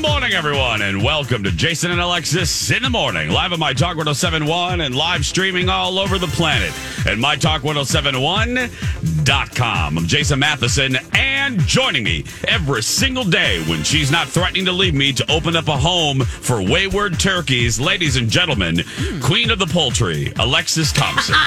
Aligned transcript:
morning, 0.00 0.32
everyone, 0.32 0.80
and 0.82 1.02
welcome 1.02 1.42
to 1.42 1.50
Jason 1.50 1.90
and 1.90 2.00
Alexis 2.00 2.70
in 2.70 2.82
the 2.82 2.90
morning, 2.90 3.30
live 3.30 3.52
on 3.52 3.58
My 3.58 3.72
Talk 3.72 3.96
1071 3.96 4.80
and 4.80 4.94
live 4.94 5.24
streaming 5.24 5.68
all 5.68 5.98
over 5.98 6.18
the 6.18 6.26
planet 6.28 6.70
at 7.06 7.18
MyTalk1071.com. 7.18 9.98
I'm 9.98 10.06
Jason 10.06 10.38
Matheson, 10.38 10.96
and 11.14 11.58
joining 11.60 12.04
me 12.04 12.24
every 12.48 12.82
single 12.82 13.24
day 13.24 13.62
when 13.64 13.82
she's 13.84 14.10
not 14.10 14.28
threatening 14.28 14.64
to 14.66 14.72
leave 14.72 14.94
me 14.94 15.12
to 15.12 15.30
open 15.30 15.56
up 15.56 15.68
a 15.68 15.76
home 15.76 16.20
for 16.20 16.62
wayward 16.62 17.18
turkeys, 17.18 17.80
ladies 17.80 18.16
and 18.16 18.28
gentlemen, 18.28 18.82
Queen 19.22 19.50
of 19.50 19.58
the 19.58 19.66
Poultry, 19.66 20.32
Alexis 20.36 20.92
Thompson. 20.92 21.34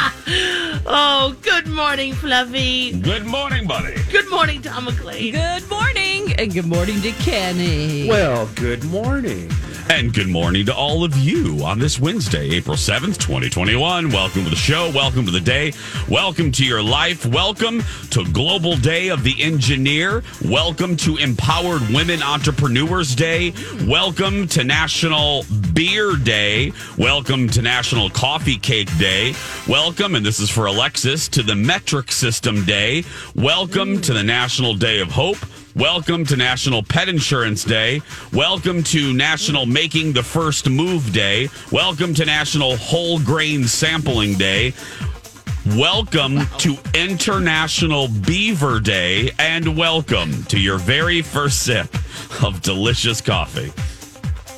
oh, 0.85 1.35
good 1.41 1.67
morning, 1.67 2.13
Fluffy. 2.13 2.93
Good 2.99 3.25
morning, 3.25 3.67
buddy. 3.67 3.95
Good 4.11 4.29
morning, 4.29 4.61
Tom 4.61 4.85
McLean. 4.85 5.33
Good 5.33 5.69
morning, 5.69 6.33
and 6.37 6.53
good 6.53 6.65
morning 6.65 7.01
to 7.01 7.11
Kenny. 7.11 8.07
Well, 8.07 8.38
good 8.47 8.83
morning. 8.85 9.49
And 9.89 10.13
good 10.13 10.27
morning 10.27 10.65
to 10.67 10.75
all 10.75 11.03
of 11.03 11.17
you 11.17 11.63
on 11.65 11.79
this 11.79 11.99
Wednesday, 11.99 12.51
April 12.51 12.77
7th, 12.77 13.17
2021. 13.17 14.11
Welcome 14.11 14.43
to 14.43 14.49
the 14.49 14.55
show. 14.55 14.91
Welcome 14.93 15.25
to 15.25 15.31
the 15.31 15.41
day. 15.41 15.73
Welcome 16.07 16.51
to 16.53 16.65
your 16.65 16.83
life. 16.83 17.25
Welcome 17.25 17.81
to 18.11 18.23
Global 18.31 18.75
Day 18.75 19.07
of 19.07 19.23
the 19.23 19.41
Engineer. 19.41 20.23
Welcome 20.45 20.95
to 20.97 21.17
Empowered 21.17 21.81
Women 21.89 22.21
Entrepreneurs 22.21 23.15
Day. 23.15 23.53
Welcome 23.87 24.47
to 24.49 24.63
National 24.63 25.43
Beer 25.73 26.15
Day. 26.15 26.71
Welcome 26.97 27.49
to 27.49 27.61
National 27.61 28.09
Coffee 28.09 28.57
Cake 28.57 28.95
Day. 28.99 29.33
Welcome, 29.67 30.13
and 30.13 30.25
this 30.25 30.39
is 30.39 30.49
for 30.49 30.67
Alexis, 30.67 31.27
to 31.29 31.41
the 31.41 31.55
Metric 31.55 32.11
System 32.11 32.63
Day. 32.63 33.03
Welcome 33.35 34.01
to 34.01 34.13
the 34.13 34.23
National 34.23 34.75
Day 34.75 34.99
of 34.99 35.11
Hope. 35.11 35.37
Welcome 35.79 36.25
to 36.25 36.35
National 36.35 36.83
Pet 36.83 37.07
Insurance 37.07 37.63
Day. 37.63 38.01
Welcome 38.33 38.83
to 38.83 39.13
National 39.13 39.65
Making 39.65 40.11
the 40.11 40.21
First 40.21 40.69
Move 40.69 41.13
Day. 41.13 41.47
Welcome 41.71 42.13
to 42.15 42.25
National 42.25 42.75
Whole 42.75 43.17
Grain 43.17 43.65
Sampling 43.65 44.37
Day. 44.37 44.73
Welcome 45.77 46.41
to 46.57 46.75
International 46.93 48.09
Beaver 48.09 48.81
Day. 48.81 49.31
And 49.39 49.77
welcome 49.77 50.43
to 50.43 50.59
your 50.59 50.79
very 50.79 51.21
first 51.21 51.63
sip 51.63 51.87
of 52.43 52.61
delicious 52.61 53.21
coffee. 53.21 53.71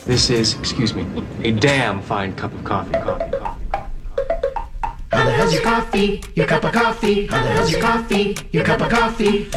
This 0.08 0.32
is, 0.32 0.56
excuse 0.58 0.96
me, 0.96 1.06
a 1.44 1.52
damn 1.52 2.02
fine 2.02 2.36
cup 2.36 2.52
of 2.52 2.64
coffee. 2.64 2.94
Coffee, 2.94 3.38
coffee. 3.38 3.61
How 5.12 5.26
the 5.26 5.32
hell's 5.32 5.54
your 5.54 5.62
coffee? 5.64 6.24
Your 6.36 6.48
cup 6.48 6.64
of 6.64 6.72
coffee? 6.72 7.28
How 7.28 7.44
the 7.44 7.50
hell's 7.50 7.72
your 7.72 7.82
coffee? 7.82 8.36
Your 8.52 8.64
cup 8.64 8.80
of 8.82 8.90
coffee? 8.90 9.50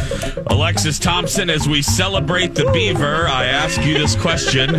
Alexis 0.49 0.99
Thompson, 0.99 1.49
as 1.49 1.69
we 1.69 1.81
celebrate 1.81 2.55
the 2.57 2.69
beaver, 2.73 3.29
I 3.29 3.47
ask 3.47 3.81
you 3.85 3.97
this 3.97 4.17
question 4.17 4.75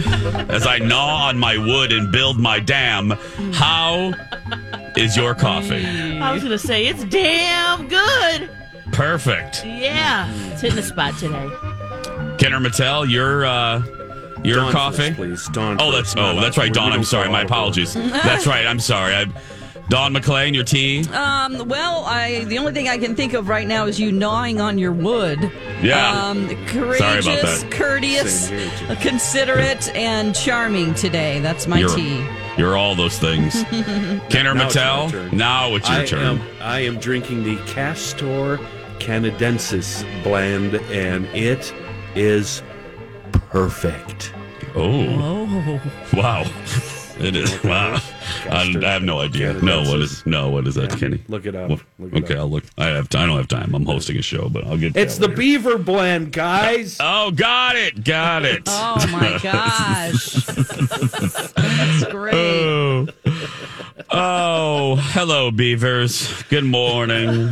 as 0.49 0.67
I 0.67 0.79
gnaw 0.79 1.27
on 1.29 1.37
my 1.39 1.57
wood 1.57 1.93
and 1.93 2.11
build 2.11 2.37
my 2.39 2.59
dam. 2.59 3.11
How 3.53 4.13
is 4.97 5.15
your 5.15 5.33
coffee? 5.33 5.85
I 6.19 6.33
was 6.33 6.43
going 6.43 6.51
to 6.51 6.59
say, 6.59 6.87
it's 6.87 7.05
damn 7.05 7.87
good. 7.87 8.49
Perfect. 8.91 9.65
Yeah, 9.65 10.29
it's 10.51 10.61
hitting 10.61 10.75
the 10.75 10.83
spot 10.83 11.17
today. 11.17 11.47
Kenner 12.37 12.59
Mattel, 12.59 13.09
your 13.09 13.45
uh, 13.45 13.79
your 14.43 14.57
Dawn 14.57 14.71
coffee, 14.73 14.97
first, 15.07 15.15
please. 15.15 15.47
Dawn 15.49 15.77
Oh, 15.79 15.91
first. 15.91 16.15
that's 16.15 16.17
oh, 16.17 16.35
No, 16.35 16.41
that's 16.41 16.57
right, 16.57 16.69
we 16.69 16.73
Dawn. 16.73 16.91
I'm 16.91 17.03
sorry. 17.05 17.29
My 17.29 17.39
out 17.39 17.45
of 17.45 17.51
order. 17.51 17.53
apologies. 17.53 17.93
that's 17.93 18.45
right. 18.45 18.67
I'm 18.67 18.79
sorry. 18.79 19.15
I, 19.15 19.25
Don 19.87 20.13
McClain, 20.15 20.55
your 20.55 20.63
tea. 20.63 21.07
Um, 21.09 21.67
well, 21.67 22.03
I 22.05 22.43
the 22.45 22.57
only 22.57 22.73
thing 22.73 22.89
I 22.89 22.97
can 22.97 23.15
think 23.15 23.33
of 23.33 23.47
right 23.49 23.67
now 23.67 23.85
is 23.85 23.99
you 23.99 24.11
gnawing 24.11 24.59
on 24.59 24.77
your 24.79 24.91
wood. 24.91 25.51
Yeah. 25.81 26.23
Um, 26.27 26.47
courageous, 26.65 26.97
Sorry 26.97 27.19
about 27.19 27.41
that. 27.45 27.67
courteous, 27.71 28.47
here, 28.49 28.95
considerate, 29.01 29.93
and 29.95 30.33
charming 30.33 30.95
today. 30.95 31.39
That's 31.39 31.67
my 31.67 31.79
you're, 31.79 31.95
tea. 31.95 32.25
you're 32.57 32.75
all 32.75 32.95
those 32.95 33.19
things. 33.19 33.63
Kenner 34.29 34.55
Now 34.55 34.69
Mattel, 34.69 35.11
turn. 35.11 35.37
now 35.37 35.75
it's 35.75 35.87
your 35.87 35.99
I 35.99 36.05
turn. 36.05 36.19
am 36.39 36.41
I 36.61 36.79
am 36.79 36.97
drinking 36.97 37.43
the 37.43 37.57
Castor 37.67 38.57
Canadensis 38.99 40.03
blend, 40.23 40.75
and 40.91 41.25
it 41.27 41.71
is 42.15 42.63
perfect. 43.31 44.33
Oh. 44.75 45.05
Oh. 45.21 45.81
Wow. 46.13 46.43
It 47.17 47.33
is. 47.37 47.63
Wow. 47.63 47.97
I, 48.49 48.75
I 48.83 48.91
have 48.91 49.03
no 49.03 49.19
idea. 49.19 49.53
No, 49.53 49.81
what 49.81 49.99
is 50.01 50.25
no, 50.25 50.49
what 50.49 50.67
is 50.67 50.75
that, 50.75 50.91
Kenny? 50.99 51.23
Look 51.27 51.45
it 51.45 51.55
up. 51.55 51.69
Look 51.69 51.81
it 51.99 52.23
okay, 52.23 52.33
up. 52.33 52.39
I'll 52.39 52.49
look. 52.49 52.63
I 52.77 52.87
have. 52.87 53.07
I 53.15 53.25
don't 53.25 53.37
have 53.37 53.47
time. 53.47 53.73
I'm 53.73 53.85
hosting 53.85 54.17
a 54.17 54.21
show, 54.21 54.49
but 54.49 54.65
I'll 54.65 54.77
get. 54.77 54.93
to 54.93 54.99
It's 54.99 55.15
that 55.15 55.21
the 55.21 55.27
later. 55.29 55.37
Beaver 55.39 55.77
blend, 55.77 56.31
guys. 56.31 56.97
Oh, 57.07 57.31
got 57.31 57.75
it. 57.75 58.03
Got 58.03 58.45
it. 58.45 58.63
Oh 58.67 59.07
my 59.11 59.39
gosh, 59.43 60.33
that's 61.53 62.05
great. 62.05 62.33
Oh. 62.33 63.07
oh, 64.11 64.95
hello, 65.13 65.51
beavers. 65.51 66.43
Good 66.43 66.65
morning. 66.65 67.51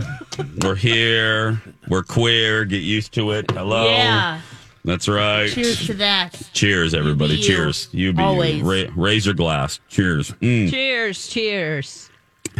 We're 0.61 0.75
here. 0.75 1.61
We're 1.87 2.03
queer. 2.03 2.65
Get 2.65 2.81
used 2.81 3.13
to 3.13 3.31
it. 3.31 3.51
Hello. 3.51 3.89
Yeah. 3.89 4.41
That's 4.85 5.07
right. 5.07 5.49
Cheers 5.49 5.87
to 5.87 5.93
that. 5.95 6.41
Cheers, 6.53 6.93
everybody. 6.93 7.35
You 7.35 7.37
be 7.39 7.41
you. 7.43 7.47
Cheers. 7.47 7.89
You 7.91 8.13
be 8.13 8.21
Always. 8.21 8.55
you. 8.57 8.63
Ra- 8.85 8.91
raise 8.95 9.25
your 9.25 9.35
glass. 9.35 9.79
Cheers. 9.87 10.31
Mm. 10.41 10.69
Cheers, 10.69 11.27
cheers. 11.27 12.09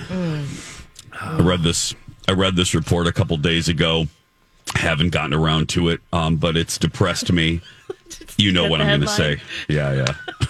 I 0.10 1.38
read 1.40 1.64
this. 1.64 1.94
I 2.28 2.31
read 2.31 2.56
this 2.56 2.74
report 2.74 3.08
a 3.08 3.12
couple 3.12 3.36
days 3.38 3.68
ago. 3.68 4.06
Haven't 4.75 5.10
gotten 5.10 5.34
around 5.34 5.68
to 5.70 5.90
it, 5.90 6.00
um, 6.14 6.38
but 6.38 6.56
it's 6.56 6.78
depressed 6.78 7.31
me. 7.31 7.62
You 8.38 8.52
know 8.52 8.68
what 8.70 8.80
I'm 8.80 8.88
going 8.88 9.02
to 9.02 9.08
say. 9.08 9.42
Yeah, 9.68 9.94
yeah. 9.94 10.46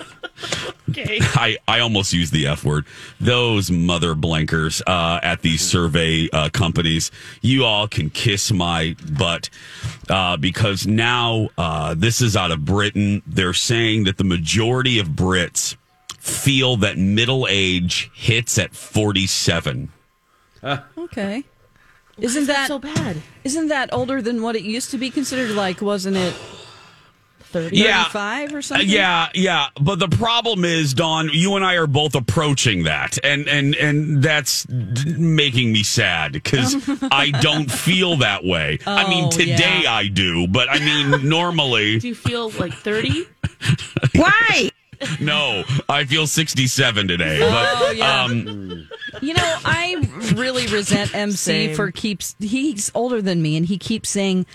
Okay. 0.89 1.19
I, 1.21 1.57
I 1.67 1.79
almost 1.79 2.13
used 2.13 2.33
the 2.33 2.47
F 2.47 2.63
word. 2.63 2.85
Those 3.19 3.71
mother 3.71 4.15
blankers 4.15 4.81
uh, 4.85 5.19
at 5.23 5.41
these 5.41 5.61
survey 5.61 6.29
uh, 6.31 6.49
companies, 6.49 7.11
you 7.41 7.65
all 7.65 7.87
can 7.87 8.09
kiss 8.09 8.51
my 8.51 8.95
butt 9.17 9.49
uh, 10.09 10.37
because 10.37 10.85
now 10.85 11.49
uh, 11.57 11.95
this 11.95 12.21
is 12.21 12.35
out 12.35 12.51
of 12.51 12.65
Britain. 12.65 13.21
They're 13.25 13.53
saying 13.53 14.03
that 14.05 14.17
the 14.17 14.23
majority 14.23 14.99
of 14.99 15.09
Brits 15.09 15.75
feel 16.19 16.77
that 16.77 16.97
middle 16.97 17.47
age 17.49 18.09
hits 18.13 18.57
at 18.57 18.75
47. 18.75 19.91
Okay. 20.97 21.43
Isn't 22.17 22.45
that 22.45 22.67
so 22.67 22.79
bad? 22.79 23.17
isn't 23.43 23.67
that 23.69 23.91
older 23.91 24.21
than 24.21 24.43
what 24.43 24.55
it 24.55 24.61
used 24.63 24.91
to 24.91 24.97
be 24.97 25.09
considered? 25.09 25.51
Like, 25.51 25.81
wasn't 25.81 26.15
it 26.15 26.35
Thirty. 27.53 27.77
Yeah. 27.77 28.03
thirty-five 28.05 28.53
or 28.55 28.61
something? 28.61 28.89
Yeah, 28.89 29.29
yeah, 29.35 29.67
but 29.79 29.99
the 29.99 30.07
problem 30.09 30.65
is, 30.65 30.93
Don, 30.93 31.29
you 31.31 31.55
and 31.55 31.63
I 31.63 31.75
are 31.75 31.87
both 31.87 32.15
approaching 32.15 32.83
that, 32.83 33.17
and 33.23 33.47
and 33.47 33.75
and 33.75 34.21
that's 34.23 34.63
d- 34.63 35.13
making 35.17 35.71
me 35.71 35.83
sad 35.83 36.33
because 36.33 36.75
I 37.11 37.29
don't 37.29 37.71
feel 37.71 38.17
that 38.17 38.43
way. 38.43 38.79
I 38.87 39.07
mean, 39.07 39.25
Oh, 39.25 39.29
today 39.29 39.81
yeah. 39.83 39.93
I 39.93 40.07
do, 40.07 40.47
but 40.47 40.67
I 40.69 40.79
mean, 40.79 41.29
normally, 41.29 41.99
Do 41.99 42.07
you 42.09 42.15
feel 42.15 42.49
like 42.51 42.73
thirty? 42.73 43.27
Why? 44.15 44.69
no. 45.19 45.63
I 45.89 46.05
feel 46.05 46.25
sixty-seven 46.27 47.07
today, 47.07 47.39
Oh, 47.41 47.77
but 47.87 47.95
yeah. 47.97 48.23
um, 48.23 48.87
You 49.21 49.33
know, 49.35 49.57
I 49.65 50.07
really 50.35 50.65
resent 50.67 51.13
MC 51.13 51.35
Same. 51.37 51.75
for 51.75 51.91
keeps 51.91 52.35
he's 52.39 52.91
older 52.95 53.21
than 53.21 53.41
me 53.41 53.57
and 53.57 53.65
he 53.65 53.77
keeps 53.77 54.09
saying 54.09 54.45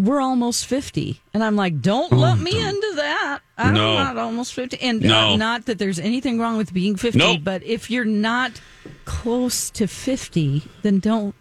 we're 0.00 0.20
almost 0.20 0.64
50. 0.66 1.20
And 1.34 1.44
I'm 1.44 1.56
like, 1.56 1.80
don't 1.82 2.10
let 2.10 2.38
me 2.38 2.52
into 2.58 2.92
that. 2.96 3.40
I'm 3.58 3.74
No. 3.74 3.94
not 3.94 4.16
almost 4.16 4.54
50. 4.54 4.80
And 4.80 5.02
No. 5.02 5.34
uh, 5.34 5.36
not 5.36 5.66
that 5.66 5.78
there's 5.78 5.98
anything 5.98 6.38
wrong 6.40 6.56
with 6.56 6.72
being 6.72 6.96
50, 6.96 7.18
Nope. 7.18 7.40
but 7.44 7.62
if 7.62 7.90
you're 7.90 8.06
not 8.06 8.60
close 9.04 9.68
to 9.70 9.86
50, 9.86 10.62
then 10.82 11.00
don't 11.00 11.34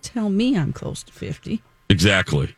tell 0.00 0.30
me 0.30 0.56
I'm 0.56 0.72
close 0.72 1.02
to 1.02 1.12
50. 1.12 1.60
exactly. 1.90 2.54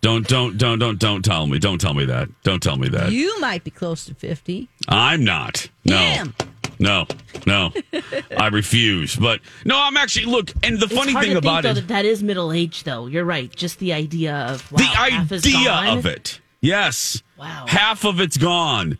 Don't 0.00 0.26
don't 0.28 0.56
don't 0.56 0.78
don't 0.78 0.98
don't 0.98 1.24
tell 1.24 1.46
me. 1.48 1.58
Don't 1.58 1.80
tell 1.80 1.92
me 1.92 2.04
that. 2.04 2.28
Don't 2.44 2.62
tell 2.62 2.76
me 2.76 2.88
that. 2.88 3.10
You 3.10 3.38
might 3.40 3.64
be 3.64 3.72
close 3.72 4.04
to 4.06 4.14
50. 4.14 4.68
I'm 4.88 5.24
not. 5.24 5.68
No. 5.84 5.96
Damn. 5.96 6.34
No, 6.78 7.06
no, 7.46 7.72
I 8.38 8.48
refuse. 8.48 9.16
But 9.16 9.40
no, 9.64 9.78
I'm 9.80 9.96
actually 9.96 10.26
look. 10.26 10.52
And 10.62 10.78
the 10.78 10.88
funny 10.88 11.02
it's 11.02 11.12
hard 11.12 11.24
thing 11.24 11.32
to 11.32 11.38
about 11.38 11.62
think, 11.64 11.72
it, 11.72 11.74
though, 11.74 11.80
that 11.80 11.88
that 11.88 12.04
is 12.04 12.22
middle 12.22 12.52
age, 12.52 12.84
though. 12.84 13.06
You're 13.06 13.24
right. 13.24 13.54
Just 13.54 13.78
the 13.78 13.92
idea 13.92 14.34
of 14.34 14.70
wow, 14.70 14.78
the 14.78 14.84
half 14.84 15.32
is 15.32 15.44
idea 15.44 15.64
gone. 15.64 15.98
of 15.98 16.06
it. 16.06 16.40
Yes. 16.60 17.22
Wow. 17.38 17.64
Half 17.68 18.04
of 18.04 18.20
it's 18.20 18.36
gone. 18.36 18.98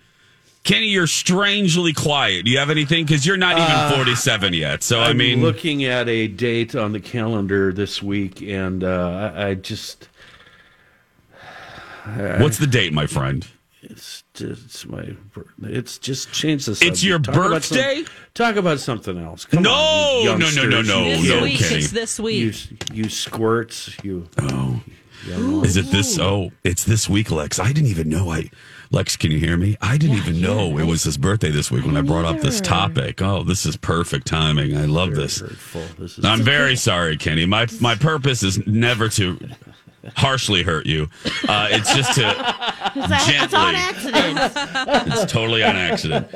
Kenny, 0.64 0.88
you're 0.88 1.06
strangely 1.06 1.92
quiet. 1.92 2.44
Do 2.44 2.50
you 2.50 2.58
have 2.58 2.68
anything? 2.68 3.06
Because 3.06 3.24
you're 3.24 3.38
not 3.38 3.56
even 3.58 3.96
47 3.96 4.52
yet. 4.52 4.82
So 4.82 5.00
I 5.00 5.10
I'm 5.10 5.16
mean, 5.16 5.40
looking 5.40 5.84
at 5.84 6.08
a 6.08 6.28
date 6.28 6.74
on 6.74 6.92
the 6.92 7.00
calendar 7.00 7.72
this 7.72 8.02
week, 8.02 8.42
and 8.42 8.84
uh, 8.84 9.32
I, 9.34 9.48
I 9.48 9.54
just 9.54 10.08
what's 12.38 12.58
the 12.58 12.66
date, 12.66 12.92
my 12.92 13.06
friend? 13.06 13.46
it's 13.82 14.17
it's 14.40 14.86
my 14.86 15.14
it's 15.62 15.98
just 15.98 16.32
changed 16.32 16.66
the 16.66 16.74
subject. 16.74 16.92
It's 16.92 17.04
your 17.04 17.18
Talk 17.18 17.34
about 17.36 17.62
some- 17.64 17.78
birthday? 17.78 18.04
talk 18.34 18.56
about 18.56 18.80
something 18.80 19.18
else. 19.18 19.44
Come 19.44 19.62
No, 19.62 19.72
on, 19.72 20.22
you 20.22 20.28
no, 20.38 20.50
no, 20.50 20.68
no, 20.68 20.82
no, 20.82 21.04
This 21.04 21.28
no, 21.28 21.42
week, 21.42 21.58
Kenny. 21.58 21.74
it's 21.76 21.90
this 21.90 22.18
week. 22.20 22.54
you 22.92 23.08
squirts. 23.08 23.96
You. 24.02 24.28
Oh, 24.40 24.80
is 25.64 25.76
it 25.76 25.86
this? 25.90 26.18
Oh, 26.18 26.52
it's 26.64 26.84
this 26.84 27.08
week, 27.08 27.30
Lex. 27.30 27.58
I 27.58 27.72
didn't 27.72 27.88
even 27.90 28.08
know. 28.08 28.30
I, 28.30 28.50
Lex, 28.90 29.16
can 29.16 29.30
you 29.32 29.38
hear 29.38 29.56
me? 29.56 29.76
I 29.80 29.98
didn't 29.98 30.16
even 30.16 30.40
know 30.40 30.78
it 30.78 30.84
was 30.84 31.02
his 31.02 31.18
birthday 31.18 31.50
this 31.50 31.70
week 31.70 31.84
when 31.84 31.96
I 31.96 32.00
brought 32.02 32.24
up 32.24 32.40
this 32.40 32.60
topic. 32.60 33.20
Oh, 33.20 33.42
this 33.42 33.66
is 33.66 33.76
perfect 33.76 34.26
timing. 34.28 34.76
I 34.76 34.84
love 34.86 35.14
this. 35.14 35.40
This 35.98 36.18
is 36.18 36.24
I'm 36.24 36.40
very 36.42 36.76
sorry, 36.76 37.16
Kenny. 37.16 37.44
My 37.46 37.66
my 37.80 37.96
purpose 37.96 38.42
is 38.42 38.64
never 38.66 39.08
to 39.10 39.38
harshly 40.16 40.62
hurt 40.62 40.86
you. 40.86 41.08
Uh, 41.48 41.68
it's 41.70 41.94
just 41.94 42.14
to 42.14 42.28
It's, 42.96 43.10
a- 43.28 43.44
it's 43.44 43.54
on 43.54 43.74
accident. 43.74 44.38
it's 45.12 45.30
totally 45.32 45.62
on 45.62 45.76
accident. 45.76 46.28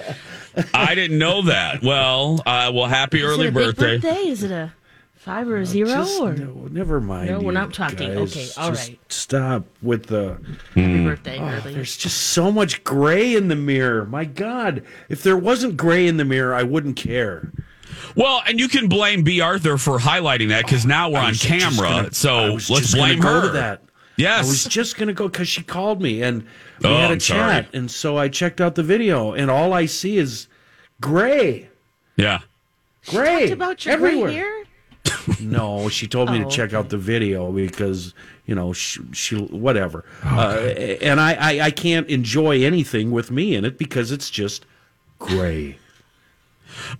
I 0.74 0.94
didn't 0.94 1.18
know 1.18 1.42
that. 1.42 1.82
Well, 1.82 2.40
uh, 2.44 2.70
well, 2.74 2.86
happy 2.86 3.22
early 3.22 3.32
is 3.32 3.38
it 3.46 3.48
a 3.48 3.52
big 3.52 3.76
birthday. 3.76 3.98
birthday? 3.98 4.28
Is 4.28 4.42
it 4.42 4.50
a 4.50 4.72
five 5.14 5.48
or 5.48 5.56
a 5.58 5.64
zero? 5.66 5.88
Just- 5.88 6.20
or 6.20 6.34
no, 6.34 6.68
never 6.70 7.00
mind. 7.00 7.30
No, 7.30 7.40
we're 7.40 7.52
not 7.52 7.72
talking. 7.72 8.08
guys. 8.14 8.36
Okay, 8.36 8.48
all 8.58 8.70
Just 8.70 8.88
right. 8.90 8.98
Stop 9.08 9.64
with 9.82 10.06
the. 10.06 10.34
Hmm. 10.74 10.80
happy 10.80 11.04
birthday 11.04 11.38
early? 11.38 11.74
There's 11.74 11.96
just 11.96 12.18
so 12.18 12.52
much 12.52 12.84
gray 12.84 13.34
in 13.34 13.48
the 13.48 13.56
mirror. 13.56 14.04
My 14.04 14.24
God, 14.26 14.82
if 15.08 15.22
there 15.22 15.36
wasn't 15.36 15.76
gray 15.76 16.06
in 16.06 16.16
the 16.18 16.24
mirror, 16.24 16.54
I 16.54 16.64
wouldn't 16.64 16.96
care. 16.96 17.50
Well, 18.16 18.42
and 18.46 18.58
you 18.60 18.68
can 18.68 18.88
blame 18.88 19.22
B. 19.22 19.40
Arthur 19.40 19.78
for 19.78 19.98
highlighting 19.98 20.48
that 20.48 20.64
because 20.64 20.84
now 20.86 21.10
we're 21.10 21.18
on 21.20 21.34
camera. 21.34 21.88
gonna- 21.88 22.12
so 22.14 22.52
let's 22.54 22.68
just 22.68 22.94
gonna 22.94 23.06
blame 23.14 23.20
go 23.20 23.40
her. 23.40 23.46
To 23.48 23.52
that. 23.54 23.82
Yes. 24.16 24.44
I 24.44 24.48
was 24.48 24.64
just 24.64 24.98
gonna 24.98 25.14
go 25.14 25.28
because 25.28 25.48
she 25.48 25.62
called 25.62 26.02
me 26.02 26.22
and 26.22 26.42
we 26.80 26.88
Oh, 26.90 26.96
had 26.96 27.10
a 27.10 27.14
I'm 27.14 27.20
sorry. 27.20 27.52
chat, 27.62 27.68
and 27.72 27.90
so 27.90 28.18
I 28.18 28.28
checked 28.28 28.60
out 28.60 28.74
the 28.74 28.82
video, 28.82 29.32
and 29.32 29.50
all 29.50 29.72
I 29.72 29.86
see 29.86 30.18
is 30.18 30.48
gray, 31.00 31.68
yeah. 32.16 32.40
gray 33.08 33.40
Talked 33.40 33.52
about 33.52 33.84
your 33.86 33.94
everywhere. 33.94 34.24
gray 34.26 34.34
hair? 34.34 35.38
No, 35.40 35.88
she 35.88 36.06
told 36.06 36.30
me 36.30 36.38
to 36.40 36.44
Oh. 36.46 36.50
check 36.50 36.72
out 36.74 36.88
the 36.90 36.98
video 36.98 37.50
because 37.52 38.12
you 38.46 38.54
know 38.54 38.72
she, 38.72 39.00
she 39.12 39.36
whatever, 39.36 40.04
Oh, 40.24 40.28
uh, 40.38 40.52
and 41.00 41.20
I, 41.20 41.32
I 41.34 41.60
I 41.66 41.70
can't 41.70 42.08
enjoy 42.08 42.62
anything 42.64 43.10
with 43.12 43.30
me 43.30 43.54
in 43.54 43.64
it 43.64 43.78
because 43.78 44.12
it's 44.12 44.30
just 44.30 44.66
gray. 45.18 45.78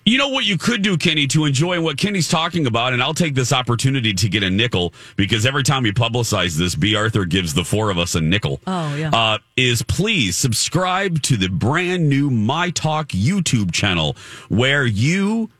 You 0.04 0.18
know 0.18 0.28
what 0.28 0.44
you 0.44 0.58
could 0.58 0.82
do, 0.82 0.96
Kenny, 0.96 1.26
to 1.28 1.44
enjoy 1.44 1.80
what 1.80 1.96
Kenny's 1.96 2.28
talking 2.28 2.66
about, 2.66 2.92
and 2.92 3.02
I'll 3.02 3.14
take 3.14 3.34
this 3.34 3.52
opportunity 3.52 4.12
to 4.12 4.28
get 4.28 4.42
a 4.42 4.50
nickel 4.50 4.92
because 5.16 5.46
every 5.46 5.62
time 5.62 5.86
you 5.86 5.92
publicize 5.92 6.56
this, 6.56 6.74
B. 6.74 6.94
Arthur 6.94 7.24
gives 7.24 7.54
the 7.54 7.64
four 7.64 7.90
of 7.90 7.98
us 7.98 8.14
a 8.14 8.20
nickel. 8.20 8.60
Oh, 8.66 8.94
yeah. 8.94 9.10
Uh, 9.12 9.38
is 9.56 9.82
please 9.82 10.36
subscribe 10.36 11.22
to 11.22 11.36
the 11.36 11.48
brand 11.48 12.08
new 12.08 12.30
My 12.30 12.70
Talk 12.70 13.08
YouTube 13.08 13.72
channel 13.72 14.16
where 14.48 14.86
you 14.86 15.50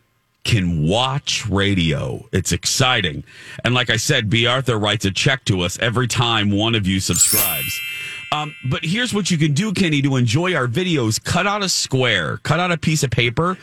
can 0.45 0.87
watch 0.89 1.47
radio. 1.47 2.27
It's 2.33 2.53
exciting. 2.53 3.25
And 3.65 3.75
like 3.75 3.91
I 3.91 3.97
said, 3.97 4.29
B. 4.29 4.47
Arthur 4.47 4.79
writes 4.79 5.05
a 5.05 5.11
check 5.11 5.45
to 5.47 5.61
us 5.61 5.79
every 5.79 6.09
time 6.09 6.51
one 6.51 6.75
of 6.75 6.87
you 6.87 7.01
subscribes. 7.01 7.81
Um, 8.33 8.57
but 8.65 8.83
here's 8.83 9.13
what 9.13 9.31
you 9.31 9.37
can 9.37 9.53
do, 9.53 9.73
Kenny, 9.73 10.01
to 10.03 10.17
enjoy 10.17 10.55
our 10.55 10.67
videos. 10.67 11.23
Cut 11.23 11.47
out 11.47 11.63
a 11.63 11.69
square, 11.69 12.39
cut 12.39 12.61
out 12.61 12.73
a 12.73 12.79
piece 12.79 13.03
of 13.03 13.11
paper, 13.11 13.59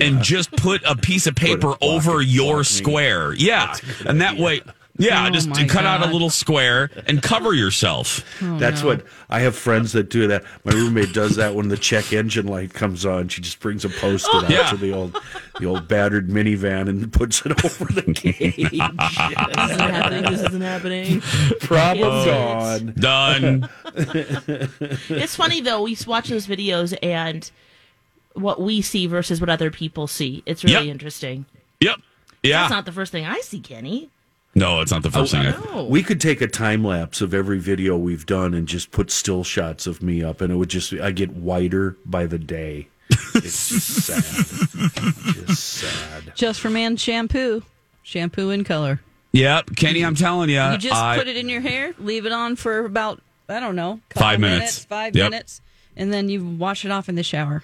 and 0.00 0.22
just 0.22 0.50
put 0.52 0.82
a 0.84 0.96
piece 0.96 1.26
of 1.26 1.34
paper 1.34 1.74
over 1.82 2.22
your 2.22 2.64
square. 2.64 3.34
Yeah. 3.34 3.74
And 4.06 4.22
that 4.22 4.38
way, 4.38 4.62
Yeah, 4.98 5.26
Oh, 5.26 5.30
just 5.30 5.48
my 5.48 5.64
cut 5.66 5.84
out 5.84 6.06
a 6.06 6.10
little 6.10 6.30
square 6.30 6.90
and 7.06 7.22
cover 7.22 7.52
yourself. 7.52 8.24
Oh, 8.42 8.58
That's 8.58 8.82
what 8.82 9.04
I 9.28 9.40
have 9.40 9.54
friends 9.56 9.92
that 9.92 10.08
do 10.10 10.26
that. 10.28 10.44
My 10.64 10.72
roommate 10.72 11.12
does 11.12 11.36
that 11.36 11.54
when 11.54 11.68
the 11.68 11.76
check 11.76 12.12
engine 12.12 12.46
light 12.46 12.72
comes 12.72 13.04
on. 13.04 13.28
She 13.28 13.40
just 13.42 13.60
brings 13.60 13.84
a 13.84 13.88
post-it 13.88 14.34
out 14.34 14.50
Yeah. 14.50 14.70
to 14.70 14.76
the 14.76 14.92
old, 14.92 15.20
the 15.60 15.66
old 15.66 15.86
battered 15.88 16.28
minivan 16.28 16.88
and 16.88 17.12
puts 17.12 17.44
it 17.44 17.52
over 17.64 17.84
the 17.92 18.02
gauge. 18.12 18.56
This 18.56 19.70
isn't 19.70 19.80
happening. 19.90 20.22
This 20.32 20.42
isn't 20.42 20.60
happening. 20.62 21.20
Problem 21.60 22.26
Yes. 22.26 22.82
Oh. 22.82 22.92
gone. 22.92 22.94
Done. 22.98 23.68
It's 25.08 25.36
funny 25.36 25.60
though. 25.60 25.82
We 25.82 25.96
watch 26.06 26.28
those 26.28 26.46
videos 26.46 26.96
and 27.02 27.50
what 28.34 28.60
we 28.60 28.82
see 28.82 29.06
versus 29.06 29.40
what 29.40 29.48
other 29.50 29.70
people 29.70 30.06
see. 30.06 30.42
It's 30.46 30.64
really 30.64 30.86
Yep. 30.86 30.92
interesting. 30.92 31.46
Yep. 31.80 31.96
Yeah. 32.42 32.60
That's 32.62 32.70
not 32.70 32.84
the 32.86 32.92
first 32.92 33.12
thing 33.12 33.24
I 33.26 33.40
see, 33.40 33.60
Kenny. 33.60 34.10
No, 34.56 34.80
it's 34.80 34.90
not 34.90 35.02
the 35.04 35.10
first 35.12 35.32
oh, 35.34 35.38
thing. 35.42 35.54
I, 35.54 35.74
No. 35.74 35.84
We 35.84 36.02
could 36.02 36.20
take 36.20 36.40
a 36.40 36.48
time 36.48 36.82
lapse 36.82 37.20
of 37.20 37.32
every 37.32 37.58
video 37.60 37.96
we've 37.96 38.26
done 38.26 38.54
and 38.54 38.66
just 38.66 38.90
put 38.90 39.10
still 39.12 39.44
shots 39.44 39.86
of 39.86 40.02
me 40.02 40.24
up, 40.24 40.40
and 40.40 40.52
it 40.52 40.56
would 40.56 40.70
just 40.70 40.92
I 40.94 41.12
get 41.12 41.30
whiter 41.32 41.96
by 42.04 42.26
the 42.26 42.38
day. 42.38 42.88
It's 43.34 43.68
just 43.68 44.06
sad, 44.06 44.24
just 45.46 45.64
sad. 45.64 46.32
Just 46.34 46.60
for 46.60 46.70
man 46.70 46.96
shampoo. 46.96 47.62
Shampoo 48.02 48.50
in 48.50 48.64
color. 48.64 49.00
Yep, 49.32 49.76
Kenny, 49.76 50.04
I'm 50.04 50.14
telling 50.14 50.48
you, 50.48 50.60
You 50.62 50.78
just 50.78 50.94
I, 51.00 51.18
put 51.18 51.28
it 51.28 51.36
in 51.36 51.48
your 51.48 51.60
hair, 51.60 51.92
leave 51.98 52.24
it 52.24 52.32
on 52.32 52.56
for 52.56 52.86
about, 52.86 53.20
I 53.48 53.60
don't 53.60 53.76
know, 53.76 54.00
couple 54.08 54.22
Five 54.22 54.40
minutes. 54.40 54.84
five 54.86 55.14
Yep. 55.14 55.30
minutes, 55.30 55.60
and 55.96 56.10
then 56.12 56.28
you 56.30 56.42
wash 56.44 56.84
it 56.86 56.90
off 56.90 57.08
in 57.10 57.16
the 57.16 57.22
shower. 57.22 57.62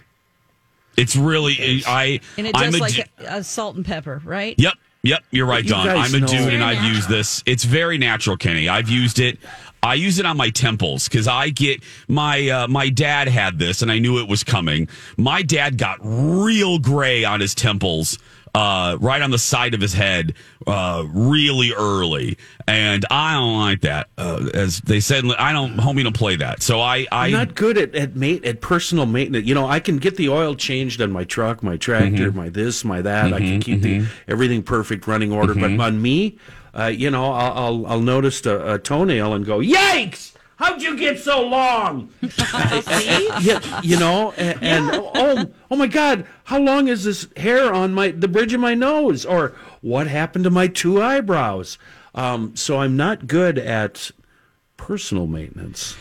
it's 0.97 1.17
really 1.17 1.83
I. 1.87 2.21
And 2.37 2.47
it 2.47 2.57
I'm 2.57 2.75
a 2.75 2.79
like 2.79 2.99
a, 2.99 3.07
a 3.39 3.45
salt 3.45 3.77
and 3.77 3.87
pepper, 3.87 4.21
right? 4.25 4.55
Yep. 4.59 4.75
Yep, 5.05 5.25
you're 5.33 5.47
right, 5.47 5.67
Don. 5.67 5.89
I'm 5.89 6.15
a 6.15 6.21
know- 6.21 6.27
dude 6.27 6.55
and 6.55 6.63
I've 6.63 6.85
used 6.85 7.09
this. 7.09 7.43
It's 7.45 7.65
very 7.65 7.99
natural, 7.99 8.37
Kenny. 8.37 8.69
I've 8.69 8.89
used 8.89 9.19
it. 9.19 9.39
I 9.85 9.95
use 9.95 10.21
it 10.21 10.27
on 10.27 10.37
my 10.37 10.51
temples 10.51 11.09
because 11.09 11.27
I 11.27 11.49
get 11.49 11.83
my 12.07 12.49
uh, 12.49 12.69
my 12.69 12.89
dad 12.89 13.27
had 13.27 13.59
this 13.59 13.83
and 13.83 13.91
I 13.91 13.99
knew 13.99 14.21
it 14.21 14.29
was 14.29 14.45
coming. 14.45 14.89
My 15.17 15.43
dad 15.43 15.77
got 15.77 15.99
real 16.01 16.79
gray 16.79 17.25
on 17.25 17.41
his 17.41 17.53
temples, 17.53 18.17
uh, 18.55 18.99
right 19.01 19.23
on 19.23 19.31
the 19.31 19.39
side 19.39 19.73
of 19.75 19.81
his 19.81 19.95
head, 19.95 20.35
uh, 20.67 21.05
really 21.11 21.73
early, 21.73 22.37
and 22.69 23.05
I 23.11 23.33
don't 23.35 23.59
like 23.59 23.81
that. 23.81 24.09
Uh, 24.19 24.51
as 24.53 24.81
they 24.81 25.01
said, 25.01 25.25
I 25.39 25.53
don't. 25.53 25.77
Homie, 25.79 26.03
don't 26.03 26.15
play 26.17 26.37
that. 26.37 26.63
So 26.63 26.81
I 26.81 27.07
I 27.11 27.27
I'm 27.27 27.33
not 27.33 27.55
good 27.55 27.79
at 27.79 27.95
at 27.95 28.15
mate 28.15 28.45
at 28.45 28.61
personal 28.61 29.07
maintenance. 29.07 29.47
You 29.47 29.55
know, 29.55 29.67
I 29.67 29.81
can 29.81 29.97
get 29.97 30.17
the 30.17 30.29
oil 30.29 30.55
changed 30.55 31.01
on 31.01 31.11
my 31.13 31.25
truck, 31.25 31.63
my 31.63 31.77
tractor, 31.79 32.29
Mm-hmm. 32.29 32.37
my 32.37 32.49
this, 32.51 32.85
my 32.85 33.01
that. 33.01 33.33
I 33.33 33.39
can 33.39 33.61
keep 33.61 33.81
the 33.81 34.07
everything 34.29 34.63
perfect 34.63 35.07
running 35.07 35.33
order. 35.33 35.55
But 35.55 35.81
on 35.81 36.03
me, 36.03 36.37
uh, 36.79 36.87
you 36.87 37.11
know, 37.11 37.33
I'll 37.33 37.53
I'll, 37.53 37.87
I'll 37.87 38.01
notice 38.01 38.45
a, 38.45 38.75
a 38.75 38.79
toenail 38.79 39.33
and 39.33 39.47
go, 39.47 39.59
"Yikes! 39.61 40.32
How'd 40.63 40.81
you 40.81 40.97
get 40.97 41.19
so 41.19 41.43
long?" 41.47 42.11
yeah, 43.41 43.81
you 43.83 43.99
know, 43.99 44.33
and, 44.37 44.63
and 44.63 44.91
oh 44.93 45.47
oh 45.71 45.77
my 45.77 45.89
God, 45.89 46.25
how 46.45 46.61
long 46.61 46.89
is 46.89 47.05
this 47.05 47.27
hair 47.37 47.73
on 47.73 47.93
my 47.95 48.13
the 48.13 48.29
bridge 48.29 48.53
of 48.53 48.61
my 48.61 48.75
nose? 48.75 49.25
Or 49.27 49.55
what 49.81 50.07
happened 50.07 50.45
to 50.45 50.51
my 50.51 50.69
two 50.69 51.03
eyebrows? 51.03 51.79
Um, 52.15 52.55
so 52.55 52.79
I'm 52.79 52.97
not 52.97 53.27
good 53.27 53.59
at 53.59 54.11
personal 54.77 55.27
maintenance. 55.27 55.97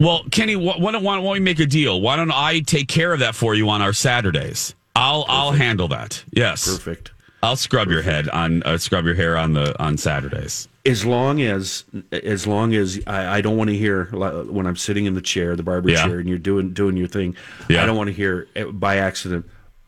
Well, 0.00 0.22
Kenny, 0.30 0.54
wh- 0.54 0.78
why 0.78 0.92
don't, 0.92 1.02
why 1.02 1.16
don't 1.16 1.28
we 1.30 1.40
make 1.40 1.58
a 1.58 1.66
deal? 1.66 2.00
Why 2.00 2.16
don't 2.16 2.30
I 2.30 2.60
take 2.60 2.88
care 2.88 3.12
of 3.12 3.20
that 3.20 3.34
for 3.34 3.54
you 3.54 3.68
on 3.68 3.82
our 3.82 3.92
Saturdays? 3.92 4.74
I'll 4.94 5.24
I'll 5.28 5.52
handle 5.52 5.88
that. 5.88 6.22
Yes, 6.30 6.66
Perfect. 6.66 7.12
I'll 7.42 7.56
scrub 7.56 7.88
your 7.88 8.02
head 8.02 8.28
on 8.28 8.62
uh, 8.64 8.78
scrub 8.78 9.04
your 9.04 9.14
hair 9.14 9.36
on 9.36 9.52
the 9.52 9.80
on 9.82 9.96
Saturdays. 9.96 10.67
As 10.84 11.04
long 11.04 11.40
as 11.42 11.84
as 12.12 12.46
long 12.46 12.74
as 12.74 13.00
I, 13.06 13.38
I 13.38 13.40
don't 13.40 13.56
want 13.56 13.70
to 13.70 13.76
hear 13.76 14.04
when 14.04 14.66
I'm 14.66 14.76
sitting 14.76 15.04
in 15.04 15.14
the 15.14 15.20
chair, 15.20 15.56
the 15.56 15.62
barber 15.62 15.90
Yeah. 15.90 16.06
chair, 16.06 16.18
and 16.18 16.28
you're 16.28 16.38
doing 16.38 16.72
doing 16.72 16.96
your 16.96 17.08
thing. 17.08 17.36
Yeah. 17.68 17.82
I 17.82 17.86
don't 17.86 17.96
want 17.96 18.08
to 18.08 18.14
hear 18.14 18.48
by 18.72 18.96
accident. 18.96 19.46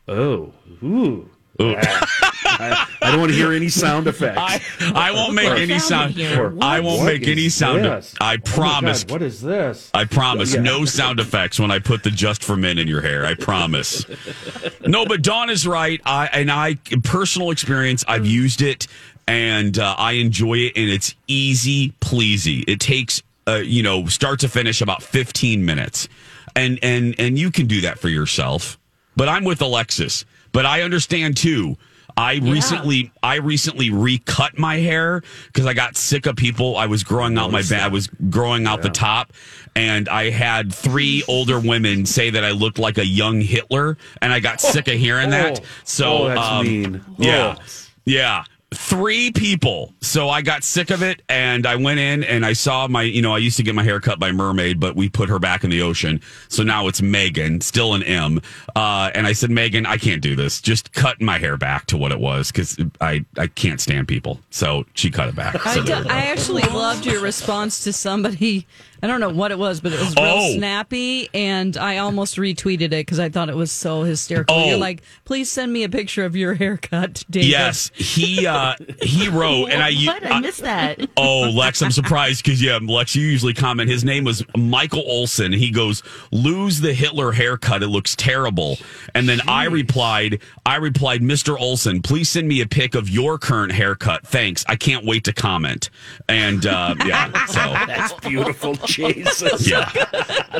Oh, 0.08 0.52
ooh. 0.82 1.28
I, 1.60 2.86
I 3.02 3.10
don't 3.10 3.20
want 3.20 3.32
to 3.32 3.36
hear 3.36 3.52
any 3.52 3.68
sound 3.68 4.06
effects. 4.06 4.38
I 4.38 4.60
I 4.94 5.10
won't 5.12 5.34
make 5.34 5.50
any 5.50 5.78
sound. 5.78 6.14
here? 6.14 6.54
I 6.60 6.80
won't 6.80 7.04
make 7.04 7.26
any 7.26 7.48
sound. 7.48 7.84
this? 7.84 8.14
I 8.20 8.34
Oh 8.34 8.38
promise. 8.44 9.04
God, 9.04 9.12
what 9.12 9.22
is 9.22 9.40
this? 9.40 9.90
I 9.94 10.04
promise. 10.04 10.54
Yeah. 10.54 10.62
No 10.62 10.84
sound 10.84 11.20
effects 11.20 11.58
when 11.58 11.70
I 11.70 11.78
put 11.78 12.02
the 12.02 12.10
just 12.10 12.42
for 12.42 12.56
men 12.56 12.78
in 12.78 12.88
your 12.88 13.02
hair. 13.02 13.26
I 13.26 13.34
promise. 13.34 14.04
no, 14.86 15.06
but 15.06 15.22
Dawn 15.22 15.50
is 15.50 15.66
right. 15.66 16.00
I 16.04 16.26
and 16.26 16.50
I 16.50 16.76
personal 17.04 17.50
experience. 17.50 18.04
I've 18.08 18.22
mm. 18.22 18.30
used 18.30 18.62
it 18.62 18.86
and 19.30 19.78
uh, 19.78 19.94
I 19.96 20.12
enjoy 20.14 20.54
it, 20.54 20.72
and 20.76 20.90
it's 20.90 21.14
easy 21.28 21.92
pleasy. 22.00 22.64
It 22.66 22.80
takes 22.80 23.22
uh, 23.46 23.54
you 23.56 23.82
know 23.82 24.06
start 24.06 24.40
to 24.40 24.48
finish 24.48 24.80
about 24.82 25.02
fifteen 25.04 25.64
minutes, 25.64 26.08
and 26.56 26.80
and 26.82 27.14
and 27.18 27.38
you 27.38 27.52
can 27.52 27.66
do 27.66 27.82
that 27.82 27.98
for 28.00 28.08
yourself. 28.08 28.76
But 29.16 29.28
I'm 29.28 29.44
with 29.44 29.62
Alexis. 29.62 30.24
But 30.52 30.66
I 30.66 30.82
understand 30.82 31.36
too. 31.36 31.76
I 32.16 32.38
recently 32.38 33.12
I 33.22 33.36
recently 33.36 33.90
recut 33.90 34.58
my 34.58 34.78
hair 34.78 35.22
because 35.46 35.64
I 35.64 35.74
got 35.74 35.96
sick 35.96 36.26
of 36.26 36.34
people. 36.34 36.76
I 36.76 36.86
was 36.86 37.04
growing 37.04 37.38
out 37.38 37.52
my 37.52 37.62
ba- 37.62 37.82
I 37.82 37.88
was 37.88 38.08
growing 38.30 38.66
out 38.66 38.82
the 38.82 38.90
top, 38.90 39.32
and 39.76 40.08
I 40.08 40.30
had 40.30 40.74
three 40.74 41.22
older 41.28 41.60
women 41.60 42.04
say 42.04 42.30
that 42.30 42.44
I 42.44 42.50
looked 42.50 42.80
like 42.80 42.98
a 42.98 43.06
young 43.06 43.40
Hitler, 43.40 43.96
and 44.20 44.32
I 44.32 44.40
got 44.40 44.60
sick 44.60 44.88
of 44.88 44.94
hearing 44.94 45.30
that. 45.30 45.60
Oh. 45.60 45.64
So 45.84 46.12
Oh, 46.24 46.28
that's 46.28 46.40
um, 46.40 46.66
mean. 46.66 47.04
Yeah, 47.16 47.54
Oh. 47.56 47.62
yeah. 48.04 48.44
Three 48.72 49.32
people. 49.32 49.92
So 50.00 50.28
I 50.28 50.42
got 50.42 50.62
sick 50.62 50.90
of 50.90 51.02
it 51.02 51.22
and 51.28 51.66
I 51.66 51.74
went 51.74 51.98
in 51.98 52.22
and 52.22 52.46
I 52.46 52.52
saw 52.52 52.86
my, 52.86 53.02
you 53.02 53.20
know, 53.20 53.34
I 53.34 53.38
used 53.38 53.56
to 53.56 53.64
get 53.64 53.74
my 53.74 53.82
hair 53.82 53.98
cut 53.98 54.20
by 54.20 54.30
Mermaid, 54.30 54.78
but 54.78 54.94
we 54.94 55.08
put 55.08 55.28
her 55.28 55.40
back 55.40 55.64
in 55.64 55.70
the 55.70 55.82
ocean. 55.82 56.20
So 56.48 56.62
now 56.62 56.86
it's 56.86 57.02
Megan, 57.02 57.60
still 57.62 57.94
an 57.94 58.04
M. 58.04 58.40
Uh, 58.76 59.10
and 59.12 59.26
I 59.26 59.32
said, 59.32 59.50
Megan, 59.50 59.86
I 59.86 59.96
can't 59.96 60.22
do 60.22 60.36
this. 60.36 60.60
Just 60.60 60.92
cut 60.92 61.20
my 61.20 61.38
hair 61.38 61.56
back 61.56 61.86
to 61.86 61.96
what 61.96 62.12
it 62.12 62.20
was 62.20 62.52
because 62.52 62.78
I, 63.00 63.24
I 63.36 63.48
can't 63.48 63.80
stand 63.80 64.06
people. 64.06 64.38
So 64.50 64.84
she 64.94 65.10
cut 65.10 65.28
it 65.28 65.34
back. 65.34 65.66
I, 65.66 65.74
do- 65.74 65.82
there 65.82 65.98
we 66.02 66.04
go. 66.04 66.10
I 66.14 66.26
actually 66.26 66.62
loved 66.62 67.06
your 67.06 67.20
response 67.20 67.82
to 67.84 67.92
somebody. 67.92 68.68
I 69.02 69.06
don't 69.06 69.20
know 69.20 69.30
what 69.30 69.50
it 69.50 69.58
was, 69.58 69.80
but 69.80 69.92
it 69.92 69.98
was 70.00 70.14
real 70.16 70.24
Oh. 70.26 70.54
snappy, 70.56 71.28
and 71.34 71.76
I 71.76 71.98
almost 71.98 72.36
retweeted 72.36 72.82
it 72.86 72.90
because 72.90 73.18
I 73.18 73.28
thought 73.28 73.48
it 73.48 73.56
was 73.56 73.72
so 73.72 74.02
hysterical. 74.02 74.54
Oh. 74.56 74.64
You're 74.68 74.76
like, 74.78 75.02
please 75.24 75.50
send 75.50 75.72
me 75.72 75.84
a 75.84 75.88
picture 75.88 76.24
of 76.24 76.36
your 76.36 76.54
haircut, 76.60 77.24
David. 77.30 77.48
Yes, 77.50 77.90
he 77.94 78.46
uh 78.46 78.74
he 79.02 79.28
wrote, 79.28 79.66
and 79.70 79.82
I 79.82 79.92
what? 80.06 80.26
I 80.26 80.40
missed 80.40 80.62
that. 80.62 80.98
Oh, 81.16 81.50
Lex, 81.50 81.82
I'm 81.82 81.90
surprised 81.90 82.44
because 82.44 82.62
yeah, 82.62 82.78
Lex, 82.80 83.14
you 83.14 83.22
usually 83.26 83.52
comment. 83.54 83.90
His 83.90 84.04
name 84.04 84.24
was 84.24 84.42
Michael 84.56 85.02
Olson. 85.06 85.52
He 85.52 85.70
goes, 85.70 86.02
"Lose 86.30 86.80
the 86.80 86.94
Hitler 86.94 87.32
haircut. 87.32 87.82
It 87.82 87.88
looks 87.88 88.14
terrible." 88.16 88.78
And 89.14 89.28
then 89.28 89.40
I 89.48 89.64
replied, 89.64 90.40
"I 90.64 90.76
replied, 90.76 91.20
Mr. 91.20 91.58
Olson, 91.58 92.00
please 92.00 92.28
send 92.30 92.48
me 92.48 92.60
a 92.62 92.66
pic 92.66 92.94
of 92.94 93.08
your 93.10 93.38
current 93.38 93.72
haircut. 93.72 94.26
Thanks. 94.26 94.64
I 94.68 94.76
can't 94.76 95.04
wait 95.04 95.24
to 95.24 95.32
comment." 95.32 95.90
And 96.28 96.64
uh, 96.66 96.94
yeah, 97.06 97.44
so 97.46 97.60
That's 97.86 98.12
beautiful, 98.14 98.76
Jesus. 98.90 99.68
yeah, 99.68 99.90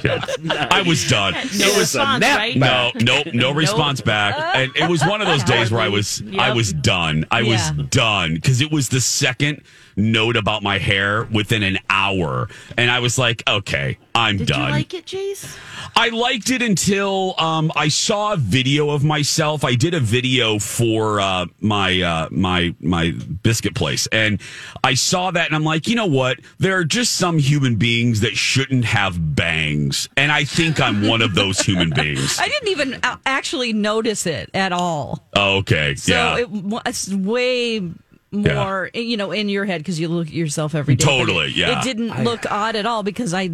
yeah. 0.03 0.69
I 0.71 0.83
was 0.87 1.07
done. 1.09 1.35
No 1.35 1.41
It 1.41 1.67
was 1.69 1.79
response, 1.79 2.21
nap 2.21 2.39
right? 2.39 2.57
no, 2.57 2.91
nope, 3.01 3.27
no 3.35 3.53
response 3.53 4.01
back. 4.01 4.35
And 4.57 4.73
it 4.77 4.89
was 4.89 5.05
one 5.05 5.21
of 5.21 5.27
those 5.27 5.45
days 5.45 5.71
where 5.71 5.81
I 5.81 5.89
was, 5.89 6.23
I 6.39 6.53
was 6.53 6.73
done. 6.73 7.27
I 7.31 7.43
was 7.43 7.71
done 7.91 8.35
because 8.35 8.61
it 8.61 8.71
was 8.71 8.89
the 8.89 9.01
second 9.01 9.63
note 10.01 10.37
about 10.37 10.63
my 10.63 10.79
hair 10.79 11.25
within 11.25 11.63
an 11.63 11.79
hour, 11.89 12.49
and 12.77 12.91
I 12.91 12.99
was 13.01 13.19
like, 13.19 13.43
okay, 13.49 13.99
I'm 14.15 14.39
Did 14.39 14.49
done. 14.49 14.67
you 14.69 14.71
like 14.73 14.95
it, 14.95 15.07
Jace? 15.07 15.57
I 15.97 16.09
liked 16.09 16.51
it 16.51 16.63
until 16.63 17.35
um, 17.39 17.71
I 17.77 17.89
saw 17.89 18.33
a 18.33 18.37
video 18.37 18.91
of 18.91 19.05
myself. 19.05 19.65
I 19.65 19.75
did 19.75 19.95
a 19.95 20.01
video 20.01 20.59
for 20.59 21.21
uh, 21.21 21.47
my 21.61 22.01
uh, 22.01 22.29
my 22.31 22.75
my 22.81 23.11
biscuit 23.43 23.75
place, 23.75 24.07
and 24.09 24.41
I 24.85 24.95
saw 24.95 25.31
that, 25.31 25.47
and 25.47 25.55
I'm 25.55 25.65
like, 25.65 25.87
you 25.89 25.97
know 25.97 26.07
what? 26.07 26.39
There 26.59 26.77
are 26.79 26.85
just 26.85 27.17
some 27.17 27.39
human 27.39 27.77
beings 27.77 28.21
that 28.21 28.37
shouldn't 28.37 28.85
have 28.85 29.35
bangs, 29.37 30.09
and 30.17 30.31
I 30.33 30.45
think 30.45 30.81
I'm 30.81 31.07
one 31.07 31.23
of 31.23 31.35
those 31.35 31.61
human 31.61 31.91
beings. 31.91 32.39
I 32.41 32.49
didn't 32.49 32.69
even 32.69 33.01
actually 33.27 33.73
notice 33.73 34.27
it 34.27 34.51
at 34.55 34.73
all. 34.73 35.25
Oh, 35.35 35.59
okay, 35.59 35.95
So 35.97 36.13
yeah. 36.13 36.39
it 36.39 36.51
was 36.51 37.15
way 37.15 37.91
more, 38.33 38.91
eh, 38.95 39.01
you 39.01 39.17
know, 39.17 39.33
in 39.33 39.49
your 39.49 39.65
head 39.65 39.81
because 39.81 39.99
you 40.01 40.09
look 40.09 40.29
at 40.29 40.33
yourself 40.33 40.75
every 40.75 40.95
day. 40.95 41.05
Totally, 41.05 41.47
it, 41.47 41.57
yeah. 41.57 41.79
It 41.81 41.85
didn't 41.85 42.23
look 42.25 42.51
odd 42.51 42.77
at 42.77 42.87
all 42.87 43.03
because 43.03 43.35
I 43.35 43.51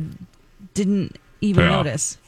didn't 0.75 1.17
even 1.41 1.65
Yeah. 1.65 1.71
notice. 1.77 2.19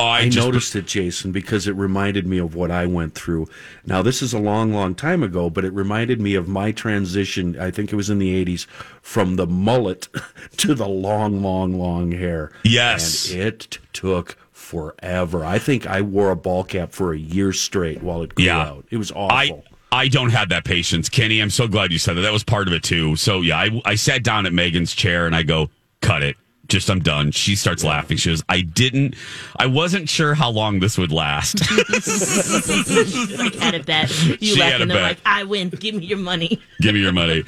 Oh, 0.00 0.04
I, 0.04 0.18
I 0.20 0.28
just, 0.28 0.46
noticed 0.46 0.76
it, 0.76 0.86
Jason, 0.86 1.32
because 1.32 1.66
it 1.66 1.72
reminded 1.74 2.24
me 2.24 2.38
of 2.38 2.54
what 2.54 2.70
I 2.70 2.86
went 2.86 3.16
through. 3.16 3.48
Now, 3.84 4.00
this 4.00 4.22
is 4.22 4.32
a 4.32 4.38
long, 4.38 4.72
long 4.72 4.94
time 4.94 5.24
ago, 5.24 5.50
but 5.50 5.64
it 5.64 5.72
reminded 5.72 6.20
me 6.20 6.36
of 6.36 6.46
my 6.46 6.70
transition. 6.70 7.58
I 7.58 7.72
think 7.72 7.92
it 7.92 7.96
was 7.96 8.08
in 8.08 8.20
the 8.20 8.44
80s 8.44 8.66
from 9.02 9.34
the 9.34 9.46
mullet 9.48 10.06
to 10.58 10.74
the 10.76 10.86
long, 10.86 11.42
long, 11.42 11.76
long 11.80 12.12
hair. 12.12 12.52
Yes. 12.62 13.32
And 13.32 13.40
it 13.42 13.78
took 13.92 14.36
forever. 14.52 15.44
I 15.44 15.58
think 15.58 15.84
I 15.88 16.00
wore 16.00 16.30
a 16.30 16.36
ball 16.36 16.62
cap 16.62 16.92
for 16.92 17.12
a 17.12 17.18
year 17.18 17.52
straight 17.52 18.00
while 18.00 18.22
it 18.22 18.36
grew 18.36 18.44
Yeah. 18.44 18.60
out. 18.60 18.84
It 18.90 18.98
was 18.98 19.10
awful. 19.10 19.30
I 19.36 19.62
don't 20.08 20.30
have 20.30 20.48
that 20.50 20.64
patience, 20.64 21.08
Kenny. 21.08 21.40
I'm 21.40 21.50
so 21.50 21.66
glad 21.68 21.92
you 21.92 21.98
said 21.98 22.14
that. 22.16 22.20
That 22.22 22.32
was 22.32 22.44
part 22.44 22.68
of 22.68 22.74
it 22.74 22.82
too. 22.82 23.16
So 23.16 23.40
yeah, 23.40 23.58
I, 23.58 23.82
I 23.84 23.94
sat 23.94 24.22
down 24.22 24.46
at 24.46 24.52
Megan's 24.52 24.94
chair 24.94 25.26
and 25.26 25.34
I 25.34 25.42
go, 25.42 25.70
cut 26.00 26.22
it. 26.22 26.36
Just 26.68 26.90
I'm 26.90 27.00
done. 27.00 27.30
She 27.30 27.56
starts 27.56 27.82
laughing. 27.82 28.18
She 28.18 28.28
goes, 28.28 28.42
I 28.50 28.60
didn't. 28.60 29.14
I 29.58 29.64
wasn't 29.64 30.06
sure 30.10 30.34
how 30.34 30.50
long 30.50 30.80
this 30.80 30.98
would 30.98 31.10
last. 31.10 31.58
like, 33.38 33.54
had 33.54 33.74
a 33.74 33.82
bet. 33.82 34.10
You 34.24 34.36
She 34.54 34.60
left 34.60 34.80
and 34.82 34.90
they're 34.90 34.98
bet. 34.98 35.02
like, 35.02 35.18
I 35.24 35.44
win. 35.44 35.70
Give 35.70 35.94
me 35.94 36.04
your 36.04 36.18
money. 36.18 36.60
Give 36.82 36.94
me 36.94 37.00
your 37.00 37.12
money. 37.12 37.42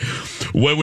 When 0.55 0.77
we- 0.77 0.83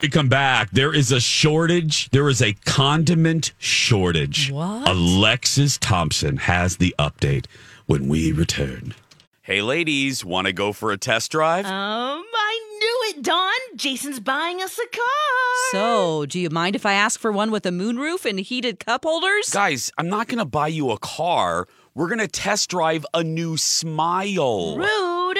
We 0.00 0.08
come 0.08 0.28
back, 0.28 0.70
there 0.70 0.94
is 0.94 1.12
a 1.12 1.20
shortage. 1.20 2.10
There 2.10 2.28
is 2.28 2.40
a 2.40 2.54
condiment 2.64 3.52
shortage. 3.58 4.50
What? 4.50 4.88
Alexis 4.88 5.78
Thompson 5.78 6.38
has 6.38 6.76
the 6.78 6.94
update 6.98 7.46
when 7.86 8.08
we 8.08 8.32
return. 8.32 8.94
Hey, 9.42 9.62
ladies, 9.62 10.24
want 10.24 10.46
to 10.46 10.52
go 10.52 10.72
for 10.72 10.92
a 10.92 10.96
test 10.96 11.32
drive? 11.32 11.66
Um, 11.66 11.72
I 11.72 12.76
knew 12.78 13.18
it, 13.18 13.22
Dawn. 13.22 13.50
Jason's 13.74 14.20
buying 14.20 14.62
us 14.62 14.78
a 14.78 14.86
car. 14.96 15.72
So, 15.72 16.26
do 16.26 16.38
you 16.38 16.50
mind 16.50 16.76
if 16.76 16.86
I 16.86 16.92
ask 16.92 17.18
for 17.18 17.32
one 17.32 17.50
with 17.50 17.66
a 17.66 17.70
moonroof 17.70 18.24
and 18.24 18.38
heated 18.38 18.78
cup 18.78 19.04
holders? 19.04 19.50
Guys, 19.50 19.90
I'm 19.98 20.08
not 20.08 20.28
going 20.28 20.38
to 20.38 20.44
buy 20.44 20.68
you 20.68 20.90
a 20.90 20.98
car. 20.98 21.66
We're 21.94 22.06
going 22.06 22.20
to 22.20 22.28
test 22.28 22.70
drive 22.70 23.04
a 23.12 23.24
new 23.24 23.56
smile. 23.56 24.76
Rude. 24.78 25.39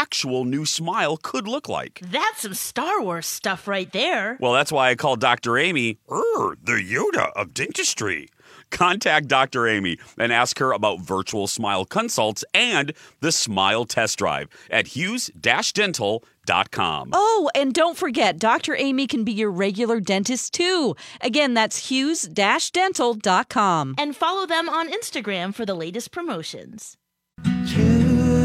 actual 0.00 0.46
new 0.46 0.64
smile 0.64 1.18
could 1.18 1.46
look 1.46 1.68
like. 1.68 2.00
That's 2.02 2.40
some 2.40 2.54
Star 2.54 3.02
Wars 3.02 3.26
stuff 3.26 3.68
right 3.68 3.92
there. 3.92 4.38
Well, 4.40 4.54
that's 4.54 4.72
why 4.72 4.88
I 4.88 4.94
call 4.94 5.16
Dr. 5.16 5.58
Amy 5.58 5.98
er, 6.10 6.56
the 6.62 6.82
Yoda 6.82 7.30
of 7.36 7.52
dentistry. 7.52 8.30
Contact 8.70 9.28
Dr. 9.28 9.68
Amy 9.68 9.98
and 10.16 10.32
ask 10.32 10.58
her 10.58 10.72
about 10.72 11.00
virtual 11.00 11.46
smile 11.46 11.84
consults 11.84 12.42
and 12.54 12.94
the 13.20 13.32
smile 13.32 13.84
test 13.84 14.16
drive 14.18 14.48
at 14.70 14.86
hughes-dental.com. 14.86 17.10
Oh, 17.12 17.50
and 17.54 17.74
don't 17.74 17.98
forget, 17.98 18.38
Dr. 18.38 18.74
Amy 18.76 19.06
can 19.06 19.24
be 19.24 19.32
your 19.32 19.50
regular 19.50 20.00
dentist 20.00 20.54
too. 20.54 20.96
Again, 21.20 21.52
that's 21.54 21.90
hughes-dental.com. 21.90 23.94
And 23.98 24.16
follow 24.16 24.46
them 24.46 24.70
on 24.70 24.90
Instagram 24.90 25.52
for 25.52 25.66
the 25.66 25.74
latest 25.74 26.10
promotions. 26.10 26.96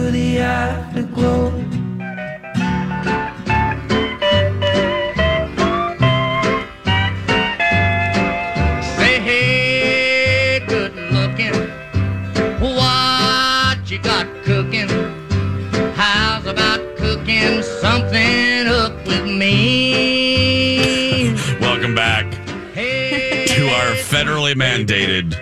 To 0.05 0.11
the 0.11 0.37
afterglow. 0.37 1.49
Say, 8.97 9.19
hey, 9.19 10.59
good 10.67 10.93
looking. 11.11 11.53
What 12.59 13.89
you 13.89 13.99
got 13.99 14.27
cooking? 14.43 14.87
How's 15.95 16.45
about 16.45 16.79
cooking 16.97 17.61
something 17.63 18.67
up 18.67 18.93
with 19.05 19.25
me? 19.25 21.33
Welcome 21.59 21.95
back 21.95 22.25
Hey, 22.73 23.45
to 23.47 23.67
our 23.69 23.93
federally 23.95 24.53
mandated 24.53 25.33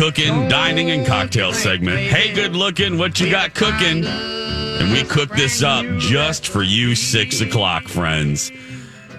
cooking, 0.00 0.48
dining, 0.48 0.90
and 0.90 1.06
cocktail 1.06 1.52
segment. 1.52 1.98
Hey, 1.98 2.32
good 2.32 2.56
looking, 2.56 2.96
what 2.96 3.20
you 3.20 3.30
got 3.30 3.54
cooking? 3.54 4.06
And 4.06 4.90
we 4.92 5.04
cook 5.04 5.28
this 5.36 5.62
up 5.62 5.84
just 5.98 6.48
for 6.48 6.62
you, 6.62 6.94
six 6.94 7.42
o'clock 7.42 7.86
friends. 7.86 8.50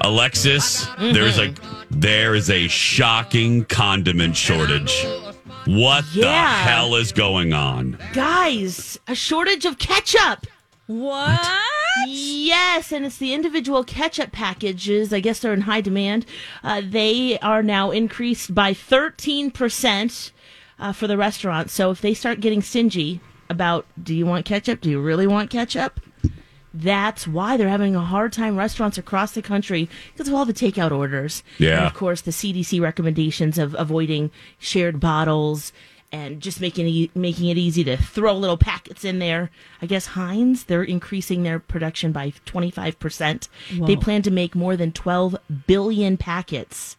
Alexis, 0.04 0.88
there's 0.98 1.38
a 1.38 1.54
there 1.92 2.34
is 2.34 2.50
a 2.50 2.68
shocking 2.68 3.64
condiment 3.66 4.36
shortage. 4.36 5.06
What 5.68 6.04
the 6.16 6.32
hell 6.32 6.96
is 6.96 7.12
going 7.12 7.54
on? 7.54 8.00
Guys, 8.14 9.00
a 9.08 9.14
shortage 9.14 9.66
of 9.66 9.78
ketchup. 9.78 10.48
What? 10.88 11.48
Yes, 12.08 12.92
and 12.92 13.06
it's 13.06 13.18
the 13.18 13.36
individual 13.36 13.84
ketchup 13.84 14.32
packages. 14.32 15.14
I 15.14 15.20
guess 15.20 15.42
they're 15.42 15.54
in 15.54 15.62
high 15.62 15.82
demand. 15.82 16.26
Uh, 16.64 16.82
they 16.84 17.38
are 17.40 17.62
now 17.62 17.92
increased 17.92 18.56
by 18.56 18.74
13% 18.74 20.32
uh, 20.82 20.92
for 20.92 21.08
the 21.08 21.16
restaurant. 21.16 21.70
So 21.70 21.92
if 21.92 22.02
they 22.02 22.14
start 22.14 22.42
getting 22.42 22.62
stingy 22.62 23.22
about, 23.50 23.86
do 24.02 24.14
you 24.14 24.26
want 24.26 24.46
ketchup? 24.46 24.82
Do 24.82 24.90
you 24.90 25.00
really 25.00 25.28
want 25.28 25.50
ketchup? 25.50 26.02
That's 26.74 27.28
why 27.28 27.58
they're 27.58 27.70
having 27.70 27.96
a 27.96 28.02
hard 28.02 28.34
time 28.34 28.58
restaurants 28.58 28.98
across 28.98 29.34
the 29.34 29.42
country 29.42 29.90
because 30.12 30.28
of 30.28 30.34
all 30.34 30.46
the 30.46 30.54
takeout 30.54 30.92
orders. 30.92 31.44
Yeah. 31.58 31.78
And 31.78 31.86
of 31.86 31.94
course, 31.94 32.22
the 32.22 32.32
CDC 32.32 32.82
recommendations 32.82 33.58
of 33.58 33.76
avoiding 33.78 34.32
shared 34.58 35.00
bottles 35.00 35.72
and 36.14 36.42
just 36.42 36.60
making 36.60 36.88
it, 36.88 37.16
making 37.16 37.50
it 37.50 37.58
easy 37.58 37.84
to 37.84 37.98
throw 37.98 38.36
little 38.36 38.58
packets 38.58 39.06
in 39.06 39.20
there. 39.20 39.50
I 39.82 39.86
guess 39.86 40.08
Heinz, 40.08 40.66
they're 40.66 40.84
increasing 40.84 41.44
their 41.44 41.60
production 41.60 42.12
by 42.12 42.32
25%. 42.46 43.48
They 43.86 43.96
plan 43.96 44.22
to 44.24 44.32
make 44.32 44.56
more 44.56 44.76
than 44.76 44.92
12 44.92 45.38
billion 45.68 46.18
packets 46.18 46.98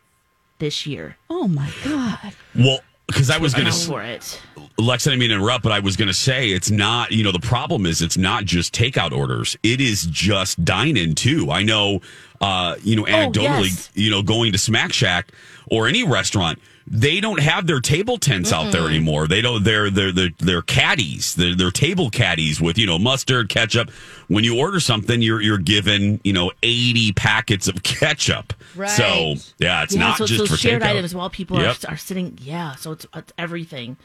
this 0.58 0.86
year. 0.86 1.16
Oh 1.28 1.48
my 1.48 1.70
God. 1.84 2.34
Well, 2.54 2.80
because 3.06 3.30
I 3.30 3.38
was 3.38 3.54
going 3.54 3.66
to 3.66 3.72
for 3.72 4.02
it. 4.02 4.40
Lex, 4.78 5.06
I 5.06 5.10
didn't 5.10 5.20
mean 5.20 5.28
to 5.30 5.36
interrupt, 5.36 5.62
but 5.62 5.72
I 5.72 5.80
was 5.80 5.96
going 5.96 6.08
to 6.08 6.14
say 6.14 6.48
it's 6.48 6.70
not, 6.70 7.12
you 7.12 7.22
know, 7.22 7.32
the 7.32 7.40
problem 7.40 7.84
is 7.84 8.00
it's 8.00 8.16
not 8.16 8.44
just 8.44 8.74
takeout 8.74 9.12
orders. 9.12 9.56
It 9.62 9.80
is 9.80 10.06
just 10.06 10.64
dine 10.64 10.96
in 10.96 11.14
too. 11.14 11.50
I 11.50 11.62
know, 11.62 12.00
uh, 12.40 12.76
you 12.82 12.96
know, 12.96 13.04
anecdotally, 13.04 13.64
yes. 13.64 13.90
you 13.94 14.10
know, 14.10 14.22
going 14.22 14.52
to 14.52 14.58
Smack 14.58 14.92
Shack 14.92 15.32
or 15.66 15.88
any 15.88 16.04
restaurant, 16.04 16.58
they 16.94 17.20
don't 17.20 17.40
have 17.40 17.66
their 17.66 17.81
table 17.81 18.18
tents 18.18 18.52
out 18.52 18.70
there 18.70 18.87
anymore. 18.87 19.26
They 19.26 19.40
don't, 19.40 19.64
they're, 19.64 19.88
they're, 19.88 20.12
they're, 20.12 20.28
they're 20.38 20.61
caddies. 20.62 21.35
They're, 21.35 21.55
they're 21.55 21.70
table 21.70 22.11
caddies 22.11 22.61
with, 22.61 22.76
you 22.76 22.87
know, 22.87 22.98
mustard, 22.98 23.48
ketchup. 23.48 23.90
When 24.28 24.44
you 24.44 24.59
order 24.59 24.78
something, 24.78 25.22
you're, 25.22 25.40
you're 25.40 25.57
given, 25.57 26.20
you 26.22 26.35
know, 26.35 26.52
80 26.62 27.12
packets 27.14 27.66
of 27.66 27.83
ketchup. 27.83 28.52
Right. 28.76 28.90
So, 28.90 29.37
yeah, 29.59 29.83
it's 29.85 29.94
yeah, 29.94 30.00
not 30.00 30.18
so 30.18 30.24
it's 30.24 30.33
just 30.33 30.38
those 30.40 30.50
for 30.50 30.57
shared 30.59 30.83
takeout. 30.83 30.87
items 30.96 31.14
while 31.14 31.31
people 31.31 31.59
Yep. 31.59 31.76
are, 31.88 31.94
are 31.94 31.96
sitting. 31.96 32.38
Yeah, 32.42 32.74
so 32.74 32.92
it's, 32.92 33.07
it's 33.14 33.33
everything. 33.38 33.96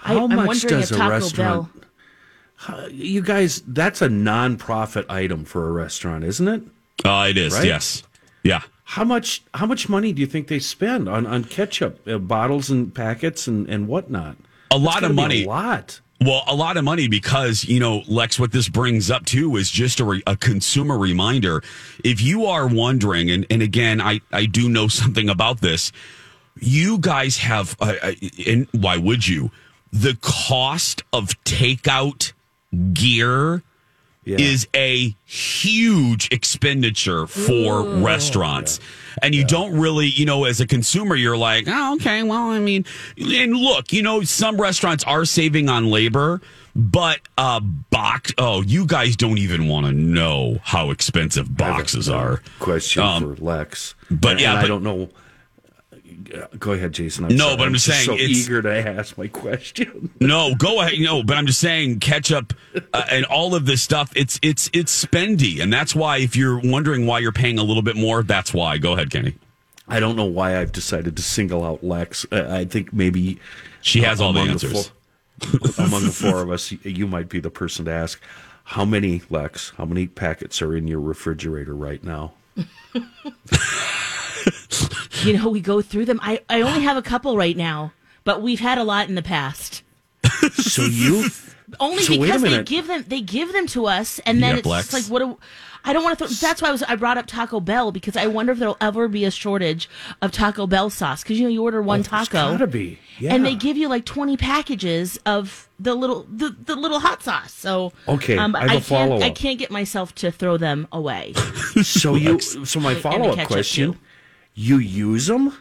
How 0.00 0.24
I, 0.24 0.26
much 0.26 0.30
I'm 0.38 0.46
wondering 0.48 0.80
does 0.80 0.90
if 0.90 0.96
a 0.96 0.98
Taco 0.98 1.10
restaurant- 1.10 1.68
Bell. 2.66 2.90
You 2.90 3.22
guys, 3.22 3.62
that's 3.66 4.02
a 4.02 4.08
non-profit 4.08 5.06
item 5.08 5.44
for 5.44 5.68
a 5.68 5.72
restaurant, 5.72 6.24
isn't 6.24 6.48
it? 6.48 6.62
Uh, 7.04 7.26
it 7.30 7.36
is, 7.36 7.54
Right? 7.54 7.66
yes. 7.66 8.02
Yeah. 8.44 8.62
How 8.92 9.04
much? 9.04 9.42
How 9.54 9.64
much 9.64 9.88
money 9.88 10.12
do 10.12 10.20
you 10.20 10.26
think 10.26 10.48
they 10.48 10.58
spend 10.58 11.08
on 11.08 11.26
on 11.26 11.44
ketchup 11.44 12.06
uh, 12.06 12.18
bottles 12.18 12.68
and 12.68 12.94
packets 12.94 13.48
and 13.48 13.66
and 13.66 13.88
whatnot? 13.88 14.36
A 14.70 14.74
It's 14.74 14.84
lot 14.84 15.02
of 15.02 15.14
money. 15.14 15.44
A 15.44 15.48
lot. 15.48 16.02
Well, 16.20 16.42
a 16.46 16.54
lot 16.54 16.76
of 16.76 16.84
money 16.84 17.08
because, 17.08 17.64
you 17.64 17.80
know, 17.80 18.02
Lex, 18.06 18.38
what 18.38 18.52
this 18.52 18.68
brings 18.68 19.10
up 19.10 19.24
too 19.24 19.56
is 19.56 19.70
just 19.70 19.98
a, 19.98 20.04
re- 20.04 20.22
a 20.26 20.36
consumer 20.36 20.98
reminder. 20.98 21.62
If 22.04 22.20
you 22.20 22.44
are 22.44 22.68
wondering, 22.68 23.30
and, 23.30 23.46
and 23.50 23.62
again, 23.62 24.00
I, 24.00 24.20
I 24.30 24.44
do 24.44 24.68
know 24.68 24.88
something 24.88 25.30
about 25.30 25.62
this, 25.62 25.90
you 26.60 26.98
guys 26.98 27.38
have, 27.38 27.76
uh, 27.80 27.94
uh, 28.02 28.12
and 28.46 28.68
why 28.72 28.98
would 28.98 29.26
you? 29.26 29.50
The 29.90 30.16
cost 30.20 31.02
of 31.12 31.30
takeout 31.44 32.34
gear 32.92 33.62
Yeah. 34.24 34.36
is 34.38 34.68
a 34.76 35.16
huge 35.24 36.28
expenditure 36.30 37.26
for 37.26 37.82
restaurants. 37.84 38.78
And 39.20 39.34
you 39.34 39.44
don't 39.44 39.76
really, 39.78 40.06
you 40.06 40.24
know, 40.26 40.44
as 40.44 40.60
a 40.60 40.66
consumer, 40.66 41.16
you're 41.16 41.36
like, 41.36 41.64
oh, 41.66 41.94
okay, 41.96 42.22
well, 42.22 42.50
I 42.50 42.60
mean, 42.60 42.84
and 43.18 43.56
look, 43.56 43.92
you 43.92 44.02
know, 44.02 44.22
some 44.22 44.60
restaurants 44.60 45.02
are 45.04 45.24
saving 45.24 45.68
on 45.68 45.90
labor, 45.90 46.40
but 46.76 47.18
uh, 47.36 47.58
box, 47.60 48.32
oh, 48.38 48.62
you 48.62 48.86
guys 48.86 49.16
don't 49.16 49.38
even 49.38 49.66
want 49.66 49.86
to 49.86 49.92
know 49.92 50.58
how 50.62 50.90
expensive 50.90 51.56
boxes 51.56 52.08
are. 52.08 52.42
Question 52.60 53.02
Um, 53.02 53.36
for 53.36 53.42
Lex. 53.42 53.94
but 54.10 54.32
And- 54.32 54.40
yeah, 54.40 54.50
and 54.52 54.58
I 54.60 54.66
don't 54.68 54.82
know. 54.84 55.08
Uh, 56.34 56.46
Go 56.58 56.72
ahead, 56.72 56.92
Jason. 56.92 57.24
I'm 57.26 57.36
No, 57.36 57.44
sorry. 57.44 57.56
but 57.58 57.66
I'm 57.66 57.72
just 57.74 57.84
saying, 57.86 58.06
so 58.06 58.14
it's- 58.14 58.30
eager 58.30 58.62
to 58.62 58.88
ask 58.88 59.18
my 59.18 59.26
question. 59.28 60.10
No, 60.20 60.54
go 60.54 60.80
ahead. 60.80 60.98
No, 61.00 61.22
but 61.22 61.36
I'm 61.36 61.46
just 61.46 61.58
saying, 61.60 62.00
ketchup 62.00 62.54
uh, 62.94 63.04
and 63.10 63.24
all 63.26 63.54
of 63.54 63.66
this 63.66 63.82
stuff. 63.82 64.12
It's 64.16 64.38
it's 64.42 64.70
it's 64.72 65.04
spendy, 65.04 65.60
and 65.60 65.72
that's 65.72 65.94
why 65.94 66.18
if 66.18 66.36
you're 66.36 66.58
wondering 66.62 67.06
why 67.06 67.18
you're 67.18 67.32
paying 67.32 67.58
a 67.58 67.62
little 67.62 67.82
bit 67.82 67.96
more, 67.96 68.22
that's 68.22 68.54
why. 68.54 68.78
Go 68.78 68.92
ahead, 68.92 69.10
Kenny. 69.10 69.34
I 69.88 69.98
don't 70.00 70.14
know 70.16 70.24
why 70.24 70.58
I've 70.58 70.72
decided 70.72 71.16
to 71.16 71.22
single 71.22 71.64
out 71.64 71.82
Lex. 71.84 72.24
Uh, 72.32 72.46
I 72.48 72.64
think 72.64 72.92
maybe 72.92 73.38
She 73.82 74.00
has 74.02 74.20
all 74.20 74.32
the 74.32 74.40
answers. 74.40 74.88
four- 75.40 75.70
among 75.86 76.04
the 76.04 76.12
four 76.12 76.40
of 76.40 76.50
us, 76.50 76.70
you 76.70 77.06
might 77.06 77.28
be 77.28 77.40
the 77.40 77.50
person 77.50 77.84
to 77.86 77.90
ask. 77.90 78.20
How 78.64 78.84
many 78.84 79.22
Lex? 79.28 79.72
How 79.76 79.84
many 79.84 80.06
packets 80.06 80.62
are 80.62 80.74
in 80.76 80.86
your 80.86 81.00
refrigerator 81.00 81.74
right 81.74 82.02
now? 82.04 82.32
You 85.24 85.38
know, 85.38 85.48
we 85.48 85.60
go 85.60 85.80
through 85.82 86.06
them. 86.06 86.20
I, 86.22 86.40
I 86.48 86.62
only 86.62 86.80
have 86.80 86.96
a 86.96 87.02
couple 87.02 87.36
right 87.36 87.56
now, 87.56 87.92
but 88.24 88.42
we've 88.42 88.60
had 88.60 88.78
a 88.78 88.84
lot 88.84 89.08
in 89.08 89.14
the 89.14 89.22
past. 89.22 89.82
So 90.52 90.82
you 90.82 91.28
Only 91.80 92.02
So 92.02 92.18
because 92.20 92.42
they 92.42 92.62
give 92.64 92.86
them 92.86 93.04
they 93.06 93.20
give 93.20 93.52
them 93.52 93.66
to 93.68 93.86
us, 93.86 94.18
and 94.20 94.42
then 94.42 94.56
Yep, 94.56 94.66
it's 94.66 94.92
like 94.92 95.04
what 95.04 95.20
do 95.20 95.38
I 95.84 95.92
don't 95.92 96.04
want 96.04 96.18
to. 96.18 96.26
Th- 96.26 96.38
that's 96.38 96.62
why 96.62 96.68
I 96.68 96.72
was 96.72 96.82
I 96.84 96.94
brought 96.96 97.18
up 97.18 97.26
Taco 97.26 97.58
Bell 97.60 97.90
because 97.90 98.16
I 98.16 98.26
wonder 98.26 98.52
if 98.52 98.58
there'll 98.58 98.76
ever 98.80 99.08
be 99.08 99.24
a 99.24 99.30
shortage 99.30 99.88
of 100.20 100.30
Taco 100.30 100.66
Bell 100.66 100.90
sauce 100.90 101.22
because 101.22 101.38
you 101.38 101.44
know 101.44 101.50
you 101.50 101.62
order 101.62 101.82
one 101.82 102.00
Oh, 102.00 102.02
taco, 102.04 102.52
gotta 102.52 102.66
be. 102.66 102.98
and 103.20 103.44
they 103.44 103.54
give 103.54 103.76
you 103.76 103.88
like 103.88 104.04
twenty 104.04 104.36
packages 104.36 105.18
of 105.26 105.68
the 105.80 105.94
little 105.94 106.26
the, 106.30 106.54
the 106.66 106.76
little 106.76 107.00
hot 107.00 107.22
sauce. 107.22 107.52
So 107.52 107.92
Okay, 108.06 108.36
um, 108.36 108.54
I 108.54 108.68
have 108.68 108.86
a 108.86 108.88
can't. 108.88 109.22
I 109.22 109.30
can't 109.30 109.58
get 109.58 109.70
myself 109.70 110.14
to 110.16 110.30
throw 110.30 110.56
them 110.56 110.86
away. 110.92 111.32
so 111.82 112.14
you 112.14 112.38
so 112.40 112.78
my 112.80 112.94
follow 112.94 113.30
up 113.30 113.46
question: 113.46 113.92
too. 113.94 113.98
You 114.54 114.78
use 114.78 115.26
them 115.26 115.54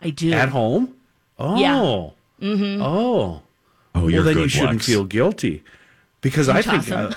I 0.00 0.10
do 0.10 0.32
at 0.32 0.48
home? 0.50 0.94
Oh, 1.38 1.58
Yeah. 1.58 1.80
oh. 1.80 2.12
Oh, 2.42 4.08
you're 4.08 4.18
well, 4.18 4.24
then 4.24 4.34
good, 4.34 4.42
you 4.42 4.48
shouldn't 4.48 4.72
Lex. 4.74 4.86
feel 4.86 5.04
guilty 5.04 5.62
because 6.20 6.48
I 6.48 6.60
think. 6.62 6.86
toss 6.86 6.90
'em. 6.90 7.06
Uh, 7.12 7.14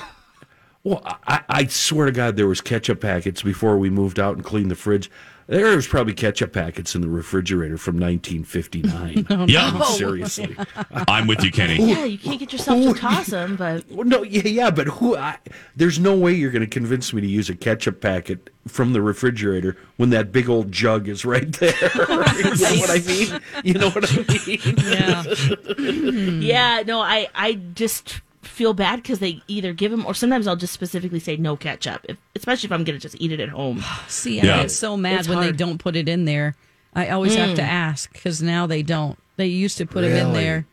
well, 0.83 1.01
I, 1.27 1.41
I 1.49 1.65
swear 1.67 2.05
to 2.05 2.12
God, 2.13 2.38
there 2.38 2.47
was 2.47 2.62
ketchup 2.62 3.01
packets 3.01 3.41
before 3.41 3.77
we 3.77 3.89
moved 3.89 4.17
out 4.19 4.35
and 4.38 4.45
cleaned 4.45 4.71
the 4.71 4.75
fridge. 4.75 5.12
There 5.49 5.75
was 5.75 5.88
probably 5.88 6.13
ketchup 6.13 6.53
packets 6.53 6.93
in 6.93 7.01
the 7.01 7.09
refrigerator 7.09 7.77
from 7.77 7.95
1959. 7.99 9.25
Yeah, 9.49 9.71
oh. 9.73 9.95
Seriously. 9.97 10.55
I'm 11.07 11.25
with 11.25 11.43
you, 11.43 11.51
Kenny. 11.51 11.83
Yeah, 11.83 12.03
you 12.03 12.19
can't 12.19 12.39
get 12.39 12.51
yourself 12.51 12.83
to 12.83 12.93
toss 12.93 13.27
them, 13.27 13.55
but 13.55 13.89
no, 13.91 14.21
yeah, 14.21 14.43
yeah, 14.43 14.69
but 14.69 14.88
who? 14.88 15.15
I, 15.15 15.38
there's 15.75 15.97
no 15.97 16.15
way 16.15 16.33
you're 16.33 16.51
going 16.51 16.62
to 16.62 16.67
convince 16.67 17.13
me 17.13 17.21
to 17.21 17.27
use 17.27 17.49
a 17.49 17.55
ketchup 17.55 18.01
packet 18.01 18.49
from 18.67 18.93
the 18.93 19.01
refrigerator 19.01 19.75
when 19.97 20.12
that 20.12 20.31
big 20.31 20.49
old 20.49 20.71
jug 20.71 21.07
is 21.07 21.25
right 21.25 21.51
there. 21.53 21.73
you 21.81 21.95
know 21.95 22.79
what 22.79 22.89
I 22.91 23.01
mean? 23.07 23.41
You 23.63 23.73
know 23.73 23.89
what 23.89 24.12
I 24.12 24.35
mean? 24.45 26.39
Yeah. 26.39 26.77
yeah, 26.77 26.83
no, 26.85 27.01
I 27.01 27.27
I 27.33 27.53
just 27.53 28.21
feel 28.41 28.73
bad 28.73 28.97
because 29.02 29.19
they 29.19 29.41
either 29.47 29.73
give 29.73 29.91
them 29.91 30.06
or 30.06 30.13
sometimes 30.13 30.47
I'll 30.47 30.56
just 30.56 30.73
specifically 30.73 31.19
say 31.19 31.36
no 31.38 31.56
ketchup, 31.56 32.06
if, 32.08 32.17
especially 32.36 32.67
if 32.67 32.71
I'm 32.71 32.84
gonna 32.84 32.99
just 32.99 33.15
eat 33.19 33.32
it 33.32 33.39
at 33.39 33.49
home. 33.49 33.84
See, 34.08 34.39
I 34.39 34.45
Yeah. 34.45 34.62
get 34.62 34.71
so 34.71 34.95
mad 34.97 35.19
It's 35.19 35.30
when 35.30 35.39
they 35.41 35.52
don't 35.52 35.78
put 35.78 35.95
it 35.95 36.08
in 36.08 36.25
there. 36.25 36.56
I 36.93 37.10
always 37.10 37.36
have 37.36 37.56
to 37.56 37.62
mm. 37.62 37.67
ask 37.67 38.12
because 38.12 38.41
now 38.41 38.65
they 38.65 38.82
don't. 38.82 39.17
They 39.38 39.47
used 39.47 39.78
to 39.78 39.86
put 39.86 40.02
them 40.02 40.12
in 40.12 40.34
there 40.34 40.65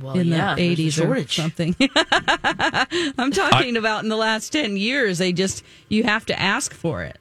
Well, 0.00 0.18
in 0.18 0.26
yeah, 0.28 0.54
the 0.54 0.76
80s 0.76 1.00
or 1.02 1.26
something. 1.28 1.76
I'm 3.18 3.30
talking 3.30 3.76
about 3.76 4.02
in 4.02 4.10
the 4.10 4.16
last 4.16 4.50
10 4.52 4.76
years. 4.76 5.18
They 5.18 5.32
just, 5.32 5.62
you 5.88 6.02
have 6.02 6.26
to 6.26 6.38
ask 6.38 6.74
for 6.74 7.02
it. 7.02 7.18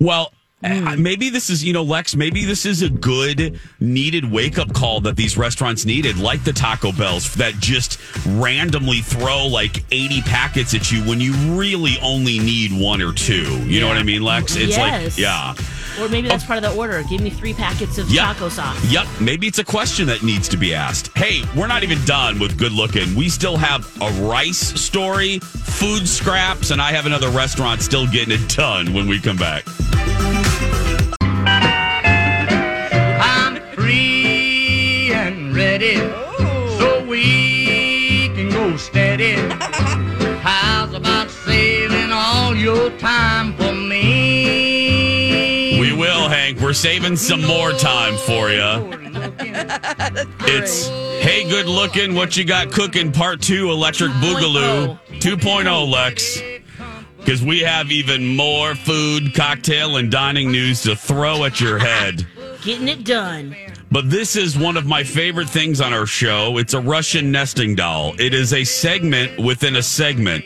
Well, 0.00 0.32
uh, 0.66 0.96
maybe 0.96 1.30
this 1.30 1.48
is, 1.50 1.64
you 1.64 1.72
know, 1.72 1.82
Lex, 1.82 2.16
maybe 2.16 2.44
this 2.44 2.66
is 2.66 2.82
a 2.82 2.88
good 2.90 3.60
needed 3.80 4.30
wake 4.30 4.58
up 4.58 4.72
call 4.74 5.00
that 5.02 5.16
these 5.16 5.36
restaurants 5.36 5.84
needed, 5.84 6.18
like 6.18 6.42
the 6.44 6.52
Taco 6.52 6.92
Bells 6.92 7.32
that 7.34 7.54
just 7.54 7.98
randomly 8.26 9.00
throw 9.00 9.46
like 9.46 9.84
80 9.92 10.22
packets 10.22 10.74
at 10.74 10.90
you 10.90 11.02
when 11.02 11.20
you 11.20 11.32
really 11.58 11.96
only 12.02 12.38
need 12.38 12.72
one 12.72 13.00
or 13.00 13.12
two. 13.12 13.44
You 13.64 13.80
know 13.80 13.88
what 13.88 13.96
I 13.96 14.02
mean, 14.02 14.22
Lex? 14.22 14.56
It's 14.56 14.76
Yes. 14.76 15.16
like, 15.16 15.18
yeah. 15.18 15.54
Or 15.98 16.10
maybe 16.10 16.28
that's 16.28 16.44
part 16.44 16.62
of 16.62 16.70
the 16.70 16.78
order. 16.78 17.02
Give 17.08 17.22
me 17.22 17.30
three 17.30 17.54
packets 17.54 17.96
of 17.96 18.10
Yep. 18.10 18.22
taco 18.24 18.48
sauce. 18.50 18.76
Yep. 18.90 19.06
Maybe 19.18 19.46
it's 19.46 19.58
a 19.60 19.64
question 19.64 20.06
that 20.08 20.22
needs 20.22 20.46
to 20.48 20.58
be 20.58 20.74
asked. 20.74 21.10
Hey, 21.16 21.42
we're 21.56 21.68
not 21.68 21.84
even 21.84 22.02
done 22.04 22.38
with 22.38 22.58
good 22.58 22.72
looking. 22.72 23.14
We 23.14 23.30
still 23.30 23.56
have 23.56 23.86
a 24.02 24.10
rice 24.22 24.58
story, 24.78 25.38
food 25.38 26.06
scraps, 26.06 26.70
and 26.70 26.82
I 26.82 26.92
have 26.92 27.06
another 27.06 27.30
restaurant 27.30 27.80
still 27.80 28.06
getting 28.06 28.38
it 28.38 28.46
done 28.54 28.92
when 28.92 29.08
we 29.08 29.18
come 29.18 29.38
back. 29.38 29.64
I'm 33.20 33.60
free 33.74 35.10
and 35.12 35.54
ready, 35.54 35.96
so 36.78 37.04
we 37.06 38.28
can 38.34 38.50
go 38.50 38.76
steady. 38.76 39.34
How's 40.42 40.94
about 40.94 41.30
saving 41.30 42.12
all 42.12 42.54
your 42.54 42.90
time 42.98 43.54
for 43.56 43.72
me? 43.72 45.78
We 45.80 45.92
will, 45.92 46.28
Hank. 46.28 46.60
We're 46.60 46.72
saving 46.72 47.16
some 47.16 47.42
more 47.44 47.72
time 47.72 48.16
for 48.16 48.50
you. 48.50 48.90
It's 50.48 50.88
Hey 51.22 51.48
Good 51.48 51.66
Looking, 51.66 52.14
What 52.14 52.36
You 52.36 52.44
Got 52.44 52.70
Cooking, 52.70 53.12
Part 53.12 53.40
2 53.42 53.70
Electric 53.70 54.10
oh. 54.10 54.14
Boogaloo 54.14 54.98
2.0, 55.20 55.90
Lex. 55.90 56.40
Because 57.26 57.42
we 57.42 57.58
have 57.58 57.90
even 57.90 58.36
more 58.36 58.76
food, 58.76 59.34
cocktail, 59.34 59.96
and 59.96 60.12
dining 60.12 60.52
news 60.52 60.82
to 60.82 60.94
throw 60.94 61.42
at 61.42 61.60
your 61.60 61.76
head. 61.76 62.24
Getting 62.62 62.86
it 62.86 63.04
done. 63.04 63.56
But 63.90 64.08
this 64.08 64.36
is 64.36 64.56
one 64.56 64.76
of 64.76 64.86
my 64.86 65.02
favorite 65.02 65.50
things 65.50 65.80
on 65.80 65.92
our 65.92 66.06
show. 66.06 66.56
It's 66.56 66.72
a 66.72 66.80
Russian 66.80 67.32
nesting 67.32 67.74
doll. 67.74 68.14
It 68.20 68.32
is 68.32 68.52
a 68.52 68.62
segment 68.62 69.40
within 69.40 69.74
a 69.74 69.82
segment. 69.82 70.44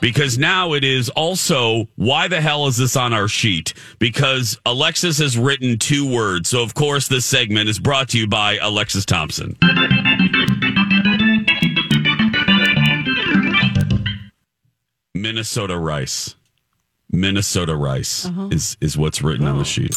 Because 0.00 0.38
now 0.38 0.74
it 0.74 0.84
is 0.84 1.08
also, 1.08 1.88
why 1.96 2.28
the 2.28 2.40
hell 2.40 2.68
is 2.68 2.76
this 2.76 2.94
on 2.94 3.12
our 3.12 3.26
sheet? 3.26 3.74
Because 3.98 4.60
Alexis 4.64 5.18
has 5.18 5.36
written 5.36 5.76
two 5.76 6.08
words. 6.08 6.48
So, 6.48 6.62
of 6.62 6.74
course, 6.74 7.08
this 7.08 7.26
segment 7.26 7.68
is 7.68 7.80
brought 7.80 8.10
to 8.10 8.18
you 8.18 8.28
by 8.28 8.58
Alexis 8.58 9.04
Thompson. 9.04 9.58
Minnesota 15.22 15.78
rice. 15.78 16.34
Minnesota 17.10 17.76
rice 17.76 18.26
is, 18.50 18.76
is 18.80 18.96
what's 18.96 19.22
written 19.22 19.46
on 19.46 19.58
the 19.58 19.64
sheet. 19.64 19.94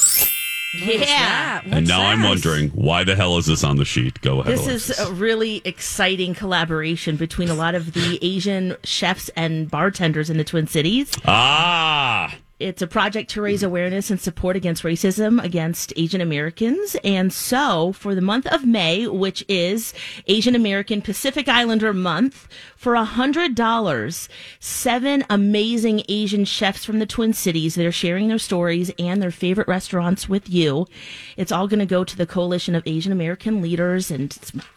yeah. 0.75 1.61
and 1.65 1.87
now 1.87 2.01
I'm 2.01 2.21
wondering 2.23 2.69
why 2.71 3.05
the 3.05 3.15
hell 3.15 3.37
is 3.37 3.45
this 3.45 3.63
on 3.63 3.77
the 3.77 3.85
sheet? 3.85 4.19
Go 4.21 4.41
ahead. 4.41 4.57
This 4.57 4.67
is 4.67 4.99
a 4.99 5.13
really 5.13 5.61
exciting 5.63 6.33
collaboration 6.33 7.15
between 7.15 7.49
a 7.49 7.53
lot 7.53 7.73
of 7.73 7.93
the 7.93 8.19
Asian 8.21 8.75
chefs 8.83 9.29
and 9.29 9.71
bartenders 9.71 10.29
in 10.29 10.37
the 10.37 10.43
Twin 10.43 10.67
Cities. 10.67 11.11
ah. 11.25 12.35
It's 12.57 12.81
a 12.81 12.87
project 12.87 13.29
to 13.31 13.41
raise 13.41 13.63
awareness 13.63 14.09
and 14.09 14.19
support 14.19 14.55
against 14.55 14.83
racism 14.83 15.43
against 15.43 15.91
Asian 15.97 16.21
Americans. 16.21 16.95
And 17.03 17.33
so, 17.33 17.91
for 17.91 18.15
the 18.15 18.21
month 18.21 18.47
of 18.47 18.65
May, 18.65 19.07
which 19.07 19.43
is 19.49 19.93
Asian 20.27 20.55
American 20.55 21.01
Pacific 21.01 21.49
Islander 21.49 21.91
Month, 21.91 22.47
for 22.77 22.95
a 22.95 23.03
hundred 23.03 23.55
dollars, 23.55 24.29
seven 24.61 25.25
amazing 25.29 26.03
Asian 26.07 26.45
chefs 26.45 26.85
from 26.85 26.99
the 26.99 27.05
Twin 27.05 27.33
Cities 27.33 27.75
that 27.75 27.85
are 27.85 27.91
sharing 27.91 28.29
their 28.29 28.39
stories 28.39 28.89
and 28.97 29.21
their 29.21 29.31
favorite 29.31 29.67
restaurants 29.67 30.29
with 30.29 30.49
you. 30.49 30.87
It's 31.35 31.51
all 31.51 31.67
going 31.67 31.79
to 31.79 31.85
go 31.85 32.05
to 32.05 32.15
the 32.15 32.25
Coalition 32.25 32.73
of 32.73 32.83
Asian 32.85 33.11
American 33.11 33.61
Leaders 33.61 34.09
and 34.09 34.33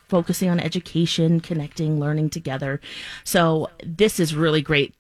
focusing 0.09 0.51
on 0.51 0.59
education, 0.59 1.39
connecting, 1.39 2.01
learning 2.01 2.31
together. 2.31 2.81
So 3.23 3.71
this 3.85 4.19
is 4.19 4.35
really 4.35 4.63
great 4.63 4.97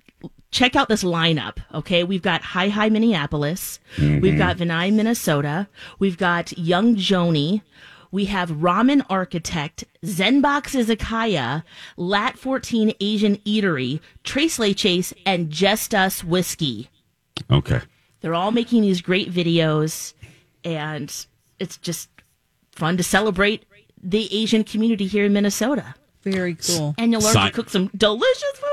check 0.50 0.76
out 0.76 0.88
this 0.88 1.04
lineup. 1.04 1.58
Okay, 1.74 2.04
we've 2.04 2.22
got 2.22 2.42
Hai 2.42 2.68
Hai 2.68 2.88
Minneapolis, 2.88 3.80
mm-hmm. 3.96 4.20
we've 4.20 4.38
got 4.38 4.56
Vinai 4.56 4.92
Minnesota, 4.92 5.68
we've 5.98 6.18
got 6.18 6.56
Young 6.56 6.96
Joni, 6.96 7.62
we 8.10 8.26
have 8.26 8.50
Ramen 8.50 9.04
Architect, 9.10 9.84
Zenbox 10.04 10.74
Izakaya, 10.74 11.62
Lat 11.96 12.38
14 12.38 12.94
Asian 13.00 13.36
Eatery, 13.38 14.00
Trace 14.24 14.74
Chase, 14.74 15.12
and 15.26 15.50
Just 15.50 15.94
Us 15.94 16.24
Whiskey. 16.24 16.88
Okay. 17.50 17.80
They're 18.20 18.34
all 18.34 18.50
making 18.50 18.82
these 18.82 19.00
great 19.00 19.30
videos, 19.32 20.14
and 20.64 21.14
it's 21.58 21.76
just 21.76 22.08
fun 22.72 22.96
to 22.96 23.02
celebrate 23.02 23.64
the 24.02 24.32
Asian 24.34 24.64
community 24.64 25.06
here 25.06 25.24
in 25.24 25.32
Minnesota. 25.32 25.94
Very 26.22 26.54
cool. 26.54 26.94
And 26.98 27.12
you'll 27.12 27.22
learn 27.22 27.32
Sign- 27.32 27.50
to 27.50 27.54
cook 27.54 27.70
some 27.70 27.90
delicious 27.96 28.52
food. 28.54 28.67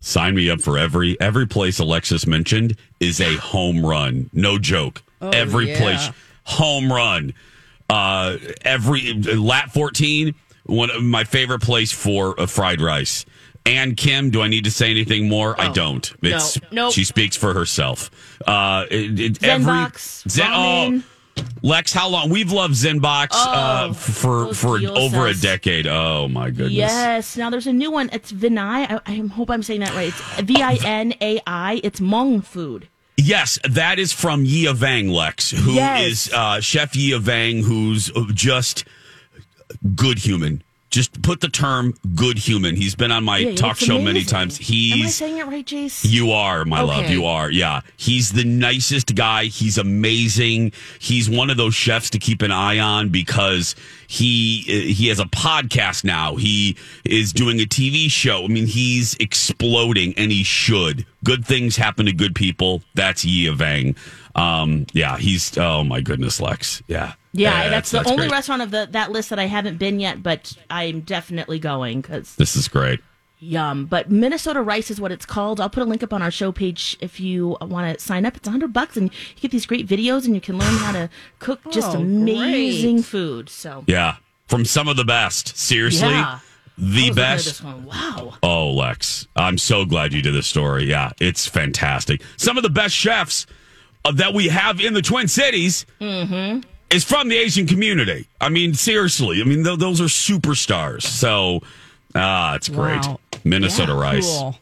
Sign 0.00 0.34
me 0.34 0.48
up 0.48 0.60
for 0.60 0.78
every 0.78 1.20
every 1.20 1.46
place 1.46 1.78
Alexis 1.78 2.26
mentioned 2.26 2.76
is 3.00 3.20
a 3.20 3.36
home 3.36 3.84
run. 3.84 4.30
No 4.32 4.58
joke. 4.58 5.02
every 5.20 5.70
yeah. 5.70 5.78
place 5.78 6.10
home 6.44 6.90
run. 6.92 7.34
Uh, 7.88 8.36
every 8.62 9.12
lat 9.14 9.72
14, 9.72 10.34
one 10.64 10.90
of 10.90 11.02
my 11.02 11.24
favorite 11.24 11.60
place 11.60 11.92
for 11.92 12.34
a 12.38 12.46
fried 12.46 12.80
rice. 12.80 13.26
Ann 13.66 13.94
Kim, 13.94 14.30
do 14.30 14.40
I 14.40 14.48
need 14.48 14.64
to 14.64 14.70
say 14.70 14.90
anything 14.90 15.28
more? 15.28 15.60
I 15.60 15.70
don't. 15.70 16.10
It's 16.22 16.58
Nope. 16.72 16.94
she 16.94 17.04
speaks 17.04 17.36
for 17.36 17.52
herself. 17.52 18.10
Uh, 18.46 18.86
it, 18.90 19.20
it, 19.20 19.44
every 19.44 19.86
Zen, 19.98 20.46
ramen. 20.46 21.02
oh, 21.02 21.02
Lex, 21.62 21.92
how 21.92 22.08
long? 22.08 22.30
We've 22.30 22.50
loved 22.50 22.72
Zenbox 22.74 23.28
uh, 23.32 23.88
Oh, 23.90 23.92
for 23.92 24.54
for 24.54 24.78
deal 24.78 24.96
over 24.96 25.26
a 25.26 25.34
decade. 25.34 25.86
Oh 25.86 26.26
my 26.28 26.48
goodness! 26.50 26.72
Yes. 26.72 27.36
Now 27.36 27.50
there's 27.50 27.66
a 27.66 27.72
new 27.72 27.90
one. 27.90 28.08
It's 28.12 28.32
Vinai. 28.32 28.90
I, 28.90 29.00
I 29.06 29.16
hope 29.28 29.50
I'm 29.50 29.62
saying 29.62 29.80
that 29.80 29.94
right. 29.94 30.08
It's 30.08 30.40
V 30.40 30.62
I 30.62 30.78
N 30.84 31.12
A 31.20 31.40
I. 31.46 31.80
It's 31.84 32.00
Hmong 32.00 32.42
food. 32.44 32.88
Yes, 33.18 33.58
that 33.68 33.98
is 33.98 34.14
from 34.14 34.44
Yia 34.46 34.72
Vang, 34.72 35.08
Lex, 35.08 35.50
who 35.50 35.72
is 35.72 35.74
Yes. 35.76 36.32
uh, 36.32 36.60
Chef 36.60 36.96
Yia 36.96 37.18
Vang, 37.18 37.62
who's 37.62 38.10
just 38.32 38.84
good 39.94 40.18
human. 40.20 40.62
Just 40.90 41.22
put 41.22 41.40
the 41.40 41.48
term 41.48 41.94
good 42.16 42.36
human. 42.36 42.74
He's 42.74 42.96
been 42.96 43.12
on 43.12 43.22
my 43.24 43.38
Yeah, 43.38 43.54
talk 43.54 43.76
show 43.76 43.94
many 43.98 44.10
amazing. 44.10 44.28
times. 44.28 44.58
Am 44.58 44.64
I 44.64 44.96
He's 44.96 45.14
saying 45.14 45.38
it 45.38 45.46
right, 45.46 45.64
Jace? 45.64 46.04
You 46.04 46.32
are, 46.32 46.64
my 46.64 46.80
love. 46.80 47.08
You 47.08 47.26
are. 47.26 47.48
Yeah. 47.48 47.82
He's 47.96 48.32
the 48.32 48.42
nicest 48.44 49.14
guy. 49.14 49.44
He's 49.44 49.78
amazing. 49.78 50.72
He's 50.98 51.30
one 51.30 51.48
of 51.48 51.56
those 51.56 51.76
chefs 51.76 52.10
to 52.10 52.18
keep 52.18 52.42
an 52.42 52.50
eye 52.50 52.80
on 52.80 53.08
because 53.10 53.76
he 54.08 54.62
he 54.62 55.06
has 55.08 55.20
a 55.20 55.26
podcast 55.26 56.02
now. 56.02 56.34
He 56.34 56.76
is 57.04 57.32
doing 57.32 57.60
a 57.60 57.64
TV 57.66 58.10
show. 58.10 58.44
I 58.44 58.48
mean, 58.48 58.66
he's 58.66 59.14
exploding 59.20 60.12
and 60.16 60.32
he 60.32 60.42
should. 60.42 61.06
Good 61.22 61.44
things 61.46 61.76
happen 61.76 62.06
to 62.06 62.12
good 62.12 62.34
people. 62.34 62.82
That's 62.94 63.24
Yia 63.24 63.52
Vang. 63.52 63.94
Um, 64.34 64.86
yeah, 64.92 65.18
he's 65.18 65.56
oh 65.56 65.84
my 65.84 66.00
goodness, 66.00 66.40
Lex. 66.40 66.82
Yeah. 66.88 67.12
Yeah, 67.32 67.64
Uh, 67.66 67.70
that's, 67.70 67.90
the 67.92 67.98
only 68.04 68.16
great. 68.26 68.30
restaurant 68.32 68.62
of 68.62 68.70
the 68.70 68.88
that 68.90 69.12
list 69.12 69.30
that 69.30 69.38
I 69.38 69.46
haven't 69.46 69.78
been 69.78 70.00
yet, 70.00 70.22
but 70.22 70.52
I'm 70.68 71.00
definitely 71.00 71.58
going 71.58 72.00
because 72.00 72.34
This 72.36 72.56
is 72.56 72.66
great. 72.66 73.00
yum. 73.38 73.86
But 73.86 74.10
Minnesota 74.10 74.60
Rice 74.62 74.90
is 74.90 75.00
what 75.00 75.12
it's 75.12 75.24
called. 75.24 75.60
I'll 75.60 75.70
put 75.70 75.82
a 75.82 75.86
link 75.86 76.02
up 76.02 76.12
on 76.12 76.22
our 76.22 76.30
show 76.32 76.50
page 76.52 76.96
if 77.00 77.20
you 77.20 77.56
want 77.60 77.96
to 77.98 78.04
sign 78.04 78.26
up. 78.26 78.36
It's 78.36 78.48
hundred 78.48 78.72
bucks, 78.72 78.96
and 78.96 79.10
you 79.36 79.40
get 79.42 79.50
these 79.52 79.64
great 79.66 79.86
videos, 79.86 80.24
and 80.26 80.34
you 80.34 80.40
can 80.40 80.58
learn 80.58 80.74
how 80.78 80.90
to 80.92 81.08
cook 81.38 81.60
just 81.70 81.94
Oh, 81.96 82.00
amazing 82.00 82.96
great. 82.96 83.04
food. 83.06 83.48
So 83.48 83.84
Yeah. 83.86 84.16
From 84.48 84.64
some 84.64 84.88
of 84.88 84.96
the 84.96 85.04
best. 85.04 85.56
Seriously. 85.56 86.08
Yeah. 86.08 86.38
I 86.38 86.40
The 86.76 87.08
was 87.10 87.16
best. 87.16 87.44
This 87.44 87.62
one. 87.62 87.84
Wow. 87.84 88.34
Oh, 88.42 88.70
Lex, 88.72 89.28
I'm 89.36 89.56
so 89.58 89.84
glad 89.84 90.12
you 90.12 90.22
did 90.22 90.34
this 90.34 90.48
story. 90.48 90.84
Yeah, 90.86 91.12
it's 91.20 91.46
fantastic. 91.46 92.22
Some 92.36 92.56
of 92.56 92.64
the 92.64 92.70
best 92.70 92.94
chefs 92.96 93.46
uh, 94.04 94.10
that 94.12 94.34
we 94.34 94.48
have 94.48 94.80
in 94.80 94.94
the 94.94 95.02
Twin 95.02 95.28
Cities 95.28 95.86
is 96.92 97.04
from 97.04 97.28
the 97.28 97.36
Asian 97.36 97.66
community. 97.66 98.26
I 98.40 98.48
mean, 98.48 98.74
seriously. 98.74 99.40
I 99.40 99.44
mean, 99.44 99.64
th- 99.64 99.78
those 99.78 100.00
are 100.00 100.04
superstars. 100.04 101.02
So, 101.02 101.60
ah, 102.14 102.54
it's 102.54 102.68
great. 102.68 103.04
Wow. 103.06 103.20
Minnesota 103.44 103.92
Yeah, 103.92 104.00
Rice. 104.00 104.26
Cool. 104.38 104.58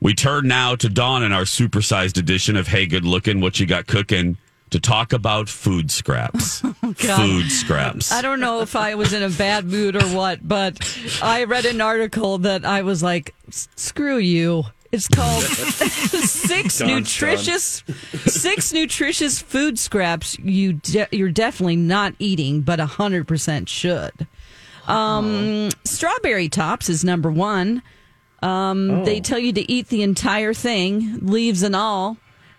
We 0.00 0.14
turn 0.14 0.48
now 0.48 0.74
to 0.76 0.88
Dawn 0.88 1.22
in 1.22 1.32
our 1.32 1.42
supersized 1.42 2.18
edition 2.18 2.56
of 2.56 2.66
Hey 2.66 2.86
Good 2.86 3.04
Looking, 3.04 3.40
What 3.40 3.60
You 3.60 3.66
Got 3.66 3.86
Cooking, 3.86 4.36
to 4.70 4.80
talk 4.80 5.12
about 5.12 5.48
food 5.48 5.90
scraps. 5.92 6.60
food 6.96 7.52
scraps. 7.52 8.10
I 8.10 8.22
don't 8.22 8.40
know 8.40 8.62
if 8.62 8.74
I 8.74 8.94
was 8.96 9.12
in 9.12 9.22
a 9.22 9.28
bad 9.30 9.66
mood 9.66 9.94
or 9.94 10.04
what, 10.08 10.46
but 10.46 10.98
I 11.22 11.44
read 11.44 11.66
an 11.66 11.80
article 11.80 12.38
that 12.38 12.64
I 12.64 12.82
was 12.82 13.02
like, 13.02 13.34
screw 13.50 14.16
you. 14.16 14.64
It's 14.92 15.08
called 15.08 15.42
six 15.44 16.80
nutritious 16.80 17.82
six 18.26 18.72
nutritious 18.74 19.40
food 19.40 19.78
scraps 19.78 20.38
you 20.38 20.74
de- 20.74 21.08
you're 21.12 21.30
definitely 21.30 21.76
not 21.76 22.14
eating, 22.18 22.60
but 22.60 22.78
hundred 22.78 23.26
percent 23.26 23.68
should. 23.70 24.26
Um, 24.86 25.70
strawberry 25.84 26.48
tops 26.48 26.88
is 26.90 27.04
number 27.04 27.30
one. 27.30 27.82
Um, 28.42 29.04
They 29.04 29.20
tell 29.20 29.38
you 29.38 29.52
to 29.52 29.70
eat 29.72 29.88
the 29.88 30.02
entire 30.02 30.52
thing, 30.52 31.20
leaves 31.22 31.62
and 31.62 31.74
all. 31.76 32.16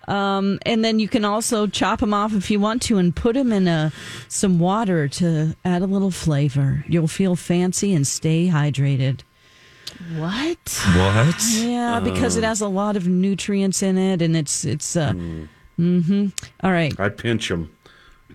Um, 0.07 0.59
and 0.65 0.83
then 0.83 0.99
you 0.99 1.07
can 1.07 1.23
also 1.25 1.67
chop 1.67 1.99
them 1.99 2.13
off 2.13 2.33
if 2.33 2.49
you 2.51 2.59
want 2.59 2.81
to 2.83 2.97
and 2.97 3.15
put 3.15 3.35
them 3.35 3.53
in 3.53 3.67
a, 3.69 3.91
some 4.27 4.59
water 4.59 5.07
to 5.07 5.55
add 5.63 5.81
a 5.81 5.85
little 5.85 6.11
flavor. 6.11 6.83
You'll 6.89 7.07
feel 7.07 7.35
fancy 7.37 7.93
and 7.93 8.05
stay 8.07 8.47
hydrated. 8.49 9.21
What? 10.17 10.57
what? 10.95 11.43
Yeah, 11.55 11.99
because 12.03 12.35
it 12.37 12.43
has 12.43 12.61
a 12.61 12.67
lot 12.67 12.95
of 12.95 13.07
nutrients 13.07 13.81
in 13.81 13.97
it 13.97 14.21
and 14.21 14.35
it's, 14.35 14.65
it's, 14.65 14.95
uh, 14.95 15.11
mm-hmm. 15.79 16.27
All 16.63 16.71
right. 16.71 16.97
I 16.99 17.09
pinch 17.09 17.49
them. 17.49 17.75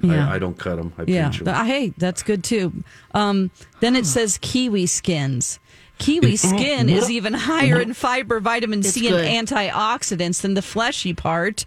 Yeah. 0.02 0.28
I, 0.31 0.37
I 0.37 0.38
don't 0.38 0.59
cut 0.59 0.76
them. 0.76 0.92
I 0.98 1.04
Yeah. 1.07 1.24
pinch 1.24 1.38
them. 1.40 1.54
th- 1.54 1.66
hey, 1.66 1.92
that's 1.98 2.22
good 2.22 2.44
too. 2.44 2.72
Um, 3.14 3.50
then 3.81 3.96
it 3.96 4.07
says 4.07 4.38
kiwi 4.40 4.87
skins. 4.87 5.59
Kiwi 5.98 6.37
skin 6.50 6.88
is 6.88 7.11
even 7.11 7.35
higher 7.35 7.81
in 7.81 7.92
fiber, 7.92 8.38
vitamin 8.40 8.83
C, 8.83 9.09
It's 9.09 9.16
and 9.16 9.48
antioxidants 9.48 10.40
than 10.42 10.54
the 10.54 10.62
fleshy 10.62 11.14
part. 11.14 11.66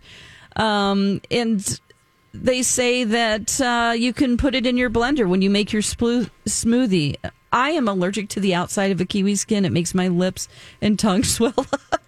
Um, 0.55 1.21
and 1.29 1.79
they 2.33 2.61
say 2.63 3.03
that 3.03 3.59
uh, 3.59 3.93
you 3.97 4.13
can 4.13 4.37
put 4.37 4.55
it 4.55 4.65
in 4.65 4.77
your 4.77 4.89
blender 4.89 5.27
when 5.27 5.41
you 5.41 5.49
make 5.49 5.73
your 5.73 5.81
splu- 5.81 6.29
smoothie. 6.47 7.17
I 7.51 7.71
am 7.71 7.87
allergic 7.87 8.29
to 8.29 8.39
the 8.39 8.53
outside 8.55 8.91
of 8.91 9.01
a 9.01 9.05
kiwi 9.05 9.35
skin. 9.35 9.65
It 9.65 9.71
makes 9.71 9.93
my 9.93 10.07
lips 10.07 10.47
and 10.81 10.97
tongue 10.97 11.23
swell 11.25 11.53
up 11.57 12.01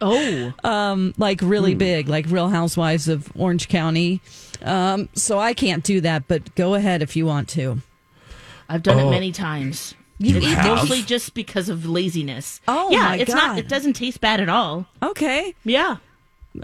Oh, 0.00 0.52
um, 0.62 1.14
like 1.16 1.40
really 1.42 1.74
big, 1.74 2.08
like 2.08 2.26
Real 2.28 2.48
Housewives 2.48 3.08
of 3.08 3.30
Orange 3.34 3.68
County. 3.68 4.20
Um, 4.62 5.08
so 5.14 5.38
I 5.38 5.54
can't 5.54 5.82
do 5.82 6.00
that, 6.02 6.28
but 6.28 6.54
go 6.54 6.74
ahead 6.74 7.02
if 7.02 7.16
you 7.16 7.24
want 7.24 7.48
to. 7.50 7.78
I've 8.68 8.82
done 8.82 8.98
it 8.98 9.10
many 9.10 9.32
times. 9.32 9.94
You 10.18 10.36
it's 10.36 10.46
have? 10.46 10.66
mostly 10.66 11.02
just 11.02 11.34
because 11.34 11.68
of 11.68 11.86
laziness. 11.86 12.60
Oh, 12.66 12.90
yeah, 12.90 13.14
it's 13.14 13.32
God. 13.32 13.48
not. 13.48 13.58
It 13.58 13.68
doesn't 13.68 13.94
taste 13.94 14.20
bad 14.20 14.40
at 14.40 14.48
all. 14.48 14.86
Okay. 15.02 15.54
Yeah, 15.64 15.96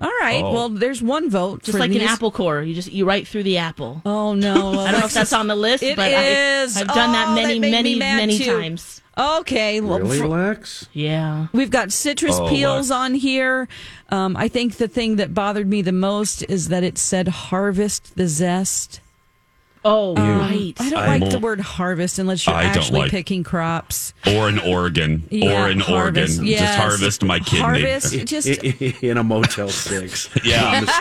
All 0.01 0.11
right. 0.21 0.43
Oh. 0.43 0.53
Well, 0.53 0.69
there's 0.69 1.03
one 1.03 1.29
vote. 1.31 1.63
just 1.63 1.73
for 1.77 1.79
like 1.81 1.91
an 1.93 2.01
apple 2.01 2.31
core. 2.31 2.63
You 2.63 2.75
just 2.75 2.93
you 2.93 3.05
right 3.05 3.27
through 3.27 3.43
the 3.43 3.59
apple. 3.59 4.01
Oh 4.05 4.35
no! 4.35 4.53
I 4.81 4.91
don't 4.93 5.01
know 5.01 5.07
if 5.07 5.13
that's 5.15 5.33
on 5.33 5.47
the 5.49 5.57
list, 5.57 5.83
It 5.83 5.97
but 5.97 6.11
is. 6.13 6.77
I, 6.77 6.81
I've 6.83 6.87
done 6.89 7.13
that 7.13 7.29
Oh, 7.29 7.35
many, 7.35 7.59
that 7.59 7.71
many, 7.71 7.99
many 7.99 8.39
too. 8.39 8.45
times. 8.61 9.01
Okay. 9.19 9.83
Well, 9.83 9.99
Really, 9.99 10.19
fr- 10.21 10.27
Lex? 10.27 10.89
Yeah. 10.95 11.49
We've 11.53 11.71
got 11.71 11.93
citrus 11.93 12.39
Oh, 12.39 12.49
peels 12.49 12.89
Lex. 12.89 12.99
on 12.99 13.15
here. 13.15 13.69
Um, 14.09 14.39
I 14.39 14.49
think 14.49 14.77
the 14.77 14.89
thing 14.89 15.17
that 15.17 15.35
bothered 15.35 15.69
me 15.69 15.83
the 15.83 15.93
most 15.93 16.43
is 16.49 16.69
that 16.69 16.83
it 16.83 16.97
said 16.97 17.29
harvest 17.29 18.17
the 18.17 18.27
zest. 18.27 19.01
Oh, 19.85 20.15
right. 20.15 20.75
I 20.79 20.91
don't 20.91 20.99
I'm 21.03 21.21
like 21.21 21.31
the 21.31 21.39
word 21.41 21.61
harvest 21.61 22.19
unless 22.19 22.47
you're 22.47 22.55
I 22.55 22.65
actually 22.65 23.01
like- 23.01 23.11
picking 23.11 23.43
crops. 23.43 24.15
Or 24.27 24.49
an 24.49 24.59
organ. 24.61 25.25
Yeah, 25.31 25.65
or 25.65 25.69
an 25.69 25.81
harvest, 25.81 26.39
organ. 26.39 26.51
yes. 26.53 26.61
Just 26.61 26.79
harvest 26.79 27.25
my 27.25 27.39
kidney. 27.41 27.61
Harvest, 27.61 28.27
just 28.27 28.49
in 29.03 29.17
a 29.19 29.25
Motel 29.25 29.69
Six. 29.69 30.29
Yeah. 30.45 30.65
on 30.77 30.85
the 30.85 30.93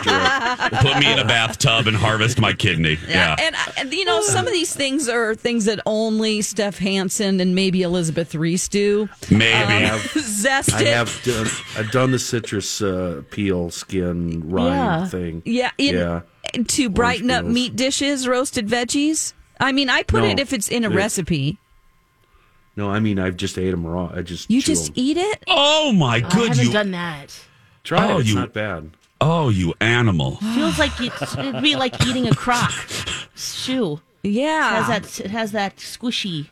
strip. 0.70 0.80
Put 0.82 0.98
me 0.98 1.12
in 1.12 1.18
a 1.18 1.24
bathtub 1.24 1.86
and 1.86 1.96
harvest 1.96 2.40
my 2.40 2.52
kidney. 2.52 2.98
Yeah. 3.08 3.36
And, 3.38 3.54
and 3.76 3.92
you 3.92 4.04
know, 4.04 4.20
some 4.22 4.46
of 4.46 4.52
these 4.52 4.74
things 4.74 5.08
are 5.08 5.34
things 5.34 5.64
that 5.66 5.80
only 5.86 6.42
Steph 6.42 6.78
Hansen 6.78 7.40
and 7.40 7.54
maybe 7.54 7.82
Elizabeth 7.82 8.34
Reese 8.34 8.68
do. 8.68 9.08
Maybe. 9.30 9.46
have- 9.86 10.00
Zest 10.18 10.72
I 10.74 10.80
it. 10.82 10.86
have 10.88 11.20
done, 11.24 11.46
I've 11.76 11.90
done 11.92 12.10
the 12.10 12.18
citrus 12.18 12.82
uh, 12.82 13.22
peel 13.30 13.70
skin 13.70 14.48
rind 14.50 14.74
Yeah. 14.74 15.06
thing. 15.06 15.42
Yeah, 15.44 15.70
in, 15.78 15.94
yeah. 15.94 16.20
To 16.68 16.88
brighten 16.90 17.30
up 17.30 17.44
meat 17.44 17.76
dishes, 17.76 18.26
roasted 18.28 18.68
veggies. 18.68 19.32
I 19.60 19.72
mean, 19.72 19.88
I 19.90 20.02
put 20.02 20.22
No. 20.22 20.28
it 20.28 20.38
if 20.40 20.52
it's 20.52 20.68
in 20.68 20.84
a 20.84 20.90
It- 20.90 20.94
recipe. 20.94 21.58
No, 22.76 22.90
I 22.90 23.00
mean 23.00 23.18
I've 23.18 23.36
just 23.36 23.58
ate 23.58 23.70
them 23.70 23.86
raw. 23.86 24.10
I 24.14 24.22
just 24.22 24.50
You 24.50 24.60
chew 24.62 24.72
just 24.72 24.88
'em. 24.88 24.94
eat 24.96 25.16
it. 25.18 25.42
oh 25.46 25.92
my 25.92 26.22
oh, 26.22 26.26
I 26.26 26.34
good 26.34 26.48
haven't 26.48 26.64
you 26.66 26.72
done 26.72 26.90
that. 26.92 27.38
try 27.84 28.10
Oh, 28.10 28.16
it. 28.16 28.20
It's 28.20 28.28
you- 28.30 28.34
not 28.36 28.52
bad. 28.54 28.90
Oh, 29.20 29.50
you 29.50 29.72
animal. 29.80 30.36
Feels 30.54 30.78
like 30.78 30.92
it's, 31.00 31.36
it'd 31.38 31.62
be 31.62 31.76
like 31.76 32.04
eating 32.06 32.26
a 32.26 32.34
crock 32.34 32.72
shoe. 33.36 34.00
It 34.24 34.30
Yeah, 34.30 34.82
has 34.84 34.88
that. 35.18 35.24
It 35.26 35.30
has 35.30 35.52
that 35.52 35.76
squishy, 35.76 36.46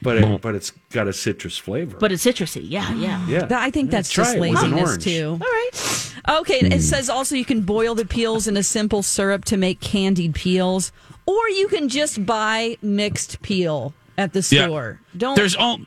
But 0.00 0.18
it, 0.18 0.40
but 0.40 0.54
it's 0.54 0.70
got 0.90 1.08
a 1.08 1.12
citrus 1.12 1.58
flavor. 1.58 1.96
but 1.98 2.12
it's 2.12 2.24
citrusy. 2.24 2.64
Yeah, 2.64 2.84
mm. 2.86 3.00
yeah. 3.02 3.26
yeah, 3.26 3.38
Th- 3.40 3.52
I 3.52 3.70
think 3.70 3.90
that's 3.90 4.10
Try 4.10 4.24
just 4.24 4.36
it 4.36 4.40
laziness 4.40 4.96
too. 4.98 5.30
All 5.32 5.38
right. 5.38 6.14
Okay, 6.40 6.58
it 6.60 6.72
hmm. 6.74 6.78
says 6.80 7.08
also 7.08 7.34
you 7.34 7.44
can 7.44 7.62
boil 7.62 7.94
the 7.94 8.04
peels 8.04 8.46
in 8.46 8.56
a 8.56 8.62
simple 8.62 9.02
syrup 9.02 9.44
to 9.46 9.56
make 9.56 9.80
candied 9.80 10.34
peels, 10.34 10.92
or 11.26 11.48
you 11.48 11.68
can 11.68 11.88
just 11.88 12.24
buy 12.24 12.76
mixed 12.82 13.40
peel 13.42 13.94
at 14.16 14.32
the 14.32 14.46
Yeah. 14.50 14.66
store. 14.66 15.00
Don't 15.16 15.36
There's 15.36 15.56
all 15.56 15.78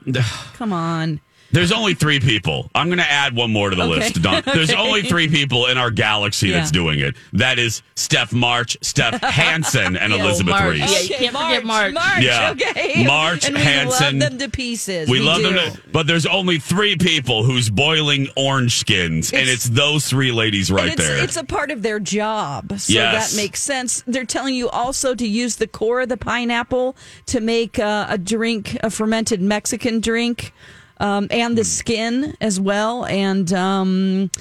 come 0.54 0.74
on. 0.74 1.22
There's 1.52 1.72
only 1.72 1.94
three 1.94 2.20
people. 2.20 2.70
I'm 2.74 2.88
going 2.88 3.00
to 3.00 3.12
add 3.12 3.36
one 3.36 3.52
more 3.52 3.70
to 3.70 3.76
the 3.76 3.84
Okay. 3.84 4.00
list. 4.00 4.22
Don. 4.22 4.42
There's 4.46 4.70
Okay. 4.72 4.80
only 4.82 5.02
three 5.04 5.28
people 5.28 5.66
in 5.68 5.78
our 5.78 5.92
galaxy 5.92 6.48
Yeah. 6.50 6.58
that's 6.60 6.72
doing 6.72 7.00
it. 7.00 7.16
That 7.34 7.60
is 7.60 7.82
Steph 7.96 8.34
March, 8.34 8.78
Steph 8.82 9.22
Hansen, 9.24 9.98
and 9.98 10.14
Yeah, 10.14 10.24
Elizabeth 10.24 10.52
March. 10.52 10.74
Reese. 10.80 11.10
Yeah, 11.10 11.18
you 11.18 11.32
can't 11.32 11.36
forget 11.38 11.66
March. 11.66 11.94
March, 11.94 12.24
Yeah. 12.24 12.52
okay. 12.52 13.04
March, 13.08 13.46
and 13.48 13.56
we 13.56 13.62
Hansen. 13.62 14.20
love 14.20 14.30
them 14.30 14.40
to 14.40 14.50
pieces. 14.50 15.10
We, 15.10 15.20
love 15.20 15.42
do. 15.42 15.54
them, 15.54 15.74
to, 15.74 15.82
but 15.92 16.08
there's 16.08 16.26
only 16.26 16.60
three 16.60 16.96
people 16.96 17.44
who's 17.44 17.70
boiling 17.70 18.28
orange 18.36 18.78
skins, 18.78 19.32
and 19.32 19.42
It's- 19.42 19.52
it's 19.66 19.70
those 19.70 20.06
three 20.08 20.32
ladies 20.32 20.72
right 20.72 20.88
it's, 20.94 20.96
there. 20.96 21.22
It's 21.24 21.38
a 21.38 21.44
part 21.44 21.72
of 21.72 21.82
their 21.84 22.00
job, 22.00 22.80
so 22.80 22.94
Yes. 22.94 23.32
that 23.32 23.38
makes 23.38 23.60
sense. 23.62 24.04
They're 24.08 24.26
telling 24.26 24.56
you 24.56 24.70
also 24.70 25.14
to 25.16 25.28
use 25.28 25.58
the 25.58 25.68
core 25.68 26.02
of 26.02 26.10
the 26.10 26.18
pineapple 26.18 26.96
to 27.28 27.42
make 27.42 27.78
uh, 27.78 28.06
a 28.10 28.18
drink, 28.18 28.78
a 28.82 28.90
fermented 28.90 29.42
Mexican 29.42 30.00
drink, 30.00 30.54
um, 31.02 31.28
and 31.32 31.52
Hmm. 31.52 31.56
the 31.56 31.64
skin 31.66 32.38
as 32.40 32.60
well. 32.60 33.06
And 33.06 33.52
um, 33.52 34.32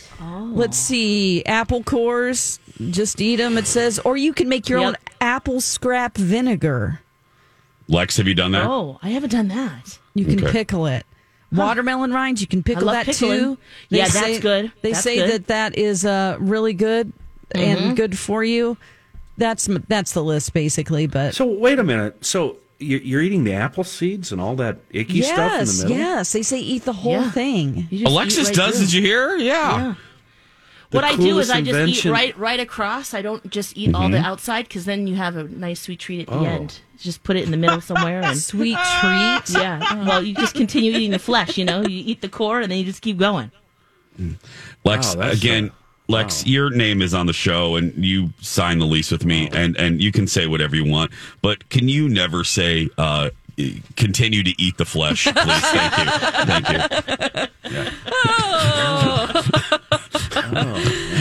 let's 0.53 0.77
see, 0.79 1.45
apple 1.47 1.83
cores. 1.83 2.61
Just 2.91 3.21
eat 3.21 3.37
them. 3.37 3.59
It 3.59 3.67
says, 3.67 3.99
or 4.01 4.17
you 4.17 4.33
can 4.33 4.49
make 4.49 4.69
your 4.69 4.79
Yep. 4.81 4.89
own 4.89 4.97
apple 5.21 5.61
scrap 5.61 6.17
vinegar. 6.17 7.01
Lex, 7.89 8.17
have 8.19 8.29
you 8.29 8.35
done 8.35 8.53
that? 8.53 8.65
Oh, 8.67 8.99
I 9.03 9.09
haven't 9.11 9.31
done 9.33 9.49
that. 9.49 9.99
You 10.15 10.25
can 10.25 10.43
Okay. 10.45 10.53
pickle 10.53 10.87
it. 10.87 11.05
Watermelon 11.53 12.13
rinds, 12.13 12.41
you 12.41 12.47
can 12.47 12.63
pickle 12.63 12.85
love 12.87 12.95
that 12.95 13.07
pickling. 13.07 13.39
too. 13.41 13.59
Yeah, 13.89 14.07
that's 14.09 14.39
good. 14.39 14.71
They 14.83 14.93
That's 14.93 15.03
say 15.03 15.17
good. 15.17 15.31
that 15.31 15.47
that 15.49 15.77
is 15.79 16.05
uh, 16.05 16.37
really 16.39 16.73
good 16.75 17.13
Mm-hmm. 17.55 17.59
and 17.89 17.97
good 17.97 18.17
for 18.17 18.45
you. 18.45 18.77
That's 19.37 19.69
that's 19.89 20.13
the 20.13 20.23
list 20.23 20.53
basically. 20.53 21.09
But 21.09 21.35
So 21.35 21.45
wait 21.47 21.81
a 21.81 21.83
minute. 21.83 22.25
So 22.25 22.59
you're, 22.81 23.01
you're 23.01 23.23
eating 23.23 23.45
the 23.45 23.53
apple 23.53 23.85
seeds 23.85 24.33
and 24.33 24.41
all 24.41 24.57
that 24.57 24.79
icky 24.91 25.23
stuff 25.23 25.61
in 25.61 25.67
the 25.67 25.83
middle? 25.85 25.97
yes, 25.99 26.33
they 26.33 26.43
say 26.43 26.59
eat 26.59 26.85
the 26.85 26.93
whole 26.93 27.13
Yeah. 27.13 27.31
thing. 27.31 27.89
Alexis 28.05 28.47
right 28.49 28.57
does. 28.57 28.77
through. 28.77 28.87
Did 28.87 28.93
you 28.95 29.03
hear? 29.03 29.37
Yeah. 29.37 29.77
Yeah. 29.79 29.95
What 30.91 31.05
I 31.05 31.15
do 31.15 31.39
is 31.39 31.51
I 31.51 31.61
just 31.61 31.71
invention- 31.79 32.11
eat 32.11 32.13
right 32.13 32.37
right 32.39 32.59
across. 32.59 33.15
I 33.15 33.23
don't 33.23 33.49
just 33.49 33.77
eat 33.77 33.95
all 33.95 34.09
the 34.09 34.17
mm-hmm. 34.17 34.25
outside 34.27 34.67
because 34.67 34.87
then 34.87 35.07
you 35.07 35.15
have 35.15 35.37
a 35.37 35.45
nice 35.45 35.81
sweet 35.83 36.01
treat 36.01 36.23
at 36.23 36.27
the 36.27 36.35
Oh. 36.35 36.45
end. 36.45 36.81
Just 36.99 37.23
put 37.23 37.37
it 37.37 37.45
in 37.45 37.53
the 37.53 37.57
middle 37.57 37.81
somewhere 37.81 38.21
and 38.23 38.37
Sweet 38.53 38.77
treat. 39.01 39.51
yeah. 39.51 40.05
Well, 40.05 40.21
you 40.23 40.35
just 40.35 40.55
continue 40.57 40.91
eating 40.93 41.13
the 41.13 41.21
flesh. 41.21 41.57
You 41.57 41.65
know, 41.65 41.83
you 41.83 42.03
eat 42.07 42.23
the 42.23 42.29
core 42.29 42.61
and 42.61 42.71
then 42.73 42.79
you 42.79 42.85
just 42.85 43.03
keep 43.03 43.19
going. 43.19 43.53
Mm. 44.21 44.35
Lex, 44.85 45.15
Wow, 45.15 45.23
that's 45.23 45.39
again, 45.39 45.71
a- 46.11 46.17
Lex, 46.17 46.47
your 46.47 46.71
name 46.71 47.03
is 47.03 47.15
on 47.15 47.27
the 47.27 47.33
show, 47.33 47.77
and 47.77 47.93
you 48.05 48.31
sign 48.41 48.79
the 48.79 48.87
lease 48.87 49.11
with 49.11 49.25
me, 49.25 49.49
and 49.53 49.77
and 49.77 50.03
you 50.03 50.13
can 50.13 50.27
say 50.27 50.47
whatever 50.47 50.75
you 50.77 50.85
want, 50.85 51.11
but 51.43 51.69
can 51.71 51.89
you 51.89 52.09
never 52.09 52.45
say? 52.45 52.89
uh 52.99 53.31
Continue 53.97 54.43
to 54.43 54.55
eat 54.63 54.79
the 54.79 54.87
flesh, 54.87 55.25
please. 55.25 55.35
Thank 55.61 55.99
you. 55.99 56.07
Thank 56.47 56.69
you. 56.71 58.11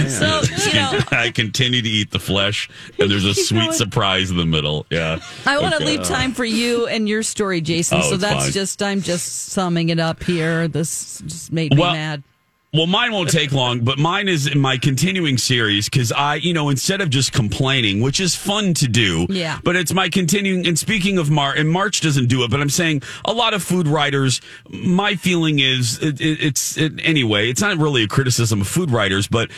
So 0.10 0.42
you 0.68 0.74
know, 0.74 1.00
I 1.12 1.32
continue 1.34 1.82
to 1.82 1.90
eat 1.90 2.12
the 2.12 2.20
flesh, 2.20 2.70
and 2.98 3.10
there's 3.12 3.26
a 3.26 3.34
sweet 3.46 3.60
going. 3.60 3.72
surprise 3.74 4.32
in 4.32 4.38
the 4.38 4.46
middle. 4.46 4.86
Yeah. 4.90 5.20
I 5.46 5.60
want 5.60 5.72
to 5.76 5.78
Okay. 5.84 5.98
leave 5.98 6.04
time 6.04 6.34
for 6.34 6.46
you 6.46 6.88
and 6.88 7.08
your 7.10 7.24
story, 7.24 7.62
Jason. 7.62 8.00
Oh, 8.02 8.10
so 8.12 8.18
that's 8.18 8.46
fine. 8.46 8.52
just 8.54 8.82
I'm 8.82 9.02
just 9.02 9.50
summing 9.50 9.90
it 9.90 10.00
up 10.00 10.24
here. 10.24 10.68
This 10.68 11.22
just 11.26 11.52
made 11.52 11.74
me 11.76 11.82
Well, 11.82 11.94
mad. 11.94 12.24
Well, 12.72 12.86
mine 12.86 13.12
won't 13.12 13.32
take 13.32 13.52
long, 13.52 13.80
but 13.80 13.98
mine 13.98 14.28
is 14.28 14.46
in 14.46 14.60
my 14.60 14.78
continuing 14.78 15.40
series 15.40 15.90
because 15.90 16.12
I, 16.12 16.36
you 16.36 16.54
know, 16.54 16.70
instead 16.70 17.02
of 17.02 17.10
just 17.10 17.34
complaining, 17.34 18.00
which 18.00 18.20
is 18.20 18.36
fun 18.36 18.76
to 18.76 18.88
do, 18.88 19.26
Yeah. 19.28 19.60
But 19.64 19.76
it's 19.76 19.92
my 19.94 20.08
continuing. 20.10 20.68
And 20.68 20.78
speaking 20.78 21.18
of 21.18 21.32
March, 21.32 21.58
and 21.58 21.70
March 21.70 22.02
doesn't 22.02 22.28
do 22.28 22.44
it, 22.44 22.52
but 22.52 22.62
I'm 22.62 22.70
saying 22.70 23.02
a 23.26 23.34
lot 23.34 23.56
of 23.56 23.64
food 23.64 23.88
writers. 23.88 24.40
My 24.70 25.16
feeling 25.16 25.58
is 25.60 25.98
it, 25.98 26.22
it, 26.22 26.44
it's 26.44 26.78
it, 26.78 26.94
anyway. 27.04 27.50
It's 27.50 27.62
not 27.62 27.78
really 27.78 28.04
a 28.04 28.08
criticism 28.08 28.62
of 28.62 28.68
food 28.68 28.92
writers, 28.92 29.28
but. 29.28 29.50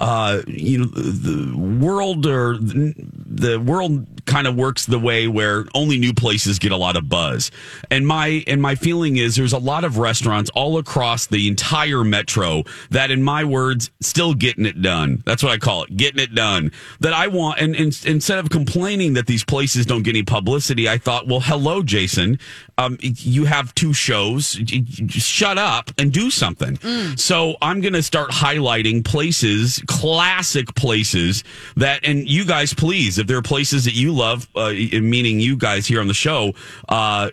Uh, 0.00 0.40
you 0.46 0.78
know, 0.78 0.86
the 0.86 1.54
world 1.78 2.24
or 2.26 2.56
the 2.58 3.60
world 3.60 4.06
kind 4.26 4.46
of 4.46 4.54
works 4.56 4.86
the 4.86 4.98
way 4.98 5.26
where 5.28 5.64
only 5.74 5.98
new 5.98 6.14
places 6.14 6.58
get 6.58 6.72
a 6.72 6.76
lot 6.76 6.96
of 6.96 7.08
buzz. 7.08 7.50
And 7.90 8.06
my 8.06 8.42
and 8.46 8.62
my 8.62 8.74
feeling 8.76 9.16
is 9.18 9.36
there's 9.36 9.52
a 9.52 9.58
lot 9.58 9.84
of 9.84 9.98
restaurants 9.98 10.50
all 10.54 10.78
across 10.78 11.26
the 11.26 11.48
entire 11.48 12.02
metro 12.04 12.62
that, 12.90 13.10
in 13.10 13.22
my 13.22 13.44
words, 13.44 13.90
still 14.00 14.32
getting 14.34 14.64
it 14.66 14.80
done. 14.80 15.22
That's 15.26 15.42
what 15.42 15.52
I 15.52 15.58
call 15.58 15.84
it, 15.84 15.96
getting 15.96 16.20
it 16.20 16.34
done. 16.34 16.72
That 17.00 17.12
I 17.12 17.26
want, 17.26 17.60
and, 17.60 17.74
and 17.76 18.00
instead 18.06 18.38
of 18.38 18.48
complaining 18.50 19.14
that 19.14 19.26
these 19.26 19.44
places 19.44 19.84
don't 19.84 20.02
get 20.02 20.10
any 20.10 20.22
publicity, 20.22 20.88
I 20.88 20.96
thought, 20.98 21.26
well, 21.26 21.40
hello, 21.40 21.82
Jason. 21.82 22.38
Um, 22.78 22.96
you 23.02 23.44
have 23.44 23.74
two 23.74 23.92
shows. 23.92 24.54
J- 24.54 24.78
j- 24.80 25.04
Just 25.04 25.28
shut 25.28 25.58
up 25.58 25.90
and 25.98 26.10
do 26.10 26.30
something. 26.30 26.78
So 27.16 27.56
I'm 27.60 27.82
going 27.82 27.92
to 27.92 28.02
start 28.02 28.30
highlighting 28.30 29.04
places, 29.04 29.82
classic 29.90 30.72
places 30.76 31.42
that, 31.74 32.06
and 32.06 32.28
you 32.28 32.44
guys, 32.44 32.72
please, 32.72 33.18
if 33.18 33.26
there 33.26 33.36
are 33.36 33.42
places 33.42 33.84
that 33.86 33.94
you 33.94 34.12
love, 34.12 34.48
uh, 34.54 34.70
meaning 34.70 35.40
you 35.40 35.56
guys 35.56 35.84
here 35.84 36.00
on 36.00 36.06
the 36.06 36.14
show, 36.14 36.54
uh, 36.88 37.28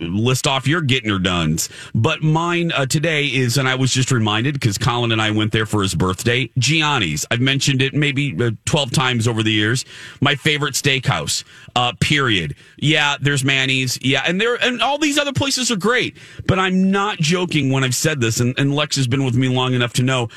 list 0.00 0.48
off 0.48 0.66
your 0.66 0.80
getting 0.80 1.08
her 1.08 1.20
dones. 1.20 1.68
But 1.94 2.20
mine 2.20 2.72
uh, 2.72 2.86
today 2.86 3.26
is, 3.26 3.58
and 3.58 3.68
I 3.68 3.76
was 3.76 3.92
just 3.92 4.10
reminded 4.10 4.54
because 4.54 4.76
Colin 4.76 5.12
and 5.12 5.22
I 5.22 5.30
went 5.30 5.52
there 5.52 5.66
for 5.66 5.82
his 5.82 5.94
birthday, 5.94 6.50
Gianni's. 6.58 7.24
I've 7.30 7.40
mentioned 7.40 7.80
it 7.80 7.94
maybe 7.94 8.36
uh, 8.42 8.50
12 8.64 8.90
times 8.90 9.28
over 9.28 9.44
the 9.44 9.52
years. 9.52 9.84
My 10.20 10.34
favorite 10.34 10.74
steakhouse, 10.74 11.44
uh, 11.76 11.92
period. 12.00 12.56
Yeah, 12.76 13.18
there's 13.20 13.44
Manny's. 13.44 14.00
Yeah, 14.02 14.24
and 14.26 14.40
there, 14.40 14.56
and 14.56 14.82
all 14.82 14.98
these 14.98 15.16
other 15.16 15.32
places 15.32 15.70
are 15.70 15.76
great. 15.76 16.18
But 16.44 16.58
I'm 16.58 16.90
not 16.90 17.18
joking 17.18 17.70
when 17.70 17.84
I've 17.84 17.94
said 17.94 18.20
this, 18.20 18.40
and, 18.40 18.58
and 18.58 18.74
Lex 18.74 18.96
has 18.96 19.06
been 19.06 19.24
with 19.24 19.36
me 19.36 19.48
long 19.48 19.74
enough 19.74 19.92
to 19.92 20.02
know 20.02 20.28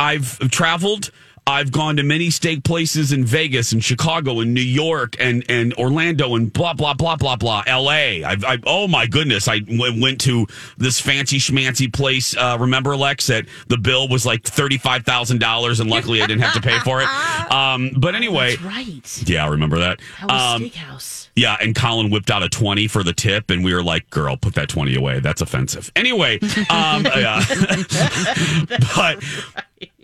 I've 0.00 0.38
traveled. 0.50 1.12
I've 1.46 1.72
gone 1.72 1.96
to 1.96 2.02
many 2.02 2.30
steak 2.30 2.62
places 2.64 3.12
in 3.12 3.24
Vegas 3.24 3.72
and 3.72 3.82
Chicago 3.82 4.40
and 4.40 4.54
New 4.54 4.60
York 4.60 5.16
and, 5.18 5.44
and 5.48 5.74
Orlando 5.74 6.34
and 6.36 6.52
blah, 6.52 6.74
blah, 6.74 6.94
blah, 6.94 7.16
blah, 7.16 7.36
blah. 7.36 7.62
LA. 7.66 8.24
I've, 8.24 8.44
I, 8.44 8.58
oh 8.66 8.86
my 8.86 9.06
goodness. 9.06 9.48
I 9.48 9.60
w- 9.60 10.00
went 10.00 10.20
to 10.22 10.46
this 10.78 11.00
fancy 11.00 11.38
schmancy 11.38 11.92
place. 11.92 12.36
Uh, 12.36 12.56
remember, 12.60 12.96
Lex, 12.96 13.26
that 13.28 13.46
the 13.68 13.78
bill 13.78 14.08
was 14.08 14.24
like 14.24 14.42
$35,000 14.42 15.80
and 15.80 15.90
luckily 15.90 16.22
I 16.22 16.26
didn't 16.26 16.42
have 16.42 16.54
to 16.54 16.60
pay 16.60 16.78
for 16.80 17.00
it. 17.02 17.08
Um, 17.50 17.90
but 17.96 18.14
anyway. 18.14 18.50
That's 18.56 18.62
right. 18.62 19.28
Yeah, 19.28 19.44
I 19.44 19.48
remember 19.48 19.78
that. 19.78 20.00
Um, 20.22 20.62
steakhouse. 20.62 21.30
yeah, 21.34 21.56
and 21.60 21.74
Colin 21.74 22.08
whipped 22.10 22.30
out 22.30 22.44
a 22.44 22.48
20 22.48 22.86
for 22.86 23.02
the 23.02 23.12
tip, 23.12 23.50
and 23.50 23.64
we 23.64 23.74
were 23.74 23.82
like, 23.82 24.08
girl, 24.10 24.36
put 24.36 24.54
that 24.54 24.68
20 24.68 24.94
away. 24.94 25.18
That's 25.18 25.40
offensive. 25.40 25.90
Anyway, 25.96 26.38
um, 26.70 27.04
yeah. 27.16 27.42
but 28.94 29.22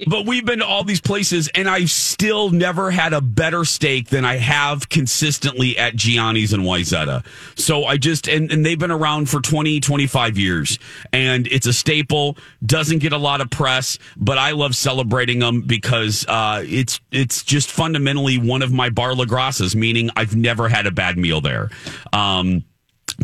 but 0.07 0.27
we've 0.27 0.45
been 0.45 0.61
to 0.61 0.67
all 0.67 0.85
these 0.85 1.01
places, 1.01 1.49
and 1.55 1.69
I've 1.69 1.91
still 1.91 2.51
never 2.51 2.91
had 2.91 3.12
a 3.12 3.21
better 3.21 3.65
steak 3.65 4.09
than 4.09 4.25
I 4.25 4.37
have 4.37 4.89
consistently 4.89 5.77
at 5.77 5.95
Gianni's 5.95 6.53
and 6.53 6.62
Wayzata. 6.62 7.25
So 7.59 7.85
I 7.85 7.97
just, 7.97 8.29
and, 8.29 8.51
and 8.51 8.65
they've 8.65 8.79
been 8.79 8.91
around 8.91 9.29
for 9.29 9.41
20, 9.41 9.81
25 9.81 10.39
years, 10.39 10.79
and 11.12 11.47
it's 11.49 11.67
a 11.67 11.73
staple, 11.73 12.39
doesn't 12.65 12.99
get 12.99 13.12
a 13.12 13.19
lot 13.19 13.41
of 13.41 13.51
press, 13.51 13.99
but 14.17 14.39
I 14.39 14.53
love 14.53 14.75
celebrating 14.75 15.41
them 15.41 15.62
because 15.62 16.25
uh, 16.27 16.62
it's, 16.67 17.01
it's 17.11 17.43
just 17.43 17.71
fundamentally 17.71 18.39
one 18.39 18.62
of 18.62 18.73
my 18.73 18.89
Bar 18.89 19.15
La 19.15 19.25
Grassas, 19.25 19.77
meaning 19.77 20.11
I've 20.17 20.37
never 20.37 20.69
had 20.69 20.87
a 20.87 20.91
bad 20.91 21.19
meal 21.19 21.41
there. 21.41 21.71
Um, 22.12 22.65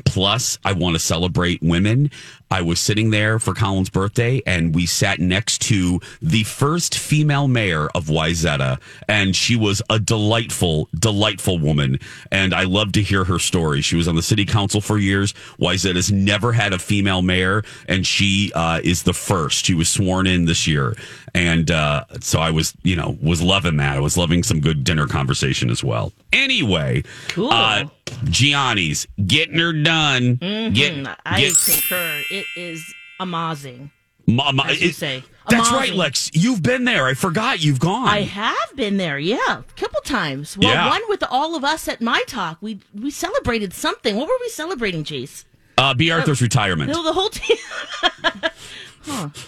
Plus, 0.05 0.59
I 0.65 0.73
want 0.73 0.95
to 0.95 0.99
celebrate 0.99 1.61
women. 1.63 2.11
I 2.53 2.61
was 2.61 2.79
sitting 2.81 3.09
there 3.09 3.39
for 3.39 3.55
Colin's 3.55 3.89
birthday, 3.89 4.43
and 4.47 4.75
we 4.75 4.85
sat 4.85 5.19
next 5.21 5.63
to 5.63 6.01
the 6.21 6.43
first 6.45 6.99
female 6.99 7.49
mayor 7.49 7.89
of 7.95 8.09
Wayzata, 8.09 8.79
and 9.09 9.35
she 9.35 9.57
was 9.57 9.81
a 9.89 9.99
delightful, 9.99 10.91
delightful 10.95 11.59
woman. 11.59 11.99
And 12.31 12.53
I 12.53 12.65
love 12.65 12.93
to 12.93 13.03
hear 13.03 13.25
her 13.25 13.39
story. 13.39 13.81
She 13.81 13.97
was 13.97 14.07
on 14.07 14.17
the 14.17 14.23
city 14.23 14.45
council 14.45 14.83
for 14.83 14.99
years. 14.99 15.33
Wayzata's 15.59 16.13
never 16.13 16.53
had 16.53 16.75
a 16.75 16.79
female 16.79 17.23
mayor, 17.23 17.65
and 17.89 18.07
she 18.07 18.53
uh, 18.55 18.83
is 18.85 19.05
the 19.05 19.15
first. 19.15 19.65
She 19.65 19.73
was 19.73 19.89
sworn 19.89 20.27
in 20.27 20.45
this 20.45 20.67
year, 20.67 20.95
and 21.35 21.71
uh, 21.71 22.05
so 22.21 22.39
I 22.39 22.51
was, 22.51 22.75
you 22.83 22.97
know, 22.97 23.17
was 23.23 23.41
loving 23.41 23.79
that. 23.79 23.97
I 23.97 24.01
was 24.01 24.19
loving 24.19 24.43
some 24.43 24.61
good 24.61 24.85
dinner 24.85 25.07
conversation 25.07 25.71
as 25.71 25.83
well. 25.83 26.13
Anyway, 26.35 27.03
Cool. 27.29 27.51
uh, 27.51 27.85
Gianni's 28.25 29.07
getting 29.27 29.59
her 29.59 29.73
done. 29.73 30.37
Get, 30.37 30.95
Mm, 30.95 31.17
I 31.27 31.41
get- 31.41 31.55
concur. 31.65 32.23
It 32.31 32.47
is 32.57 32.95
amazing. 33.21 33.91
As 34.29 34.81
you 34.81 34.89
it- 34.91 34.95
say. 34.95 35.25
That's 35.49 35.69
Amazing. 35.71 35.77
right, 35.91 35.95
Lex. 35.95 36.31
You've 36.35 36.63
been 36.63 36.85
there. 36.85 37.07
I 37.09 37.15
forgot 37.15 37.61
you've 37.65 37.81
gone. 37.81 38.07
I 38.09 38.21
have 38.23 38.77
been 38.77 38.97
there, 38.97 39.19
yeah, 39.19 39.37
a 39.59 39.63
couple 39.77 40.01
times. 40.03 40.57
Well, 40.57 40.71
Yeah. 40.71 40.89
one 40.89 41.03
with 41.09 41.25
all 41.29 41.57
of 41.57 41.65
us 41.65 41.89
at 41.89 42.01
my 42.01 42.23
talk. 42.29 42.59
We 42.61 42.79
we 42.95 43.11
celebrated 43.11 43.75
something. 43.75 44.15
What 44.15 44.29
were 44.29 44.39
we 44.41 44.49
celebrating, 44.51 45.03
Jace? 45.03 45.45
uh, 45.79 45.95
B. 45.95 46.13
Arthur's 46.13 46.41
retirement. 46.41 46.93
No, 46.93 47.03
the 47.03 47.13
whole 47.13 47.29
team. 47.29 47.57
huh. 49.05 49.29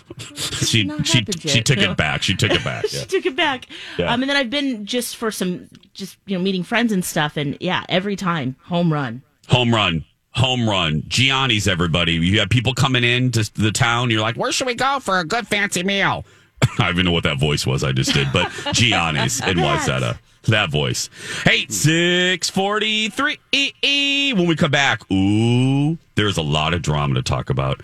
She 0.65 0.89
she 1.05 1.25
she 1.37 1.63
took 1.63 1.79
it 1.79 1.97
back. 2.05 2.23
She 2.23 2.35
took 2.35 2.51
it 2.51 2.65
back. 2.65 2.87
she 2.87 2.99
yeah. 2.99 3.05
took 3.05 3.27
it 3.27 3.37
back. 3.37 3.67
Yeah. 3.99 4.13
Um, 4.13 4.23
and 4.23 4.31
then 4.31 4.37
I've 4.37 4.51
been 4.51 4.87
just 4.87 5.17
for 5.17 5.31
some, 5.31 5.69
just 5.93 6.17
you 6.27 6.37
know, 6.37 6.43
meeting 6.43 6.63
friends 6.63 6.93
and 6.93 7.05
stuff. 7.05 7.37
And 7.37 7.57
yeah, 7.61 7.85
every 7.89 8.17
time 8.17 8.57
home 8.63 8.93
run. 8.93 9.23
Home 9.49 9.75
run. 9.75 10.05
home 10.31 10.69
run. 10.69 11.03
Gianni's, 11.09 11.69
everybody. 11.69 12.15
You 12.15 12.39
have 12.41 12.49
people 12.49 12.75
coming 12.75 13.05
in 13.05 13.31
to 13.33 13.51
the 13.55 13.73
town. 13.73 14.11
You're 14.11 14.23
like, 14.23 14.37
where 14.37 14.53
should 14.53 14.67
we 14.67 14.75
go 14.75 15.01
for 15.01 15.19
a 15.19 15.25
good 15.25 15.47
fancy 15.47 15.83
meal? 15.83 16.25
I 16.63 16.67
don't 16.79 16.91
even 16.91 17.07
know 17.07 17.13
what 17.13 17.25
that 17.25 17.39
voice 17.39 17.67
was 17.67 17.85
I 17.85 17.93
just 17.93 18.15
did, 18.15 18.29
but 18.33 18.47
Gianni's 18.73 19.41
in 19.41 19.59
Wayzata. 19.59 20.19
That 20.45 20.71
voice. 20.71 21.11
Hey, 21.45 21.67
643. 21.69 24.33
When 24.35 24.47
we 24.47 24.57
come 24.57 24.71
back, 24.71 25.11
ooh, 25.11 25.97
there's 26.17 26.37
a 26.37 26.43
lot 26.43 26.75
of 26.75 26.83
drama 26.83 27.15
to 27.15 27.23
talk 27.23 27.49
about. 27.49 27.81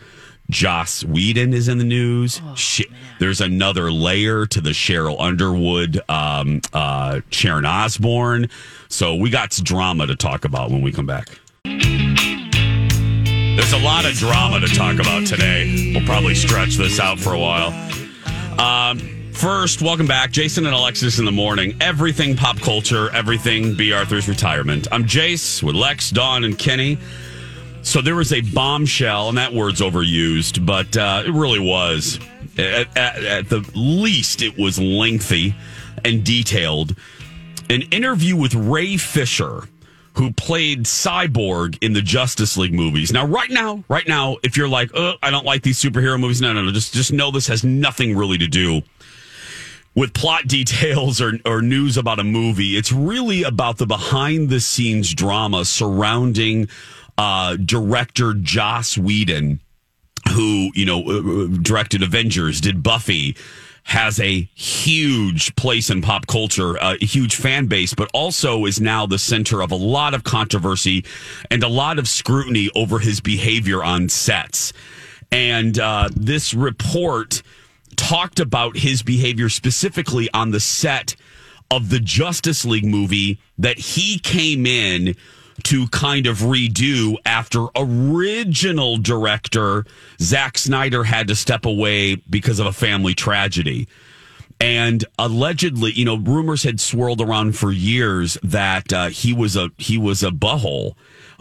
Joss 0.50 1.04
Whedon 1.04 1.54
is 1.54 1.68
in 1.68 1.78
the 1.78 1.84
news. 1.84 2.40
Sh- 2.54 2.82
there's 3.18 3.40
another 3.40 3.90
layer 3.90 4.46
to 4.46 4.60
the 4.60 4.70
Sheryl 4.70 5.18
Underwood, 5.20 6.00
um, 6.08 6.60
uh, 6.72 7.20
Sharon 7.30 7.64
Osbourne. 7.64 8.48
So 8.88 9.14
we 9.14 9.30
got 9.30 9.52
some 9.52 9.64
drama 9.64 10.06
to 10.06 10.16
talk 10.16 10.44
about 10.44 10.70
when 10.70 10.82
we 10.82 10.92
come 10.92 11.06
back. 11.06 11.28
There's 11.64 13.72
a 13.72 13.78
lot 13.78 14.04
of 14.04 14.14
drama 14.14 14.60
to 14.60 14.68
talk 14.68 14.98
about 14.98 15.26
today. 15.26 15.92
We'll 15.94 16.06
probably 16.06 16.34
stretch 16.34 16.76
this 16.76 16.98
out 16.98 17.18
for 17.18 17.34
a 17.34 17.38
while. 17.38 17.72
Um, 18.58 18.98
first, 19.32 19.82
welcome 19.82 20.06
back, 20.06 20.32
Jason 20.32 20.66
and 20.66 20.74
Alexis 20.74 21.18
in 21.18 21.24
the 21.24 21.32
morning. 21.32 21.76
Everything 21.80 22.36
pop 22.36 22.58
culture, 22.58 23.10
everything 23.14 23.74
B. 23.74 23.92
Arthur's 23.92 24.28
retirement. 24.28 24.88
I'm 24.90 25.04
Jace 25.04 25.62
with 25.62 25.76
Lex, 25.76 26.10
Dawn, 26.10 26.44
and 26.44 26.58
Kenny. 26.58 26.98
So 27.82 28.00
there 28.00 28.14
was 28.14 28.32
a 28.32 28.40
bombshell, 28.40 29.30
and 29.30 29.38
that 29.38 29.52
word's 29.52 29.80
overused, 29.80 30.64
but 30.64 30.96
uh, 30.96 31.22
it 31.26 31.32
really 31.32 31.58
was. 31.58 32.20
At, 32.58 32.96
at, 32.96 33.24
at 33.24 33.48
the 33.48 33.68
least, 33.74 34.42
it 34.42 34.58
was 34.58 34.78
lengthy 34.78 35.54
and 36.04 36.24
detailed. 36.24 36.94
An 37.70 37.82
interview 37.90 38.36
with 38.36 38.54
Ray 38.54 38.96
Fisher, 38.96 39.68
who 40.14 40.32
played 40.32 40.84
Cyborg 40.84 41.78
in 41.80 41.92
the 41.92 42.02
Justice 42.02 42.56
League 42.56 42.74
movies. 42.74 43.12
Now, 43.12 43.26
right 43.26 43.50
now, 43.50 43.84
right 43.88 44.06
now, 44.06 44.36
if 44.42 44.56
you're 44.56 44.68
like, 44.68 44.90
oh, 44.94 45.14
I 45.22 45.30
don't 45.30 45.46
like 45.46 45.62
these 45.62 45.80
superhero 45.80 46.18
movies, 46.20 46.40
no, 46.40 46.52
no, 46.52 46.62
no, 46.62 46.72
just 46.72 46.92
just 46.92 47.12
know 47.12 47.30
this 47.30 47.46
has 47.46 47.64
nothing 47.64 48.16
really 48.16 48.38
to 48.38 48.48
do 48.48 48.82
with 49.94 50.12
plot 50.12 50.46
details 50.46 51.20
or, 51.20 51.38
or 51.44 51.62
news 51.62 51.96
about 51.96 52.18
a 52.18 52.24
movie. 52.24 52.76
It's 52.76 52.92
really 52.92 53.42
about 53.42 53.78
the 53.78 53.86
behind 53.86 54.50
the 54.50 54.60
scenes 54.60 55.14
drama 55.14 55.64
surrounding 55.64 56.68
uh, 57.20 57.54
director 57.56 58.32
Joss 58.32 58.96
Whedon, 58.96 59.60
who, 60.30 60.70
you 60.74 60.86
know, 60.86 61.02
uh, 61.02 61.48
directed 61.60 62.02
Avengers, 62.02 62.62
did 62.62 62.82
Buffy, 62.82 63.36
has 63.82 64.18
a 64.20 64.48
huge 64.54 65.54
place 65.54 65.90
in 65.90 66.00
pop 66.00 66.26
culture, 66.26 66.76
a 66.76 66.96
huge 67.04 67.36
fan 67.36 67.66
base, 67.66 67.92
but 67.92 68.08
also 68.14 68.64
is 68.64 68.80
now 68.80 69.04
the 69.04 69.18
center 69.18 69.60
of 69.60 69.70
a 69.70 69.76
lot 69.76 70.14
of 70.14 70.24
controversy 70.24 71.04
and 71.50 71.62
a 71.62 71.68
lot 71.68 71.98
of 71.98 72.08
scrutiny 72.08 72.70
over 72.74 72.98
his 72.98 73.20
behavior 73.20 73.84
on 73.84 74.08
sets. 74.08 74.72
And 75.30 75.78
uh, 75.78 76.08
this 76.16 76.54
report 76.54 77.42
talked 77.96 78.40
about 78.40 78.78
his 78.78 79.02
behavior 79.02 79.50
specifically 79.50 80.30
on 80.32 80.52
the 80.52 80.60
set 80.60 81.16
of 81.70 81.90
the 81.90 82.00
Justice 82.00 82.64
League 82.64 82.86
movie 82.86 83.38
that 83.58 83.78
he 83.78 84.18
came 84.18 84.64
in 84.64 85.16
to 85.64 85.86
kind 85.88 86.26
of 86.26 86.38
redo 86.38 87.16
after 87.24 87.66
original 87.76 88.96
director 88.96 89.84
Zack 90.20 90.58
Snyder 90.58 91.04
had 91.04 91.28
to 91.28 91.34
step 91.34 91.64
away 91.64 92.16
because 92.16 92.58
of 92.58 92.66
a 92.66 92.72
family 92.72 93.14
tragedy. 93.14 93.88
And 94.60 95.04
allegedly, 95.18 95.92
you 95.92 96.04
know, 96.04 96.16
rumors 96.16 96.62
had 96.62 96.80
swirled 96.80 97.22
around 97.22 97.56
for 97.56 97.72
years 97.72 98.36
that 98.42 98.92
uh, 98.92 99.08
he 99.08 99.32
was 99.32 99.56
a 99.56 99.70
he 99.78 99.96
was 99.96 100.22
a 100.22 100.30
butthole 100.30 100.96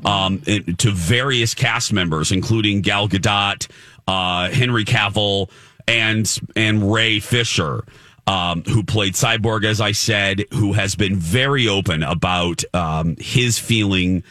um, 0.05 0.41
to 0.41 0.91
various 0.91 1.53
cast 1.53 1.91
members, 1.91 2.31
including 2.31 2.81
Gal 2.81 3.09
Gadot, 3.09 3.67
uh, 4.07 4.49
Henry 4.49 4.85
Cavill, 4.85 5.49
and 5.85 6.39
and 6.55 6.91
Ray 6.91 7.19
Fisher 7.19 7.83
um, 8.29 8.61
who 8.63 8.83
played 8.83 9.13
Cyborg, 9.15 9.65
as 9.65 9.81
I 9.81 9.91
said, 9.91 10.45
who 10.53 10.73
has 10.73 10.95
been 10.95 11.15
very 11.15 11.67
open 11.67 12.03
about 12.03 12.63
um, 12.75 13.15
his 13.19 13.57
feeling, 13.57 14.23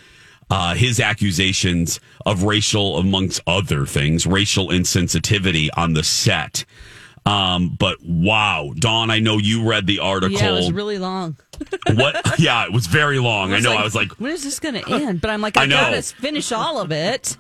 uh, 0.49 0.77
his 0.77 1.01
accusations 1.01 1.99
of 2.25 2.45
racial, 2.45 2.99
amongst 2.99 3.41
other 3.45 3.87
things, 3.87 4.25
racial 4.25 4.69
insensitivity 4.69 5.69
on 5.77 5.95
the 5.95 6.05
set. 6.05 6.65
Um, 7.27 7.77
but 7.77 7.99
wow, 8.05 8.73
Dawn, 8.77 9.11
I 9.11 9.19
know 9.19 9.37
you 9.37 9.69
read 9.69 9.89
the 9.89 9.99
article. 9.99 10.39
Yeah, 10.39 10.51
it 10.51 10.55
was 10.55 10.73
really 10.73 10.99
long. 10.99 11.37
What? 11.95 12.39
Yeah, 12.39 12.65
it 12.65 12.73
was 12.73 12.87
very 12.87 13.19
long. 13.19 13.53
I, 13.53 13.61
know. 13.61 13.71
like, 13.71 13.81
I 13.81 13.85
was 13.85 13.95
like, 13.95 14.13
when 14.21 14.33
is 14.33 14.45
this 14.45 14.61
going 14.61 14.75
to 14.83 14.89
end? 14.91 15.21
But 15.21 15.31
I'm 15.31 15.41
like, 15.41 15.57
I, 15.57 15.63
I 15.63 15.67
gotta 15.67 16.03
finish 16.03 16.53
all 16.53 16.81
of 16.81 16.93
it. 16.93 17.37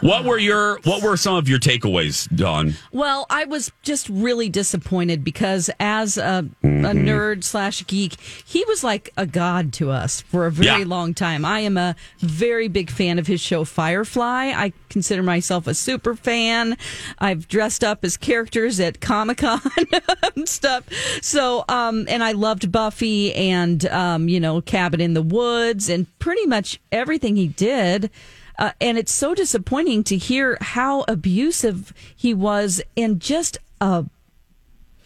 what 0.00 0.24
were 0.24 0.38
your 0.38 0.78
what 0.84 1.02
were 1.02 1.16
some 1.16 1.34
of 1.34 1.48
your 1.48 1.58
takeaways, 1.58 2.28
Dawn? 2.34 2.74
Well, 2.92 3.26
I 3.28 3.44
was 3.44 3.72
just 3.82 4.08
really 4.08 4.48
disappointed 4.48 5.24
because 5.24 5.70
as 5.80 6.16
a, 6.16 6.48
Mm-hmm. 6.62 6.84
a 6.84 6.90
nerd 6.90 7.42
slash 7.44 7.84
geek, 7.88 8.20
he 8.20 8.64
was 8.66 8.84
like 8.84 9.12
a 9.16 9.26
god 9.26 9.72
to 9.74 9.90
us 9.90 10.20
for 10.20 10.46
a 10.46 10.52
very 10.52 10.80
Yeah. 10.80 10.84
long 10.86 11.12
time. 11.12 11.44
I 11.44 11.60
am 11.60 11.76
a 11.76 11.96
very 12.20 12.68
big 12.68 12.88
fan 12.90 13.18
of 13.18 13.26
his 13.26 13.40
show 13.40 13.64
Firefly. 13.64 14.52
I 14.54 14.72
consider 14.88 15.22
myself 15.24 15.66
a 15.66 15.74
super 15.74 16.14
fan. 16.14 16.76
I've 17.18 17.48
dressed 17.48 17.82
up 17.82 18.04
as 18.04 18.16
characters 18.16 18.78
at 18.78 19.00
Comic 19.00 19.38
Con 19.38 19.60
and 20.36 20.48
stuff. 20.48 20.84
So, 21.20 21.64
um, 21.68 22.06
and 22.08 22.22
I 22.22 22.32
loved 22.32 22.70
Buffy 22.70 23.34
and, 23.34 23.57
um, 23.86 24.28
you 24.28 24.40
know, 24.40 24.60
Cabin 24.60 25.00
in 25.00 25.14
the 25.14 25.22
Woods 25.22 25.88
and 25.88 26.06
pretty 26.18 26.46
much 26.46 26.80
everything 26.92 27.36
he 27.36 27.48
did. 27.48 28.10
Uh, 28.58 28.72
and 28.80 28.98
it's 28.98 29.12
so 29.12 29.34
disappointing 29.34 30.02
to 30.04 30.16
hear 30.16 30.58
how 30.60 31.04
abusive 31.06 31.92
he 32.16 32.34
was 32.34 32.82
and 32.96 33.20
just 33.20 33.58
a 33.80 34.04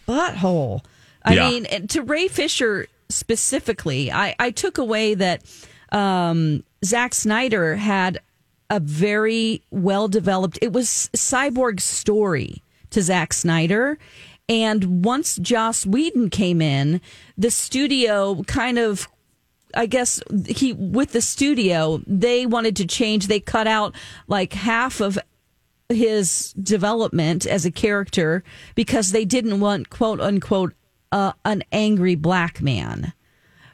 butthole. 0.07 0.81
I 1.23 1.35
Yeah. 1.35 1.49
mean, 1.49 1.87
to 1.87 2.01
Ray 2.01 2.27
Fisher 2.27 2.87
specifically, 3.09 4.11
I, 4.11 4.35
I 4.39 4.51
took 4.51 4.77
away 4.77 5.13
that 5.15 5.43
um, 5.91 6.63
Zack 6.83 7.13
Snyder 7.13 7.75
had 7.75 8.19
a 8.69 8.79
very 8.79 9.61
well 9.69 10.07
developed, 10.07 10.57
it 10.61 10.73
was 10.73 11.09
Cyborg's 11.15 11.83
story 11.83 12.63
to 12.89 13.01
Zack 13.01 13.33
Snyder. 13.33 13.99
And 14.49 15.05
once 15.05 15.37
Joss 15.37 15.85
Whedon 15.85 16.29
came 16.29 16.61
in, 16.61 17.01
the 17.37 17.51
studio 17.51 18.43
kind 18.43 18.77
of 18.77 19.07
I 19.75 19.87
guess 19.87 20.21
he 20.47 20.73
with 20.73 21.13
the 21.13 21.21
studio 21.21 22.01
they 22.05 22.45
wanted 22.45 22.75
to 22.77 22.85
change. 22.85 23.27
They 23.27 23.39
cut 23.39 23.67
out 23.67 23.95
like 24.27 24.53
half 24.53 24.99
of 25.01 25.17
his 25.89 26.53
development 26.53 27.45
as 27.45 27.65
a 27.65 27.71
character 27.71 28.43
because 28.75 29.11
they 29.11 29.25
didn't 29.25 29.59
want 29.59 29.89
quote 29.89 30.19
unquote 30.19 30.73
uh, 31.11 31.33
an 31.45 31.63
angry 31.71 32.15
black 32.15 32.61
man. 32.61 33.13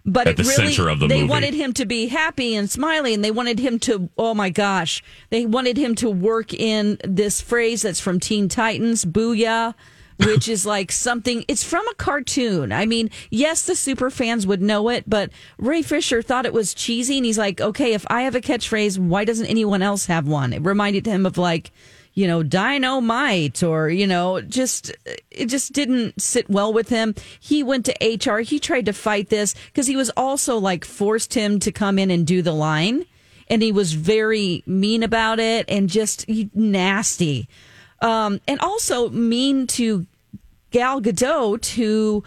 But 0.06 0.28
At 0.28 0.34
it 0.34 0.38
the 0.38 0.44
really, 0.44 0.74
center 0.74 0.90
of 0.90 1.00
the 1.00 1.08
they 1.08 1.22
movie. 1.22 1.30
wanted 1.30 1.54
him 1.54 1.74
to 1.74 1.86
be 1.86 2.08
happy 2.08 2.56
and 2.56 2.70
smiley, 2.70 3.14
and 3.14 3.24
they 3.24 3.32
wanted 3.32 3.60
him 3.60 3.78
to. 3.80 4.10
Oh 4.18 4.34
my 4.34 4.50
gosh, 4.50 5.04
they 5.30 5.46
wanted 5.46 5.78
him 5.78 5.94
to 5.96 6.10
work 6.10 6.54
in 6.54 6.98
this 7.04 7.42
phrase 7.42 7.82
that's 7.82 8.00
from 8.00 8.20
Teen 8.20 8.48
Titans, 8.48 9.04
"Booyah," 9.06 9.76
which 10.26 10.48
is 10.48 10.66
like 10.66 10.92
something. 10.92 11.46
It's 11.48 11.64
from 11.64 11.88
a 11.88 11.96
cartoon. 11.96 12.72
I 12.72 12.86
mean, 12.86 13.10
yes, 13.30 13.64
the 13.64 13.76
super 13.76 14.10
fans 14.10 14.46
would 14.46 14.62
know 14.62 14.90
it, 14.90 15.10
but 15.10 15.32
Ray 15.58 15.82
Fisher 15.82 16.22
thought 16.22 16.46
it 16.46 16.54
was 16.54 16.74
cheesy, 16.74 17.18
and 17.18 17.26
he's 17.26 17.38
like, 17.38 17.62
okay, 17.62 17.94
if 17.94 18.06
I 18.10 18.24
have 18.24 18.36
a 18.36 18.42
catchphrase, 18.42 18.98
why 18.98 19.26
doesn't 19.26 19.46
anyone 19.46 19.82
else 19.82 20.06
have 20.08 20.28
one? 20.28 20.54
It 20.54 20.64
reminded 20.64 21.06
him 21.06 21.26
of 21.26 21.38
like 21.38 21.72
you 22.20 22.28
know, 22.28 22.44
dynamite 22.44 23.64
or, 23.64 23.88
you 23.88 24.06
know, 24.06 24.42
just, 24.42 24.92
it 25.32 25.46
just 25.46 25.72
didn't 25.72 26.22
sit 26.22 26.50
well 26.50 26.74
with 26.74 26.90
him. 26.90 27.16
He 27.40 27.64
went 27.64 27.86
to 27.86 27.94
HR. 28.02 28.40
He 28.40 28.60
tried 28.60 28.88
to 28.88 28.94
fight 28.94 29.30
this 29.30 29.56
because 29.68 29.88
he 29.88 29.96
was 29.96 30.10
also 30.18 30.58
like 30.58 30.84
forced 30.84 31.34
him 31.34 31.60
to 31.60 31.72
come 31.72 31.98
in 31.98 32.12
and 32.12 32.28
do 32.28 32.42
the 32.42 32.52
line. 32.52 33.06
And 33.48 33.62
he 33.62 33.72
was 33.72 33.94
very 33.94 34.64
mean 34.66 35.02
about 35.02 35.40
it 35.40 35.66
and 35.70 35.88
just 35.88 36.28
nasty. 36.54 37.48
Um, 38.02 38.42
and 38.50 38.60
also 38.60 39.10
mean 39.10 39.66
to 39.68 40.06
Gal 40.72 41.02
Gadot, 41.02 41.66
who 41.76 42.24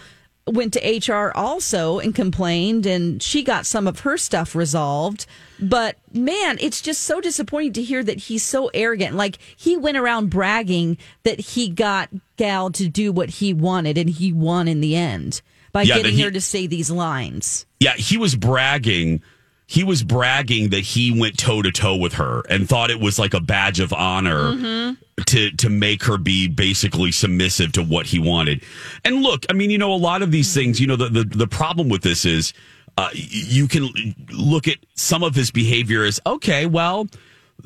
went 0.46 0.72
to 0.72 0.80
HR 1.12 1.30
also 1.36 2.00
and 2.00 2.14
complained, 2.14 2.84
and 2.84 3.22
she 3.22 3.44
got 3.44 3.64
some 3.64 3.86
of 3.86 4.00
her 4.00 4.16
stuff 4.18 4.54
resolved. 4.56 5.24
But 5.60 5.96
man, 6.12 6.58
it's 6.60 6.80
just 6.80 7.04
so 7.04 7.20
disappointing 7.20 7.74
to 7.74 7.82
hear 7.82 8.02
that 8.02 8.18
he's 8.18 8.42
so 8.42 8.68
arrogant. 8.74 9.14
Like 9.14 9.38
he 9.56 9.76
went 9.76 9.96
around 9.96 10.30
bragging 10.30 10.98
that 11.22 11.38
he 11.38 11.68
got 11.68 12.08
Gal 12.36 12.70
to 12.72 12.88
do 12.88 13.12
what 13.12 13.30
he 13.30 13.54
wanted, 13.54 13.96
and 13.98 14.10
he 14.10 14.32
won 14.32 14.66
in 14.66 14.80
the 14.80 14.96
end 14.96 15.40
by 15.70 15.82
Yeah, 15.82 15.96
getting 15.98 16.14
he- 16.16 16.22
her 16.22 16.30
to 16.32 16.40
say 16.40 16.66
these 16.66 16.90
lines. 16.90 17.64
Yeah, 17.78 17.94
he 17.94 18.16
was 18.18 18.34
bragging. 18.34 19.22
He 19.66 19.84
was 19.84 20.02
bragging 20.02 20.70
that 20.70 20.80
he 20.80 21.18
went 21.18 21.38
toe 21.38 21.62
to 21.62 21.72
toe 21.72 21.96
with 21.96 22.14
her 22.14 22.42
and 22.48 22.68
thought 22.68 22.90
it 22.90 23.00
was 23.00 23.18
like 23.18 23.32
a 23.34 23.40
badge 23.40 23.80
of 23.80 23.92
honor 23.92 24.52
Mm-hmm. 24.52 25.22
to 25.24 25.50
to 25.52 25.68
make 25.70 26.02
her 26.04 26.18
be 26.18 26.48
basically 26.48 27.12
submissive 27.12 27.72
to 27.72 27.82
what 27.82 28.06
he 28.06 28.18
wanted. 28.18 28.62
And 29.04 29.22
look, 29.22 29.46
I 29.48 29.52
mean, 29.54 29.70
you 29.70 29.78
know, 29.78 29.92
a 29.92 29.96
lot 29.96 30.22
of 30.22 30.30
these 30.30 30.52
things, 30.52 30.80
you 30.80 30.86
know, 30.86 30.96
the 30.96 31.08
the, 31.08 31.24
the 31.24 31.46
problem 31.46 31.88
with 31.88 32.02
this 32.02 32.24
is 32.24 32.52
uh, 32.98 33.08
you 33.14 33.66
can 33.68 33.88
look 34.30 34.68
at 34.68 34.78
some 34.94 35.22
of 35.22 35.34
his 35.34 35.50
behavior 35.50 36.04
as 36.04 36.20
okay, 36.26 36.66
well, 36.66 37.06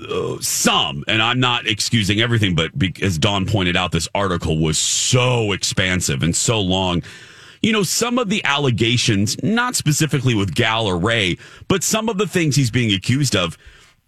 uh, 0.09 0.37
some, 0.41 1.03
and 1.09 1.21
I'm 1.21 1.41
not 1.41 1.67
excusing 1.67 2.21
everything, 2.21 2.55
but 2.55 2.79
be, 2.79 2.95
as 3.03 3.19
Dawn 3.19 3.47
pointed 3.47 3.77
out, 3.77 3.91
this 3.91 4.09
article 4.15 4.59
was 4.59 4.79
so 4.79 5.51
expansive 5.53 6.23
and 6.23 6.37
so 6.37 6.61
long. 6.61 7.03
You 7.63 7.73
know, 7.73 7.83
some 7.83 8.19
of 8.19 8.29
the 8.29 8.45
allegations, 8.45 9.43
not 9.43 9.77
specifically 9.77 10.35
with 10.35 10.55
Gal 10.55 10.87
or 10.87 10.99
Ray, 10.99 11.39
but 11.69 11.83
some 11.83 12.09
of 12.09 12.19
the 12.19 12.27
things 12.27 12.57
he's 12.57 12.71
being 12.71 12.93
accused 12.93 13.35
of, 13.35 13.57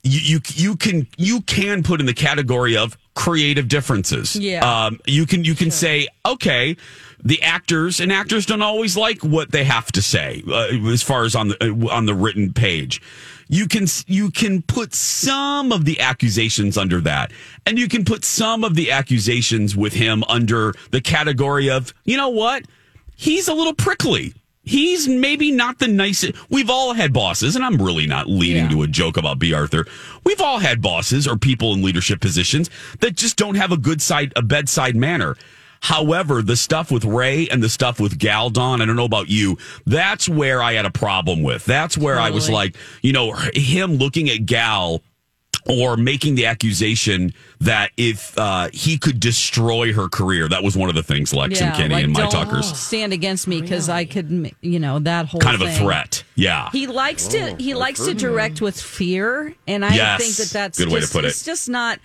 you 0.02 0.20
you, 0.20 0.40
you 0.54 0.76
can 0.76 1.06
you 1.16 1.40
can 1.42 1.82
put 1.82 2.00
in 2.00 2.06
the 2.06 2.14
category 2.14 2.76
of 2.76 2.96
creative 3.14 3.68
differences. 3.68 4.36
Yeah. 4.36 4.86
Um, 4.86 5.00
you 5.06 5.26
can 5.26 5.44
you 5.44 5.54
can 5.54 5.70
say 5.70 6.08
okay, 6.24 6.76
the 7.22 7.42
actors 7.42 8.00
and 8.00 8.12
actors 8.12 8.46
don't 8.46 8.62
always 8.62 8.96
like 8.96 9.22
what 9.22 9.50
they 9.50 9.64
have 9.64 9.90
to 9.92 10.02
say 10.02 10.42
uh, 10.48 10.68
as 10.88 11.02
far 11.02 11.24
as 11.24 11.34
on 11.34 11.48
the 11.48 11.56
uh, 11.60 11.92
on 11.92 12.06
the 12.06 12.14
written 12.14 12.52
page. 12.52 13.02
You 13.48 13.66
can 13.66 13.86
you 14.06 14.30
can 14.30 14.62
put 14.62 14.94
some 14.94 15.72
of 15.72 15.84
the 15.84 16.00
accusations 16.00 16.76
under 16.78 17.00
that, 17.00 17.32
and 17.66 17.78
you 17.78 17.88
can 17.88 18.04
put 18.04 18.24
some 18.24 18.62
of 18.62 18.74
the 18.76 18.92
accusations 18.92 19.74
with 19.74 19.94
him 19.94 20.22
under 20.28 20.74
the 20.90 21.00
category 21.00 21.70
of 21.70 21.92
you 22.04 22.16
know 22.16 22.28
what 22.28 22.66
he's 23.18 23.48
a 23.48 23.52
little 23.54 23.74
prickly. 23.74 24.32
He's 24.62 25.08
maybe 25.08 25.50
not 25.50 25.78
the 25.78 25.88
nicest. 25.88 26.34
We've 26.50 26.68
all 26.68 26.92
had 26.92 27.12
bosses, 27.12 27.56
and 27.56 27.64
I'm 27.64 27.80
really 27.80 28.06
not 28.06 28.28
leading 28.28 28.64
Yeah. 28.64 28.70
to 28.70 28.82
a 28.82 28.86
joke 28.86 29.16
about 29.16 29.38
B. 29.38 29.52
Arthur. 29.54 29.86
We've 30.24 30.40
all 30.42 30.58
had 30.58 30.82
bosses 30.82 31.26
or 31.26 31.36
people 31.38 31.72
in 31.72 31.82
leadership 31.82 32.20
positions 32.20 32.68
that 33.00 33.16
just 33.16 33.36
don't 33.36 33.54
have 33.54 33.72
a 33.72 33.78
good 33.78 34.02
side, 34.02 34.32
a 34.36 34.42
bedside 34.42 34.94
manner. 34.94 35.36
However, 35.80 36.42
the 36.42 36.56
stuff 36.56 36.90
with 36.90 37.04
Ray 37.04 37.48
and 37.48 37.62
the 37.62 37.68
stuff 37.68 37.98
with 38.00 38.18
Gal 38.18 38.50
Dawn, 38.50 38.82
I 38.82 38.84
don't 38.84 38.96
know 38.96 39.04
about 39.04 39.30
you, 39.30 39.56
that's 39.86 40.28
where 40.28 40.60
I 40.62 40.74
had 40.74 40.84
a 40.84 40.90
problem 40.90 41.42
with. 41.42 41.64
That's 41.64 41.96
where 41.96 42.18
I 42.18 42.30
was 42.30 42.50
like, 42.50 42.76
you 43.00 43.12
know, 43.12 43.32
him 43.54 43.94
looking 43.94 44.28
at 44.28 44.44
Gal 44.44 45.02
or 45.68 45.96
making 45.96 46.34
the 46.34 46.46
accusation 46.46 47.32
that 47.60 47.90
if 47.96 48.36
uh, 48.38 48.68
he 48.72 48.96
could 48.98 49.20
destroy 49.20 49.92
her 49.92 50.08
career, 50.08 50.48
that 50.48 50.62
was 50.62 50.76
one 50.76 50.88
of 50.88 50.94
the 50.94 51.02
things 51.02 51.34
Lex 51.34 51.60
and 51.60 51.74
Kenny 51.74 51.94
like, 51.94 52.04
and 52.04 52.12
my 52.12 52.20
don't 52.20 52.30
talkers 52.30 52.76
stand 52.78 53.12
against 53.12 53.46
me 53.46 53.60
because 53.60 53.88
I 53.88 54.04
could, 54.06 54.52
you 54.62 54.78
know, 54.78 54.98
that 55.00 55.26
whole 55.26 55.40
kind 55.40 55.54
of 55.54 55.62
a 55.68 55.70
threat. 55.72 56.24
Yeah. 56.36 56.70
He 56.70 56.86
likes 56.86 57.28
to 57.28 57.54
he 57.56 57.74
likes 57.74 58.04
to 58.04 58.14
direct 58.14 58.60
with 58.60 58.80
fear, 58.80 59.54
and 59.66 59.84
I 59.84 59.94
Yes. 59.94 60.20
think 60.22 60.36
that 60.36 60.52
that's 60.52 60.78
Good 60.78 60.88
way 60.92 61.00
to 61.00 61.08
put 61.08 61.24
it. 61.24 61.28
It's 61.28 61.44
just 61.44 61.68
not. 61.68 61.98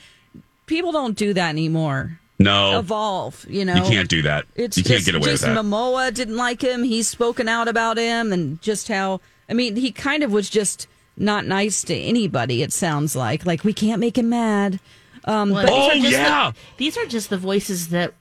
People 0.65 0.91
don't 0.91 1.17
do 1.17 1.33
that 1.33 1.49
anymore. 1.49 2.19
no. 2.39 2.79
Evolve, 2.79 3.45
you 3.49 3.63
know. 3.65 3.75
You 3.75 3.81
can't 3.83 4.09
do 4.09 4.21
that. 4.23 4.45
It's 4.55 4.77
you 4.77 4.83
can't 4.83 4.95
just 4.97 5.05
get 5.05 5.15
away 5.15 5.25
Jason 5.25 5.49
with 5.55 5.57
that. 5.57 5.63
Momoa 5.65 6.13
didn't 6.13 6.35
like 6.37 6.61
him. 6.61 6.83
He's 6.83 7.07
spoken 7.07 7.47
out 7.47 7.67
about 7.67 7.97
him, 7.97 8.31
and 8.33 8.61
just 8.61 8.87
how 8.87 9.21
I 9.49 9.53
mean, 9.53 9.75
he 9.75 9.91
kind 9.91 10.23
of 10.23 10.31
was 10.31 10.49
just 10.49 10.87
not 11.17 11.45
nice 11.45 11.83
to 11.83 11.95
anybody. 11.95 12.61
It 12.63 12.73
sounds 12.73 13.15
like 13.15 13.45
like 13.45 13.63
we 13.63 13.73
can't 13.73 13.99
make 13.99 14.17
him 14.17 14.29
mad. 14.29 14.79
Um, 15.25 15.51
Well, 15.51 15.63
but 15.65 15.71
Oh, 15.73 15.89
these 15.93 15.99
are 15.99 16.09
just 16.09 16.11
yeah. 16.17 16.51
the, 16.51 16.57
these 16.77 16.97
are 16.97 17.05
just 17.05 17.29
the 17.29 17.37
voices 17.37 17.89
that 17.89 18.13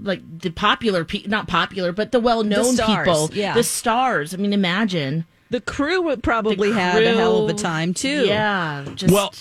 like 0.00 0.20
the 0.40 0.50
popular 0.50 1.04
pe- 1.04 1.24
not 1.26 1.48
popular 1.48 1.90
but 1.90 2.12
the 2.12 2.20
well-known 2.20 2.76
people 2.76 3.28
yeah. 3.32 3.54
the 3.54 3.62
stars 3.64 4.32
i 4.32 4.36
mean 4.36 4.52
imagine 4.52 5.24
the 5.50 5.60
crew 5.60 6.00
would 6.02 6.22
probably 6.22 6.70
The 6.70 6.78
had 6.78 7.02
a 7.02 7.12
hell 7.14 7.42
of 7.44 7.50
a 7.50 7.54
time 7.58 7.92
too. 7.92 8.24
yeah 8.24 8.84
just 8.94 9.12
Well, 9.12 9.34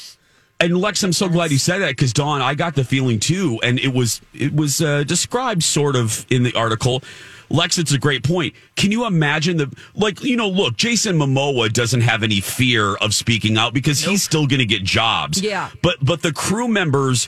and 0.59 0.75
Lex, 0.75 1.03
I'm 1.03 1.13
so 1.13 1.29
glad 1.29 1.51
you 1.51 1.59
said 1.59 1.77
that 1.79 1.89
because 1.91 2.11
Dawn, 2.13 2.41
I 2.41 2.55
got 2.55 2.73
the 2.75 2.83
feeling 2.83 3.19
too, 3.19 3.59
and 3.63 3.79
it 3.79 3.93
was 3.93 4.21
it 4.33 4.53
was 4.55 4.81
uh, 4.81 5.03
described 5.03 5.63
sort 5.63 5.95
of 5.95 6.25
in 6.31 6.41
the 6.43 6.53
article. 6.55 7.03
Lex, 7.49 7.77
it's 7.77 7.91
a 7.91 7.97
great 7.97 8.23
point. 8.23 8.53
Can 8.75 8.91
you 8.91 9.05
imagine 9.05 9.57
the 9.57 9.73
like? 9.95 10.23
You 10.23 10.35
know, 10.37 10.47
look, 10.49 10.77
Jason 10.77 11.17
Momoa 11.17 11.71
doesn't 11.71 12.01
have 12.01 12.23
any 12.23 12.41
fear 12.41 12.95
of 12.95 13.13
speaking 13.13 13.57
out 13.57 13.73
because 13.73 14.01
he's 14.01 14.21
still 14.23 14.45
going 14.47 14.59
to 14.59 14.65
get 14.65 14.83
jobs. 14.83 15.41
Yeah. 15.41 15.69
but 15.81 15.97
but 16.01 16.21
the 16.21 16.31
crew 16.33 16.67
members 16.67 17.27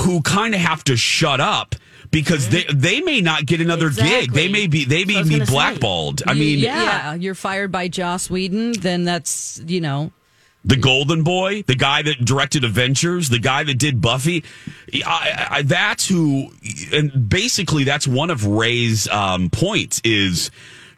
who 0.00 0.22
kind 0.22 0.54
of 0.54 0.60
have 0.60 0.84
to 0.84 0.96
shut 0.96 1.40
up 1.40 1.74
because 2.10 2.48
they 2.48 2.64
they 2.72 3.00
may 3.00 3.20
not 3.20 3.44
get 3.46 3.60
another 3.60 3.90
gig. 3.90 4.32
They 4.32 4.48
may 4.48 4.66
be 4.66 4.84
they 4.84 5.04
That's 5.04 5.08
what 5.08 5.10
I 5.10 5.14
may 5.14 5.20
was 5.20 5.28
be 5.28 5.34
gonna 5.34 5.46
say. 5.46 5.52
blackballed. 5.52 6.22
I 6.26 6.32
You- 6.32 6.40
mean, 6.40 6.58
yeah. 6.60 7.14
you're 7.14 7.34
fired 7.34 7.70
by 7.72 7.88
Joss 7.88 8.30
Whedon, 8.30 8.72
then 8.72 9.04
that's 9.04 9.60
you 9.66 9.80
know 9.80 10.12
the 10.64 10.76
Golden 10.76 11.22
Boy, 11.22 11.62
the 11.62 11.74
guy 11.74 12.02
that 12.02 12.24
directed 12.24 12.64
Avengers, 12.64 13.28
the 13.28 13.38
guy 13.38 13.64
that 13.64 13.78
did 13.78 14.00
Buffy. 14.00 14.44
I, 15.06 15.46
I, 15.50 15.62
that's 15.62 16.08
who, 16.08 16.48
and 16.92 17.28
basically 17.28 17.84
that's 17.84 18.06
one 18.08 18.30
of 18.30 18.44
Ray's 18.44 19.08
um, 19.08 19.50
points 19.50 20.00
is 20.04 20.50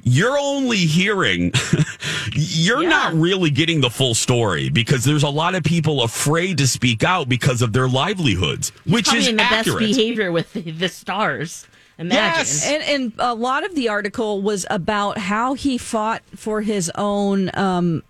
you're 0.02 0.38
only 0.38 0.78
hearing, 0.78 1.52
you're 2.32 2.82
Yeah. 2.82 2.88
not 2.88 3.14
really 3.14 3.50
getting 3.50 3.80
the 3.80 3.90
full 3.90 4.14
story 4.14 4.70
because 4.70 5.04
there's 5.04 5.22
a 5.22 5.28
lot 5.28 5.54
of 5.54 5.62
people 5.62 6.02
afraid 6.02 6.58
to 6.58 6.66
speak 6.66 7.04
out 7.04 7.28
because 7.28 7.60
of 7.62 7.72
their 7.72 7.88
livelihoods, 7.88 8.70
which 8.86 9.04
probably 9.04 9.20
is 9.20 9.28
in 9.28 9.36
the 9.36 9.42
accurate. 9.42 9.80
best 9.80 9.96
behavior 9.96 10.32
with 10.32 10.52
the, 10.54 10.70
the 10.70 10.88
stars 10.88 11.66
imagine 11.98 12.16
Yes. 12.38 12.66
And, 12.66 12.82
and 12.82 13.12
a 13.18 13.34
lot 13.34 13.64
of 13.64 13.74
the 13.74 13.90
article 13.90 14.40
was 14.40 14.64
about 14.70 15.18
how 15.18 15.52
he 15.52 15.76
fought 15.76 16.22
for 16.34 16.62
his 16.62 16.90
own 16.94 17.50
um, 17.54 18.02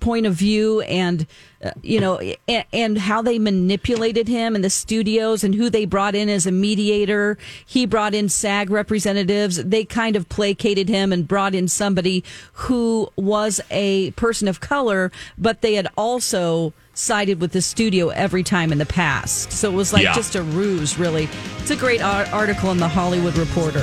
point 0.00 0.24
of 0.26 0.34
view 0.34 0.80
and, 0.82 1.26
uh, 1.62 1.70
you 1.82 2.00
know, 2.00 2.18
and, 2.48 2.64
and 2.72 2.98
how 2.98 3.20
they 3.20 3.38
manipulated 3.38 4.26
him 4.26 4.54
and 4.54 4.64
the 4.64 4.70
studios 4.70 5.44
and 5.44 5.54
who 5.54 5.68
they 5.68 5.84
brought 5.84 6.14
in 6.14 6.28
as 6.28 6.46
a 6.46 6.50
mediator. 6.52 7.36
He 7.66 7.84
brought 7.86 8.14
in 8.14 8.28
SAG 8.28 8.70
representatives. 8.70 9.62
They 9.62 9.84
kind 9.84 10.16
of 10.16 10.28
placated 10.28 10.88
him 10.88 11.12
and 11.12 11.28
brought 11.28 11.54
in 11.54 11.68
somebody 11.68 12.24
who 12.54 13.10
was 13.16 13.60
a 13.70 14.12
person 14.12 14.48
of 14.48 14.60
color, 14.60 15.12
but 15.36 15.60
they 15.60 15.74
had 15.74 15.88
also 15.96 16.72
sided 16.94 17.40
with 17.40 17.52
the 17.52 17.62
studio 17.62 18.08
every 18.08 18.42
time 18.42 18.72
in 18.72 18.78
the 18.78 18.86
past. 18.86 19.52
So 19.52 19.70
it 19.70 19.74
was 19.74 19.92
like 19.92 20.02
Yeah. 20.04 20.14
just 20.14 20.34
a 20.34 20.42
ruse, 20.42 20.98
really. 20.98 21.28
It's 21.58 21.70
a 21.70 21.76
great 21.76 22.02
ar- 22.02 22.26
article 22.32 22.70
in 22.70 22.78
the 22.78 22.88
Hollywood 22.88 23.36
Reporter. 23.36 23.80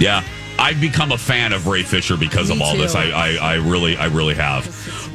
Yeah. 0.00 0.22
I've 0.58 0.80
become 0.80 1.12
a 1.12 1.18
fan 1.18 1.52
of 1.52 1.66
Ray 1.66 1.82
Fisher 1.82 2.16
because 2.16 2.48
of 2.48 2.56
Me 2.56 2.64
all 2.64 2.76
this. 2.78 2.94
I, 2.94 3.10
I, 3.10 3.34
I 3.34 3.54
really, 3.56 3.94
I 3.98 4.06
really 4.06 4.34
have. 4.36 4.64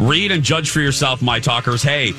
Read 0.02 0.32
and 0.32 0.42
judge 0.42 0.72
for 0.72 0.80
yourself, 0.80 1.22
my 1.22 1.40
talkers. 1.40 1.84
Hey, 1.84 2.14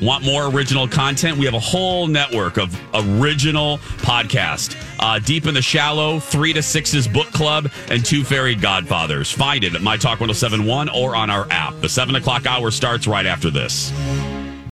want 0.00 0.24
more 0.24 0.46
original 0.46 0.88
content? 0.88 1.36
We 1.36 1.44
have 1.44 1.52
a 1.52 1.60
whole 1.60 2.06
network 2.06 2.56
of 2.56 2.74
original 2.94 3.76
podcast. 3.98 4.74
Uh, 4.98 5.18
Deep 5.18 5.44
in 5.44 5.52
the 5.52 5.60
Shallow, 5.60 6.20
Three 6.20 6.54
to 6.54 6.62
Sixes 6.62 7.06
Book 7.06 7.28
Club, 7.28 7.70
and 7.90 8.02
Two 8.02 8.24
Fairy 8.24 8.54
Godfathers. 8.54 9.30
Find 9.30 9.62
it 9.62 9.74
at 9.74 9.82
My 9.82 9.98
Talk 9.98 10.20
1071 10.20 10.88
or 10.88 11.14
on 11.14 11.28
our 11.28 11.46
app. 11.50 11.78
The 11.82 11.88
seven 11.90 12.14
o'clock 12.14 12.46
hour 12.46 12.70
starts 12.70 13.06
right 13.06 13.26
after 13.26 13.50
this. 13.50 13.92